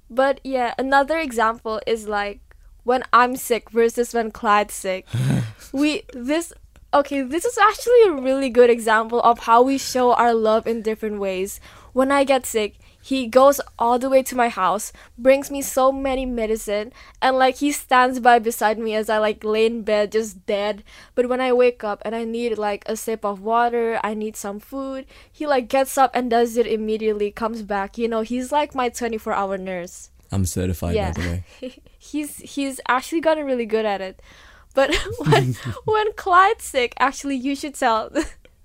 But 0.09 0.39
yeah, 0.43 0.73
another 0.77 1.17
example 1.19 1.81
is 1.85 2.07
like 2.07 2.39
when 2.83 3.03
I'm 3.13 3.35
sick 3.35 3.69
versus 3.69 4.13
when 4.13 4.31
Clyde's 4.31 4.73
sick. 4.73 5.05
we 5.73 6.03
this 6.13 6.51
okay, 6.93 7.21
this 7.21 7.45
is 7.45 7.57
actually 7.57 8.01
a 8.07 8.21
really 8.21 8.49
good 8.49 8.69
example 8.69 9.21
of 9.21 9.39
how 9.39 9.61
we 9.61 9.77
show 9.77 10.13
our 10.13 10.33
love 10.33 10.65
in 10.65 10.81
different 10.81 11.19
ways. 11.19 11.59
When 11.93 12.11
I 12.11 12.23
get 12.23 12.45
sick, 12.45 12.78
he 13.01 13.27
goes 13.27 13.61
all 13.79 13.97
the 13.97 14.09
way 14.09 14.21
to 14.23 14.35
my 14.35 14.49
house, 14.49 14.91
brings 15.17 15.49
me 15.49 15.61
so 15.61 15.91
many 15.91 16.25
medicine, 16.25 16.91
and 17.21 17.37
like 17.37 17.57
he 17.57 17.71
stands 17.71 18.19
by 18.19 18.39
beside 18.39 18.77
me 18.77 18.93
as 18.95 19.09
I 19.09 19.17
like 19.19 19.43
lay 19.43 19.65
in 19.65 19.83
bed 19.83 20.11
just 20.11 20.45
dead. 20.45 20.83
But 21.15 21.29
when 21.29 21.39
I 21.41 21.53
wake 21.53 21.83
up 21.83 22.01
and 22.05 22.13
I 22.15 22.23
need 22.25 22.57
like 22.57 22.83
a 22.87 22.95
sip 22.95 23.23
of 23.23 23.41
water, 23.41 23.99
I 24.03 24.13
need 24.13 24.35
some 24.35 24.59
food, 24.59 25.05
he 25.31 25.47
like 25.47 25.67
gets 25.69 25.97
up 25.97 26.11
and 26.13 26.29
does 26.29 26.57
it 26.57 26.67
immediately, 26.67 27.31
comes 27.31 27.63
back. 27.63 27.97
You 27.97 28.07
know, 28.07 28.21
he's 28.21 28.51
like 28.51 28.75
my 28.75 28.89
24 28.89 29.33
hour 29.33 29.57
nurse. 29.57 30.11
I'm 30.31 30.45
certified, 30.45 30.95
Yeah. 30.95 31.11
by 31.13 31.21
the 31.21 31.27
way. 31.29 31.43
he's 31.97 32.37
he's 32.37 32.79
actually 32.87 33.21
gotten 33.21 33.45
really 33.45 33.65
good 33.65 33.85
at 33.85 34.01
it. 34.01 34.21
But 34.75 34.93
when 35.25 35.55
when 35.85 36.13
Clyde's 36.13 36.65
sick, 36.65 36.93
actually 36.99 37.35
you 37.37 37.55
should 37.55 37.73
tell 37.75 38.11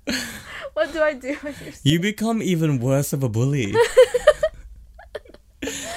what 0.74 0.92
do 0.92 1.02
I 1.02 1.14
do 1.14 1.34
when 1.42 1.54
you're? 1.62 1.72
You 1.82 2.00
become 2.00 2.42
even 2.42 2.80
worse 2.80 3.12
of 3.12 3.22
a 3.22 3.28
bully. 3.28 3.74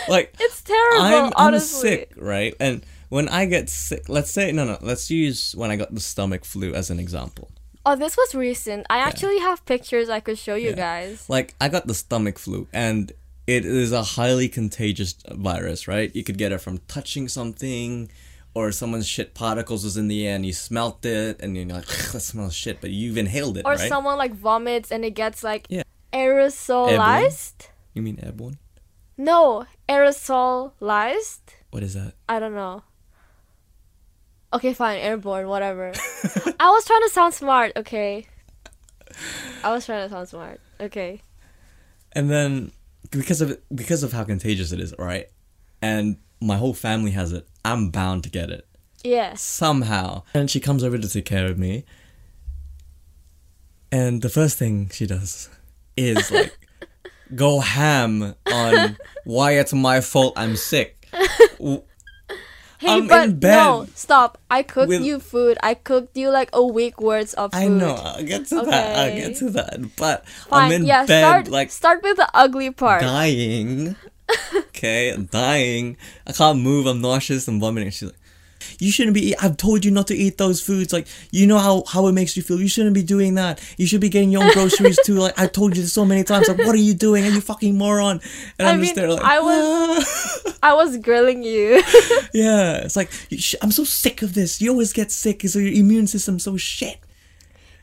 like, 0.07 0.33
It's 0.39 0.61
terrible, 0.61 1.03
I'm, 1.03 1.33
I'm 1.35 1.59
sick, 1.59 2.13
right? 2.17 2.53
And 2.59 2.85
when 3.09 3.27
I 3.29 3.45
get 3.45 3.69
sick, 3.69 4.07
let's 4.09 4.31
say, 4.31 4.51
no, 4.51 4.65
no, 4.65 4.77
let's 4.81 5.11
use 5.11 5.53
when 5.55 5.71
I 5.71 5.75
got 5.75 5.93
the 5.93 5.99
stomach 5.99 6.45
flu 6.45 6.73
as 6.73 6.89
an 6.89 6.99
example. 6.99 7.49
Oh, 7.85 7.95
this 7.95 8.17
was 8.17 8.35
recent. 8.35 8.85
I 8.89 8.97
actually 8.97 9.39
have 9.39 9.65
pictures 9.65 10.09
I 10.09 10.19
could 10.19 10.37
show 10.37 10.55
you 10.55 10.69
Yeah. 10.71 10.75
guys. 10.75 11.29
Like, 11.29 11.55
I 11.61 11.69
got 11.69 11.87
the 11.87 11.93
stomach 11.93 12.37
flu, 12.37 12.67
and 12.73 13.11
it 13.45 13.65
is 13.65 13.93
a 13.93 14.03
highly 14.03 14.49
contagious 14.49 15.15
virus, 15.31 15.87
right? 15.87 16.13
You 16.13 16.23
could 16.23 16.37
get 16.37 16.51
it 16.51 16.59
from 16.59 16.79
touching 16.89 17.29
something, 17.29 18.09
or 18.57 18.71
someone's 18.71 19.07
shit 19.07 19.33
particles 19.33 19.83
was 19.83 19.97
in 19.97 20.07
the 20.07 20.25
air 20.27 20.35
and 20.35 20.45
you 20.45 20.53
smelt 20.53 21.05
it, 21.05 21.39
and 21.41 21.55
you're 21.55 21.65
like, 21.65 21.85
that 22.11 22.19
smells 22.21 22.53
shit, 22.53 22.81
but 22.81 22.89
you've 22.91 23.17
inhaled 23.17 23.57
it, 23.57 23.65
Or 23.65 23.73
right? 23.73 23.89
someone 23.89 24.17
like 24.17 24.33
vomits 24.33 24.91
and 24.91 25.05
it 25.05 25.11
gets 25.11 25.43
like 25.43 25.67
Yeah. 25.69 25.83
aerosolized. 26.13 27.67
You 27.93 28.01
mean 28.01 28.19
airborne? 28.21 28.57
No, 29.17 29.65
aerosolized. 29.89 31.39
What 31.71 31.83
is 31.83 31.93
that? 31.93 32.13
I 32.29 32.39
don't 32.39 32.55
know. 32.55 32.83
Okay, 34.53 34.73
fine, 34.73 34.99
airborne, 34.99 35.47
whatever. 35.47 35.91
I 36.59 36.69
was 36.71 36.85
trying 36.85 37.01
to 37.01 37.09
sound 37.09 37.33
smart, 37.33 37.73
okay. 37.75 38.25
I 39.63 39.71
was 39.71 39.85
trying 39.85 40.05
to 40.07 40.09
sound 40.13 40.29
smart. 40.29 40.59
Okay. 40.79 41.21
And 42.13 42.29
then 42.29 42.71
because 43.11 43.41
of 43.41 43.57
because 43.73 44.03
of 44.03 44.13
how 44.13 44.23
contagious 44.23 44.71
it 44.71 44.79
is, 44.79 44.93
right? 44.97 45.27
And 45.81 46.17
my 46.39 46.57
whole 46.57 46.73
family 46.73 47.11
has 47.11 47.31
it. 47.33 47.47
I'm 47.65 47.89
bound 47.89 48.23
to 48.23 48.29
get 48.29 48.49
it 48.49 48.67
Yeah. 49.03 49.33
somehow. 49.35 50.23
And 50.33 50.49
she 50.49 50.59
comes 50.59 50.83
over 50.83 50.97
to 50.97 51.09
take 51.09 51.25
care 51.25 51.47
of 51.47 51.57
me. 51.57 51.83
And 53.91 54.21
the 54.21 54.29
first 54.29 54.57
thing 54.57 54.89
she 54.91 55.05
does 55.05 55.49
is 55.95 56.29
like 56.37 56.57
go 57.35 57.59
ham 57.59 58.35
on 58.51 58.97
why 59.25 59.51
it's 59.53 59.73
my 59.73 60.01
fault 60.01 60.33
I'm 60.37 60.55
sick. 60.55 61.07
Hey, 62.79 62.89
I'm 62.93 63.07
but 63.07 63.23
in 63.29 63.39
bed 63.39 63.55
no, 63.55 63.87
stop. 63.95 64.37
I 64.51 64.61
cooked 64.61 64.89
with- 64.89 65.01
you 65.01 65.19
food. 65.19 65.57
I 65.63 65.73
cooked 65.73 66.15
you 66.15 66.29
like 66.29 66.49
a 66.53 66.63
week 66.63 67.01
worth 67.01 67.33
of 67.33 67.51
food. 67.51 67.57
I 67.57 67.67
know. 67.69 67.95
I'll 67.95 68.23
get 68.23 68.45
to 68.47 68.61
that. 68.61 68.97
I'll 68.99 69.15
get 69.15 69.35
to 69.37 69.49
that. 69.51 69.95
But 69.95 70.27
Fine. 70.29 70.63
I'm 70.63 70.71
in 70.73 70.85
yeah, 70.85 71.05
bed 71.07 71.21
start 71.23 71.47
like 71.47 71.71
start 71.71 72.03
with 72.03 72.17
the 72.17 72.29
ugly 72.35 72.69
part. 72.69 73.01
dying. 73.01 73.95
Okay, 74.55 75.09
I'm 75.11 75.25
dying. 75.25 75.97
I 76.25 76.31
can't 76.33 76.59
move. 76.59 76.85
I'm 76.85 77.01
nauseous. 77.01 77.47
I'm 77.47 77.59
vomiting. 77.59 77.89
She's 77.91 78.09
like, 78.09 78.19
"You 78.79 78.91
shouldn't 78.91 79.13
be. 79.13 79.35
I've 79.37 79.57
told 79.57 79.85
you 79.85 79.91
not 79.91 80.07
to 80.07 80.15
eat 80.15 80.37
those 80.37 80.61
foods. 80.61 80.91
Like, 80.93 81.07
you 81.31 81.47
know 81.47 81.57
how 81.57 81.83
how 81.87 82.07
it 82.07 82.11
makes 82.13 82.35
you 82.37 82.43
feel. 82.43 82.59
You 82.59 82.67
shouldn't 82.67 82.93
be 82.95 83.03
doing 83.03 83.35
that. 83.35 83.61
You 83.77 83.87
should 83.87 84.01
be 84.01 84.09
getting 84.09 84.31
your 84.31 84.43
own 84.43 84.51
groceries 84.53 84.99
too. 85.05 85.15
Like, 85.15 85.37
I 85.39 85.47
told 85.47 85.75
you 85.75 85.81
this 85.83 85.93
so 85.93 86.05
many 86.05 86.23
times. 86.23 86.47
Like, 86.47 86.57
what 86.59 86.75
are 86.75 86.77
you 86.77 86.93
doing? 86.93 87.23
Are 87.25 87.29
you 87.29 87.41
fucking 87.41 87.77
moron?" 87.77 88.19
And 88.59 88.67
I 88.67 88.71
I'm 88.73 88.81
just 88.81 88.95
there 88.95 89.09
like, 89.09 89.21
I 89.23 89.39
was- 89.39 90.03
ah. 90.47 90.57
I 90.63 90.73
was 90.73 90.97
grilling 90.97 91.43
you. 91.43 91.81
yeah. 92.33 92.77
It's 92.77 92.95
like 92.95 93.09
you 93.29 93.37
sh- 93.37 93.55
I'm 93.61 93.71
so 93.71 93.83
sick 93.83 94.21
of 94.21 94.33
this. 94.33 94.59
You 94.61 94.71
always 94.71 94.91
get 94.93 95.11
sick. 95.11 95.41
So 95.47 95.59
your 95.59 95.73
immune 95.73 96.07
system's 96.07 96.43
so 96.43 96.57
shit. 96.57 96.97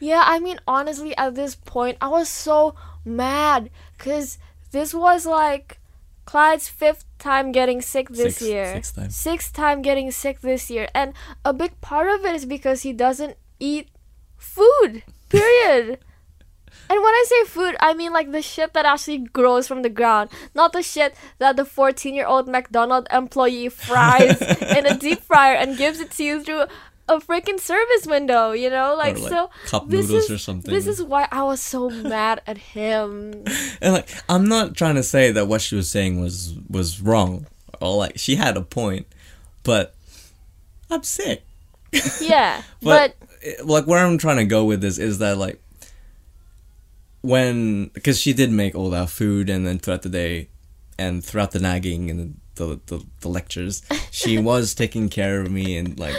yeah, 0.00 0.22
I 0.26 0.38
mean, 0.38 0.58
honestly, 0.66 1.16
at 1.16 1.34
this 1.34 1.54
point, 1.54 1.96
I 2.00 2.08
was 2.08 2.28
so 2.28 2.74
mad 3.04 3.70
because 3.96 4.38
this 4.72 4.92
was 4.92 5.24
like 5.24 5.78
Clyde's 6.24 6.68
fifth 6.68 7.04
time 7.18 7.52
getting 7.52 7.80
sick 7.80 8.08
this 8.08 8.40
year. 8.40 8.74
sixth 8.74 8.96
time. 8.96 9.10
Sixth 9.10 9.52
time 9.52 9.82
getting 9.82 10.10
sick 10.10 10.40
this 10.40 10.70
year, 10.70 10.88
and 10.94 11.12
a 11.44 11.52
big 11.52 11.80
part 11.80 12.08
of 12.08 12.24
it 12.24 12.34
is 12.34 12.46
because 12.46 12.82
he 12.82 12.92
doesn't 12.92 13.36
eat 13.60 13.88
food. 14.36 15.02
Period. 15.28 15.98
And 16.90 17.02
when 17.02 17.14
I 17.14 17.24
say 17.26 17.44
food, 17.44 17.76
I 17.80 17.94
mean 17.94 18.12
like 18.12 18.30
the 18.30 18.42
shit 18.42 18.74
that 18.74 18.84
actually 18.84 19.18
grows 19.18 19.66
from 19.66 19.82
the 19.82 19.88
ground, 19.88 20.30
not 20.54 20.72
the 20.72 20.82
shit 20.82 21.14
that 21.38 21.56
the 21.56 21.64
14 21.64 22.14
year 22.14 22.26
old 22.26 22.46
McDonald 22.46 23.06
employee 23.10 23.68
fries 23.68 24.40
in 24.76 24.86
a 24.86 24.96
deep 24.96 25.20
fryer 25.22 25.54
and 25.54 25.78
gives 25.78 26.00
it 26.00 26.10
to 26.12 26.24
you 26.24 26.42
through 26.42 26.64
a 27.08 27.18
freaking 27.18 27.60
service 27.60 28.06
window, 28.06 28.52
you 28.52 28.70
know? 28.70 28.94
Like, 28.96 29.18
like 29.18 29.30
so. 29.30 29.50
cup 29.66 29.88
this 29.88 30.06
noodles 30.06 30.24
is, 30.24 30.30
or 30.30 30.38
something. 30.38 30.72
This 30.72 30.86
is 30.86 31.02
why 31.02 31.28
I 31.30 31.42
was 31.42 31.60
so 31.60 31.90
mad 31.90 32.42
at 32.46 32.58
him. 32.58 33.44
And 33.80 33.92
like, 33.92 34.08
I'm 34.28 34.46
not 34.46 34.76
trying 34.76 34.94
to 34.94 35.02
say 35.02 35.30
that 35.32 35.46
what 35.46 35.60
she 35.60 35.76
was 35.76 35.90
saying 35.90 36.20
was 36.20 36.54
was 36.70 37.00
wrong, 37.00 37.46
or 37.80 37.96
like 37.96 38.18
she 38.18 38.36
had 38.36 38.56
a 38.56 38.62
point, 38.62 39.06
but 39.62 39.94
I'm 40.90 41.02
sick. 41.02 41.44
Yeah. 42.20 42.62
But, 42.82 43.14
but 43.20 43.28
eh, 43.42 43.54
like, 43.62 43.86
where 43.86 44.04
I'm 44.04 44.18
trying 44.18 44.38
to 44.38 44.44
go 44.44 44.64
with 44.64 44.80
this 44.80 44.98
is 44.98 45.18
that 45.18 45.36
like, 45.36 45.60
when 47.20 47.88
because 47.88 48.18
she 48.18 48.32
did 48.32 48.50
make 48.50 48.74
all 48.74 48.90
that 48.90 49.10
food, 49.10 49.50
and 49.50 49.66
then 49.66 49.78
throughout 49.78 50.02
the 50.02 50.08
day, 50.08 50.48
and 50.98 51.22
throughout 51.22 51.50
the 51.50 51.60
nagging 51.60 52.10
and 52.10 52.40
the 52.54 52.80
the, 52.86 53.04
the 53.20 53.28
lectures, 53.28 53.82
she 54.10 54.38
was 54.50 54.74
taking 54.74 55.08
care 55.08 55.40
of 55.40 55.50
me 55.50 55.76
and 55.76 55.98
like, 55.98 56.14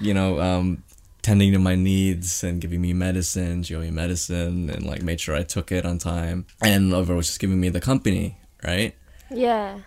you 0.00 0.14
know, 0.14 0.40
um, 0.40 0.82
tending 1.22 1.52
to 1.52 1.58
my 1.58 1.74
needs 1.74 2.42
and 2.42 2.60
giving 2.60 2.80
me 2.80 2.92
medicine, 2.92 3.62
showing 3.62 3.86
me 3.86 3.90
medicine, 3.90 4.70
and 4.70 4.86
like 4.86 5.02
made 5.02 5.20
sure 5.20 5.36
I 5.36 5.42
took 5.42 5.70
it 5.72 5.84
on 5.84 5.98
time, 5.98 6.46
and 6.62 6.92
overall 6.94 7.18
was 7.18 7.26
just 7.26 7.40
giving 7.40 7.60
me 7.60 7.68
the 7.68 7.80
company, 7.80 8.38
right? 8.64 8.94
yeah. 9.30 9.78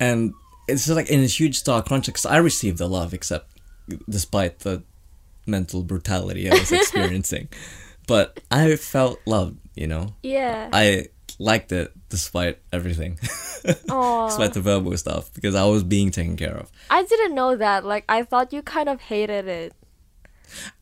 and 0.00 0.32
it's 0.66 0.86
just 0.86 0.96
like 0.96 1.10
in 1.10 1.20
a 1.20 1.26
huge 1.26 1.58
stark 1.58 1.86
crunch 1.86 2.06
because 2.06 2.26
I 2.26 2.38
received 2.38 2.78
the 2.78 2.88
love, 2.88 3.12
except 3.12 3.50
despite 4.08 4.60
the 4.60 4.82
mental 5.46 5.82
brutality 5.82 6.50
I 6.50 6.54
was 6.54 6.72
experiencing, 6.80 7.48
but 8.06 8.40
I 8.50 8.76
felt 8.76 9.20
loved. 9.26 9.58
You 9.74 9.86
know, 9.86 10.14
Yeah. 10.22 10.68
I 10.72 11.06
liked 11.40 11.72
it 11.72 11.90
despite 12.10 12.58
everything, 12.72 13.18
despite 13.64 14.52
the 14.52 14.60
verbal 14.60 14.96
stuff, 14.98 15.32
because 15.32 15.54
I 15.54 15.64
was 15.64 15.82
being 15.82 16.10
taken 16.10 16.36
care 16.36 16.54
of. 16.54 16.70
I 16.90 17.02
didn't 17.02 17.34
know 17.34 17.56
that. 17.56 17.84
Like, 17.84 18.04
I 18.08 18.22
thought 18.22 18.52
you 18.52 18.60
kind 18.62 18.88
of 18.88 19.00
hated 19.00 19.48
it. 19.48 19.72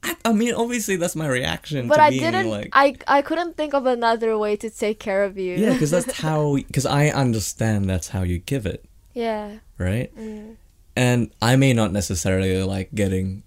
I, 0.02 0.16
I 0.24 0.32
mean, 0.32 0.54
obviously 0.54 0.96
that's 0.96 1.14
my 1.14 1.28
reaction 1.28 1.88
But 1.88 1.96
to 1.96 2.02
I 2.02 2.10
being 2.10 2.22
didn't. 2.22 2.48
like. 2.50 2.70
I 2.72 2.96
I 3.06 3.22
couldn't 3.22 3.56
think 3.56 3.74
of 3.74 3.86
another 3.86 4.36
way 4.36 4.56
to 4.56 4.68
take 4.70 4.98
care 4.98 5.24
of 5.24 5.38
you. 5.38 5.54
yeah, 5.56 5.72
because 5.74 5.90
that's 5.90 6.18
how. 6.24 6.56
Because 6.56 6.86
I 6.86 7.08
understand 7.08 7.88
that's 7.88 8.08
how 8.08 8.22
you 8.22 8.38
give 8.38 8.66
it, 8.66 8.84
yeah. 9.14 9.58
right? 9.78 10.10
Mm. 10.16 10.56
And 10.96 11.30
I 11.40 11.54
may 11.56 11.72
not 11.74 11.92
necessarily 11.92 12.60
like 12.64 12.90
getting, 12.94 13.44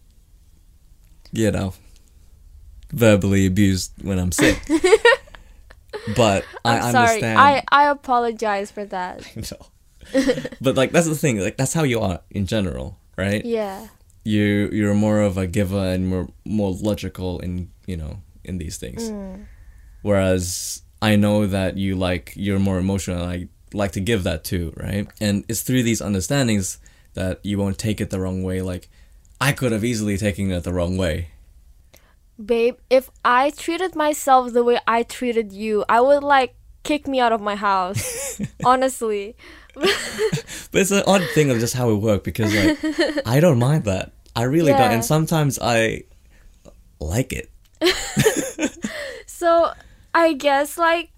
you 1.33 1.51
know, 1.51 1.73
verbally 2.93 3.45
abused 3.47 3.91
when 4.03 4.19
I'm 4.19 4.31
sick. 4.31 4.61
but 6.15 6.43
I 6.65 6.77
I'm 6.79 6.91
sorry. 6.91 7.07
understand. 7.07 7.39
I 7.39 7.63
I 7.71 7.89
apologize 7.89 8.71
for 8.71 8.85
that. 8.85 9.25
No. 9.51 9.57
but 10.59 10.75
like 10.75 10.91
that's 10.91 11.07
the 11.07 11.15
thing. 11.15 11.39
Like 11.39 11.57
that's 11.57 11.73
how 11.73 11.83
you 11.83 11.99
are 12.01 12.21
in 12.31 12.45
general, 12.47 12.97
right? 13.17 13.45
Yeah. 13.45 13.87
You 14.23 14.69
you're 14.71 14.93
more 14.95 15.21
of 15.21 15.37
a 15.37 15.47
giver 15.47 15.77
and 15.93 16.07
more 16.07 16.27
more 16.45 16.71
logical 16.73 17.39
in 17.39 17.69
you 17.85 17.97
know 17.97 18.21
in 18.43 18.57
these 18.57 18.77
things. 18.77 19.09
Mm. 19.09 19.45
Whereas 20.01 20.81
I 21.01 21.15
know 21.15 21.45
that 21.47 21.77
you 21.77 21.95
like 21.95 22.33
you're 22.35 22.59
more 22.59 22.79
emotional. 22.79 23.21
and 23.21 23.31
I 23.31 23.47
like 23.77 23.91
to 23.93 23.99
give 24.01 24.23
that 24.23 24.43
too, 24.43 24.73
right? 24.75 25.07
And 25.21 25.45
it's 25.47 25.61
through 25.61 25.83
these 25.83 26.01
understandings 26.01 26.77
that 27.13 27.39
you 27.43 27.57
won't 27.57 27.77
take 27.77 28.01
it 28.01 28.09
the 28.09 28.19
wrong 28.19 28.43
way. 28.43 28.61
Like 28.61 28.89
I 29.39 29.51
could 29.53 29.71
have 29.71 29.83
easily 29.85 30.17
taken 30.17 30.51
it 30.51 30.63
the 30.63 30.73
wrong 30.73 30.97
way. 30.97 31.29
Babe, 32.45 32.75
if 32.89 33.09
I 33.23 33.51
treated 33.51 33.95
myself 33.95 34.53
the 34.53 34.63
way 34.63 34.79
I 34.87 35.03
treated 35.03 35.51
you, 35.53 35.85
I 35.89 36.01
would 36.01 36.23
like 36.23 36.55
kick 36.83 37.07
me 37.07 37.19
out 37.19 37.31
of 37.31 37.41
my 37.41 37.55
house. 37.55 38.39
honestly. 38.65 39.35
But 40.71 40.81
it's 40.81 40.91
an 40.91 41.03
odd 41.07 41.21
thing 41.33 41.49
of 41.49 41.59
just 41.59 41.73
how 41.75 41.89
it 41.91 41.95
worked 41.97 42.23
because 42.23 42.53
like 42.55 42.77
I 43.27 43.39
don't 43.39 43.59
mind 43.59 43.83
that. 43.85 44.11
I 44.35 44.43
really 44.43 44.71
don't, 44.71 44.91
and 44.91 45.03
sometimes 45.03 45.59
I 45.61 46.03
like 46.99 47.33
it. 47.33 47.51
So 49.25 49.71
I 50.13 50.33
guess 50.33 50.77
like 50.77 51.09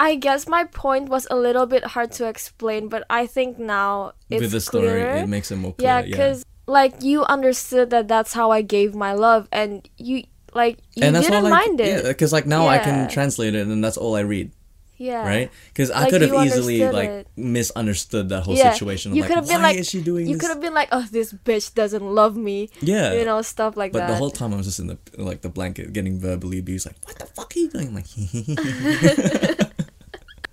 I 0.00 0.16
guess 0.16 0.48
my 0.48 0.64
point 0.64 1.08
was 1.08 1.26
a 1.30 1.36
little 1.36 1.66
bit 1.66 1.84
hard 1.84 2.12
to 2.12 2.26
explain, 2.26 2.88
but 2.88 3.04
I 3.10 3.26
think 3.26 3.58
now 3.58 4.12
it's 4.30 4.40
With 4.42 4.50
the 4.52 4.60
story, 4.60 4.88
clearer. 4.88 5.16
it 5.22 5.28
makes 5.28 5.50
it 5.52 5.56
more 5.56 5.74
clear. 5.74 5.88
yeah, 5.90 5.98
Yeah, 6.00 6.06
because 6.06 6.44
like 6.66 7.02
you 7.02 7.24
understood 7.24 7.90
that 7.90 8.08
that's 8.08 8.32
how 8.32 8.50
I 8.50 8.62
gave 8.62 8.94
my 8.94 9.12
love, 9.12 9.48
and 9.52 9.88
you 9.98 10.24
like 10.54 10.78
you 10.94 11.02
and 11.04 11.14
that's 11.16 11.26
didn't 11.26 11.44
all 11.46 11.52
I, 11.52 11.66
mind 11.66 11.80
it. 11.80 11.88
Yeah, 12.04 12.08
because 12.08 12.32
like 12.32 12.46
now 12.46 12.66
I 12.68 12.78
can 12.78 13.08
translate 13.08 13.54
it, 13.54 13.66
and 13.66 13.82
that's 13.82 13.96
all 13.96 14.14
I 14.14 14.20
read, 14.20 14.52
Yeah. 14.96 15.26
right? 15.26 15.50
Because 15.68 15.90
I 15.90 16.02
Like, 16.02 16.10
could 16.10 16.22
have 16.22 16.32
easily 16.46 16.86
like 16.88 17.08
it. 17.08 17.26
misunderstood 17.36 18.28
that 18.30 18.42
whole 18.44 18.54
Yeah, 18.56 18.72
situation. 18.72 19.10
I'm 19.12 19.16
you 19.16 19.22
like, 19.22 19.30
could 19.30 19.36
have 19.38 19.48
been 19.48 19.60
why 19.62 19.70
like- 19.70 19.78
is 19.78 19.88
she 19.90 20.00
doing 20.00 20.26
You 20.28 20.38
could 20.38 20.50
have 20.50 20.60
been 20.60 20.72
like, 20.72 20.88
"Oh, 20.92 21.04
this 21.10 21.32
bitch 21.32 21.74
doesn't 21.74 22.02
love 22.04 22.36
me," 22.36 22.70
yeah, 22.80 23.12
you 23.14 23.24
know, 23.24 23.42
stuff 23.42 23.76
like 23.76 23.90
But 23.92 23.98
that. 23.98 24.06
But 24.06 24.12
the 24.12 24.18
whole 24.18 24.30
time 24.30 24.54
I 24.54 24.56
was 24.56 24.66
just 24.66 24.78
in 24.78 24.86
the 24.86 24.98
like 25.18 25.42
the 25.42 25.48
blanket, 25.50 25.92
getting 25.92 26.18
verbally 26.20 26.58
abused. 26.58 26.86
Like, 26.86 26.96
what 27.04 27.18
the 27.18 27.26
fuck 27.26 27.52
are 27.54 27.58
you 27.58 27.68
doing? 27.68 27.88
I'm 27.88 27.94
like, 27.94 28.06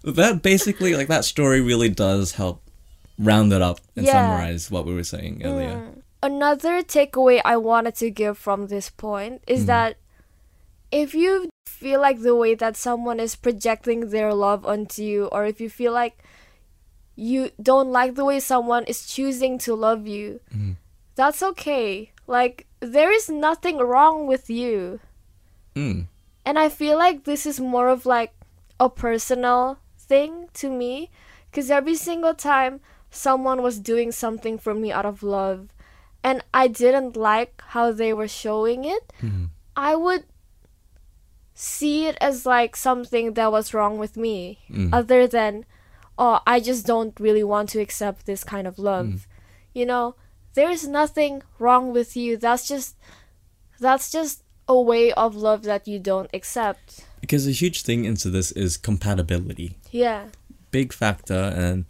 that 0.04 0.42
basically 0.42 0.96
like 0.96 1.08
that 1.08 1.26
story 1.26 1.62
really 1.62 1.90
does 1.90 2.34
help 2.34 2.64
round 3.20 3.54
it 3.54 3.62
up 3.62 3.80
and 3.96 4.06
Yeah. 4.06 4.14
summarize 4.14 4.72
what 4.72 4.86
we 4.88 4.94
were 4.96 5.04
saying 5.04 5.42
earlier. 5.46 5.76
Mm. 5.78 6.01
Another 6.24 6.84
takeaway 6.84 7.42
I 7.44 7.58
wanted 7.58 7.96
to 7.96 8.10
give 8.12 8.38
from 8.38 8.68
this 8.68 8.90
point 8.90 9.42
is 9.48 9.64
Mhm. 9.64 9.68
that 9.68 9.98
if 10.92 11.16
you 11.16 11.50
feel 11.66 12.00
like 12.00 12.22
the 12.22 12.36
way 12.36 12.54
that 12.54 12.76
someone 12.78 13.20
is 13.20 13.36
projecting 13.36 14.10
their 14.10 14.34
love 14.34 14.66
onto 14.66 15.02
you, 15.02 15.26
or 15.32 15.46
if 15.46 15.60
you 15.60 15.70
feel 15.70 15.94
like 15.94 16.18
you 17.16 17.50
don't 17.62 17.92
like 17.92 18.16
the 18.16 18.26
way 18.26 18.40
someone 18.40 18.84
is 18.86 19.06
choosing 19.08 19.58
to 19.58 19.74
love 19.74 20.06
you, 20.08 20.40
Mhm. 20.54 20.76
that's 21.16 21.42
okay. 21.42 22.12
Like, 22.28 22.68
there 22.80 23.12
is 23.12 23.30
nothing 23.30 23.78
wrong 23.78 24.28
with 24.28 24.50
you. 24.50 25.00
Mm. 25.76 26.08
And 26.46 26.60
I 26.60 26.70
feel 26.70 26.98
like 26.98 27.24
this 27.24 27.46
is 27.46 27.60
more 27.60 27.88
of 27.90 28.06
like 28.06 28.34
a 28.80 28.90
personal 28.90 29.78
thing 29.98 30.50
to 30.54 30.70
me 30.70 31.10
because 31.50 31.70
every 31.72 31.96
single 31.96 32.34
time 32.34 32.80
someone 33.10 33.62
was 33.62 33.80
doing 33.80 34.12
something 34.12 34.58
for 34.58 34.74
me 34.74 34.92
out 34.92 35.06
of 35.06 35.24
love 35.24 35.70
and 36.24 36.44
I 36.54 36.68
didn't 36.68 37.16
like 37.16 37.62
how 37.68 37.92
they 37.92 38.14
were 38.14 38.28
showing 38.28 38.86
it, 38.86 39.12
Mhm. 39.22 39.50
I 39.76 39.96
would 39.96 40.26
see 41.54 42.08
it 42.08 42.18
as 42.22 42.46
like 42.46 42.76
something 42.76 43.34
that 43.34 43.52
was 43.52 43.74
wrong 43.74 43.98
with 43.98 44.18
me 44.18 44.60
Mm. 44.70 44.90
other 44.94 45.28
than 45.28 45.66
oh 46.18 46.40
I 46.48 46.60
just 46.60 46.86
don't 46.86 47.20
really 47.20 47.44
want 47.44 47.70
to 47.70 47.80
accept 47.82 48.26
this 48.26 48.44
kind 48.44 48.68
of 48.68 48.78
love. 48.80 49.28
You 49.74 49.86
know, 49.86 50.16
there's 50.54 50.88
nothing 50.88 51.42
wrong 51.60 51.94
with 51.94 52.16
you. 52.18 52.38
That's 52.38 52.68
just 52.68 52.96
that's 53.80 54.12
just 54.12 54.44
a 54.68 54.80
way 54.80 55.12
of 55.14 55.36
love 55.36 55.64
that 55.64 55.88
you 55.88 56.00
don't 56.00 56.30
accept. 56.34 57.06
Because 57.20 57.48
a 57.48 57.52
huge 57.52 57.82
thing 57.84 58.06
into 58.06 58.30
this 58.30 58.52
is 58.52 58.78
compatibility. 58.78 59.78
Yeah. 59.92 60.28
Big 60.72 60.94
factor, 60.94 61.54
and 61.56 61.86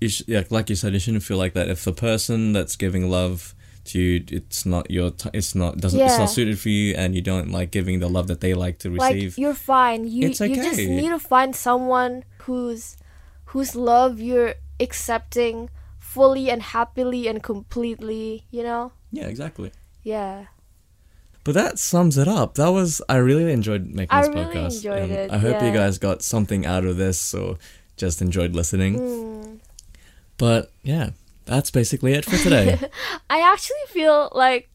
you 0.00 0.08
sh- 0.08 0.22
yeah, 0.26 0.42
like 0.50 0.68
you 0.70 0.76
said, 0.76 0.92
you 0.92 0.98
shouldn't 1.00 1.22
feel 1.24 1.36
like 1.38 1.54
that. 1.54 1.68
If 1.68 1.84
the 1.84 1.92
person 1.92 2.52
that's 2.52 2.76
giving 2.76 3.08
love 3.10 3.54
to 3.86 3.98
you, 3.98 4.24
it's 4.28 4.66
not 4.66 4.90
your, 4.90 5.10
t- 5.10 5.30
it's 5.32 5.54
not 5.54 5.78
doesn't, 5.78 5.98
it's 6.00 6.18
not 6.18 6.26
suited 6.30 6.58
for 6.58 6.68
you, 6.68 6.94
and 6.94 7.14
you 7.14 7.22
don't 7.22 7.50
like 7.50 7.70
giving 7.70 8.00
the 8.00 8.08
love 8.08 8.26
that 8.28 8.40
they 8.40 8.54
like 8.54 8.78
to 8.80 8.90
Like 8.94 9.14
receive. 9.14 9.38
you're 9.38 9.54
fine. 9.54 10.06
You 10.06 10.28
It's 10.28 10.40
you 10.40 10.54
just 10.56 10.78
need 10.78 11.08
to 11.08 11.18
find 11.18 11.54
someone 11.56 12.24
whose 12.42 12.96
whose 13.46 13.74
love 13.74 14.20
you're 14.20 14.54
accepting 14.78 15.70
fully 15.98 16.50
and 16.50 16.62
happily 16.62 17.26
and 17.28 17.42
completely, 17.42 18.44
you 18.50 18.62
know? 18.62 18.92
yeah, 19.10 19.26
exactly. 19.26 19.72
Yeah. 20.02 20.46
But 21.44 21.54
that 21.54 21.78
sums 21.78 22.18
it 22.18 22.28
up. 22.28 22.56
That 22.56 22.68
was 22.68 23.00
I 23.08 23.16
really 23.16 23.50
enjoyed 23.52 23.86
making 23.86 24.08
I 24.10 24.20
this 24.20 24.28
really 24.34 24.44
podcast. 24.54 24.76
enjoyed 24.76 25.10
it, 25.10 25.30
I 25.30 25.38
hope 25.38 25.62
you 25.62 25.72
guys 25.72 25.96
got 25.98 26.20
something 26.22 26.66
out 26.66 26.84
of 26.84 26.98
this 26.98 27.32
or 27.32 27.56
just 27.96 28.20
enjoyed 28.20 28.54
listening. 28.54 28.98
Mm. 29.00 29.58
But 30.38 30.72
yeah, 30.82 31.10
that's 31.44 31.70
basically 31.70 32.14
it 32.14 32.24
for 32.24 32.36
today. 32.36 32.78
I 33.30 33.40
actually 33.40 33.86
feel 33.88 34.30
like 34.32 34.70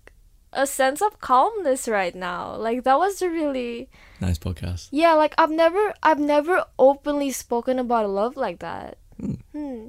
a 0.52 0.68
sense 0.68 1.02
of 1.02 1.20
calmness 1.20 1.88
right 1.88 2.14
now. 2.14 2.56
Like 2.56 2.84
that 2.84 2.98
was 2.98 3.22
a 3.22 3.30
really 3.30 3.90
nice 4.22 4.38
podcast. 4.38 4.90
Yeah, 4.92 5.14
like 5.14 5.34
I've 5.38 5.52
never 5.52 5.94
I've 6.04 6.20
never 6.20 6.66
openly 6.78 7.32
spoken 7.32 7.80
about 7.80 8.10
love 8.10 8.38
like 8.38 8.60
that. 8.60 8.98
Hmm. 9.20 9.34
Hmm. 9.52 9.88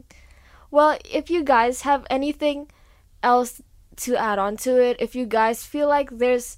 Well, 0.70 0.98
if 1.04 1.30
you 1.30 1.44
guys 1.44 1.82
have 1.82 2.06
anything 2.10 2.70
else 3.22 3.60
to 3.96 4.16
add 4.16 4.38
on 4.38 4.56
to 4.58 4.82
it, 4.82 4.96
if 4.98 5.14
you 5.14 5.26
guys 5.26 5.64
feel 5.64 5.88
like 5.88 6.10
there's 6.10 6.56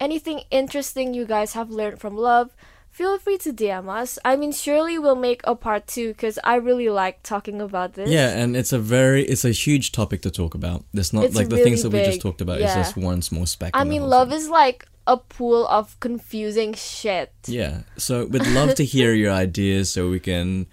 anything 0.00 0.42
interesting 0.50 1.14
you 1.14 1.24
guys 1.24 1.52
have 1.52 1.70
learned 1.70 2.00
from 2.00 2.16
love, 2.16 2.54
feel 2.98 3.14
free 3.24 3.38
to 3.46 3.50
DM 3.60 3.86
us. 4.00 4.10
I 4.30 4.32
mean, 4.40 4.52
surely 4.64 4.96
we'll 5.02 5.22
make 5.30 5.40
a 5.52 5.54
part 5.66 5.82
2 5.86 6.14
cuz 6.20 6.34
I 6.52 6.54
really 6.68 6.88
like 7.02 7.16
talking 7.32 7.58
about 7.68 7.90
this. 7.96 8.08
Yeah, 8.18 8.28
and 8.40 8.56
it's 8.60 8.72
a 8.80 8.82
very 8.96 9.22
it's 9.32 9.44
a 9.52 9.54
huge 9.64 9.86
topic 10.00 10.20
to 10.26 10.30
talk 10.40 10.52
about. 10.60 10.78
It's 11.00 11.12
not 11.16 11.24
It's 11.26 11.36
like 11.38 11.48
the 11.54 11.62
things 11.66 11.82
that 11.82 11.90
really 11.90 12.06
we 12.06 12.10
just 12.12 12.20
talked 12.26 12.40
about. 12.46 12.56
yeah. 12.60 12.66
It's 12.66 12.76
just 12.82 12.94
one 13.10 13.20
small 13.30 13.46
speck. 13.54 13.70
I 13.82 13.84
mean, 13.92 14.02
love 14.16 14.30
thing. 14.30 14.38
is 14.40 14.48
like 14.62 14.78
a 15.06 15.16
pool 15.16 15.60
of 15.78 15.84
confusing 16.06 16.70
shit. 16.74 17.30
Yeah, 17.60 17.74
so 18.06 18.12
we'd 18.32 18.46
love 18.60 18.74
to 18.80 18.84
hear 18.94 19.10
your 19.22 19.32
ideas 19.46 19.84
so 19.94 20.00
we 20.16 20.20
can 20.30 20.66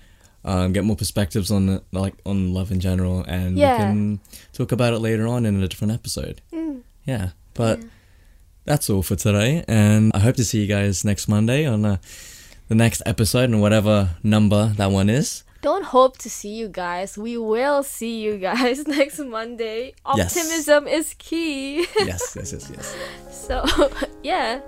um, 0.52 0.68
get 0.76 0.84
more 0.90 0.98
perspectives 1.04 1.50
on 1.58 1.64
like 2.02 2.16
on 2.32 2.38
love 2.58 2.70
in 2.76 2.80
general, 2.90 3.18
and 3.38 3.50
Yeah. 3.58 3.74
we 3.74 3.78
can 3.84 4.20
talk 4.58 4.70
about 4.78 4.92
it 4.96 5.00
later 5.10 5.26
on 5.34 5.46
in 5.46 5.54
a 5.64 5.68
different 5.72 5.94
episode. 6.00 6.38
Mm. 6.52 6.82
Yeah, 7.12 7.26
but 7.62 7.80
that's 8.66 8.90
all 8.90 9.02
for 9.04 9.16
today, 9.16 9.64
and 9.68 10.12
I 10.14 10.20
hope 10.20 10.36
to 10.36 10.44
see 10.46 10.62
you 10.62 10.68
guys 10.68 11.06
next 11.06 11.28
Monday 11.28 11.66
on 11.66 11.86
uh, 11.86 11.98
the 12.68 12.76
next 12.76 13.02
episode 13.06 13.50
and 13.50 13.62
whatever 13.62 14.10
number 14.24 14.74
that 14.78 14.92
one 14.92 15.10
is. 15.10 15.44
Don't 15.62 15.86
hope 15.86 16.18
to 16.20 16.30
see 16.30 16.50
you 16.54 16.68
guys. 16.68 17.18
We 17.18 17.38
will 17.38 17.82
see 17.84 18.22
you 18.22 18.38
guys 18.38 18.88
next 19.00 19.20
Monday. 19.20 19.94
Yes. 20.16 20.38
Optimism 20.38 20.88
is 20.88 21.16
key. 21.18 21.80
yes, 22.00 22.36
yes, 22.36 22.54
yes, 22.54 22.72
yes. 22.72 22.96
so, 23.48 23.66
yeah. 24.24 24.62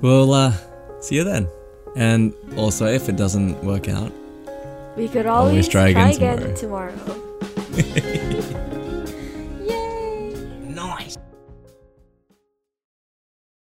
We'll 0.00 0.32
uh, 0.32 0.52
see 1.00 1.16
you 1.16 1.24
then. 1.24 1.48
And 1.96 2.34
also, 2.56 2.86
if 2.86 3.08
it 3.08 3.16
doesn't 3.16 3.62
work 3.64 3.88
out, 3.88 4.12
We 4.96 5.08
could 5.08 5.26
Always 5.26 5.50
always, 5.50 5.68
try 5.68 5.92
try, 5.92 6.10
again 6.10 6.38
again 6.38 6.54
tomorrow. 6.56 6.94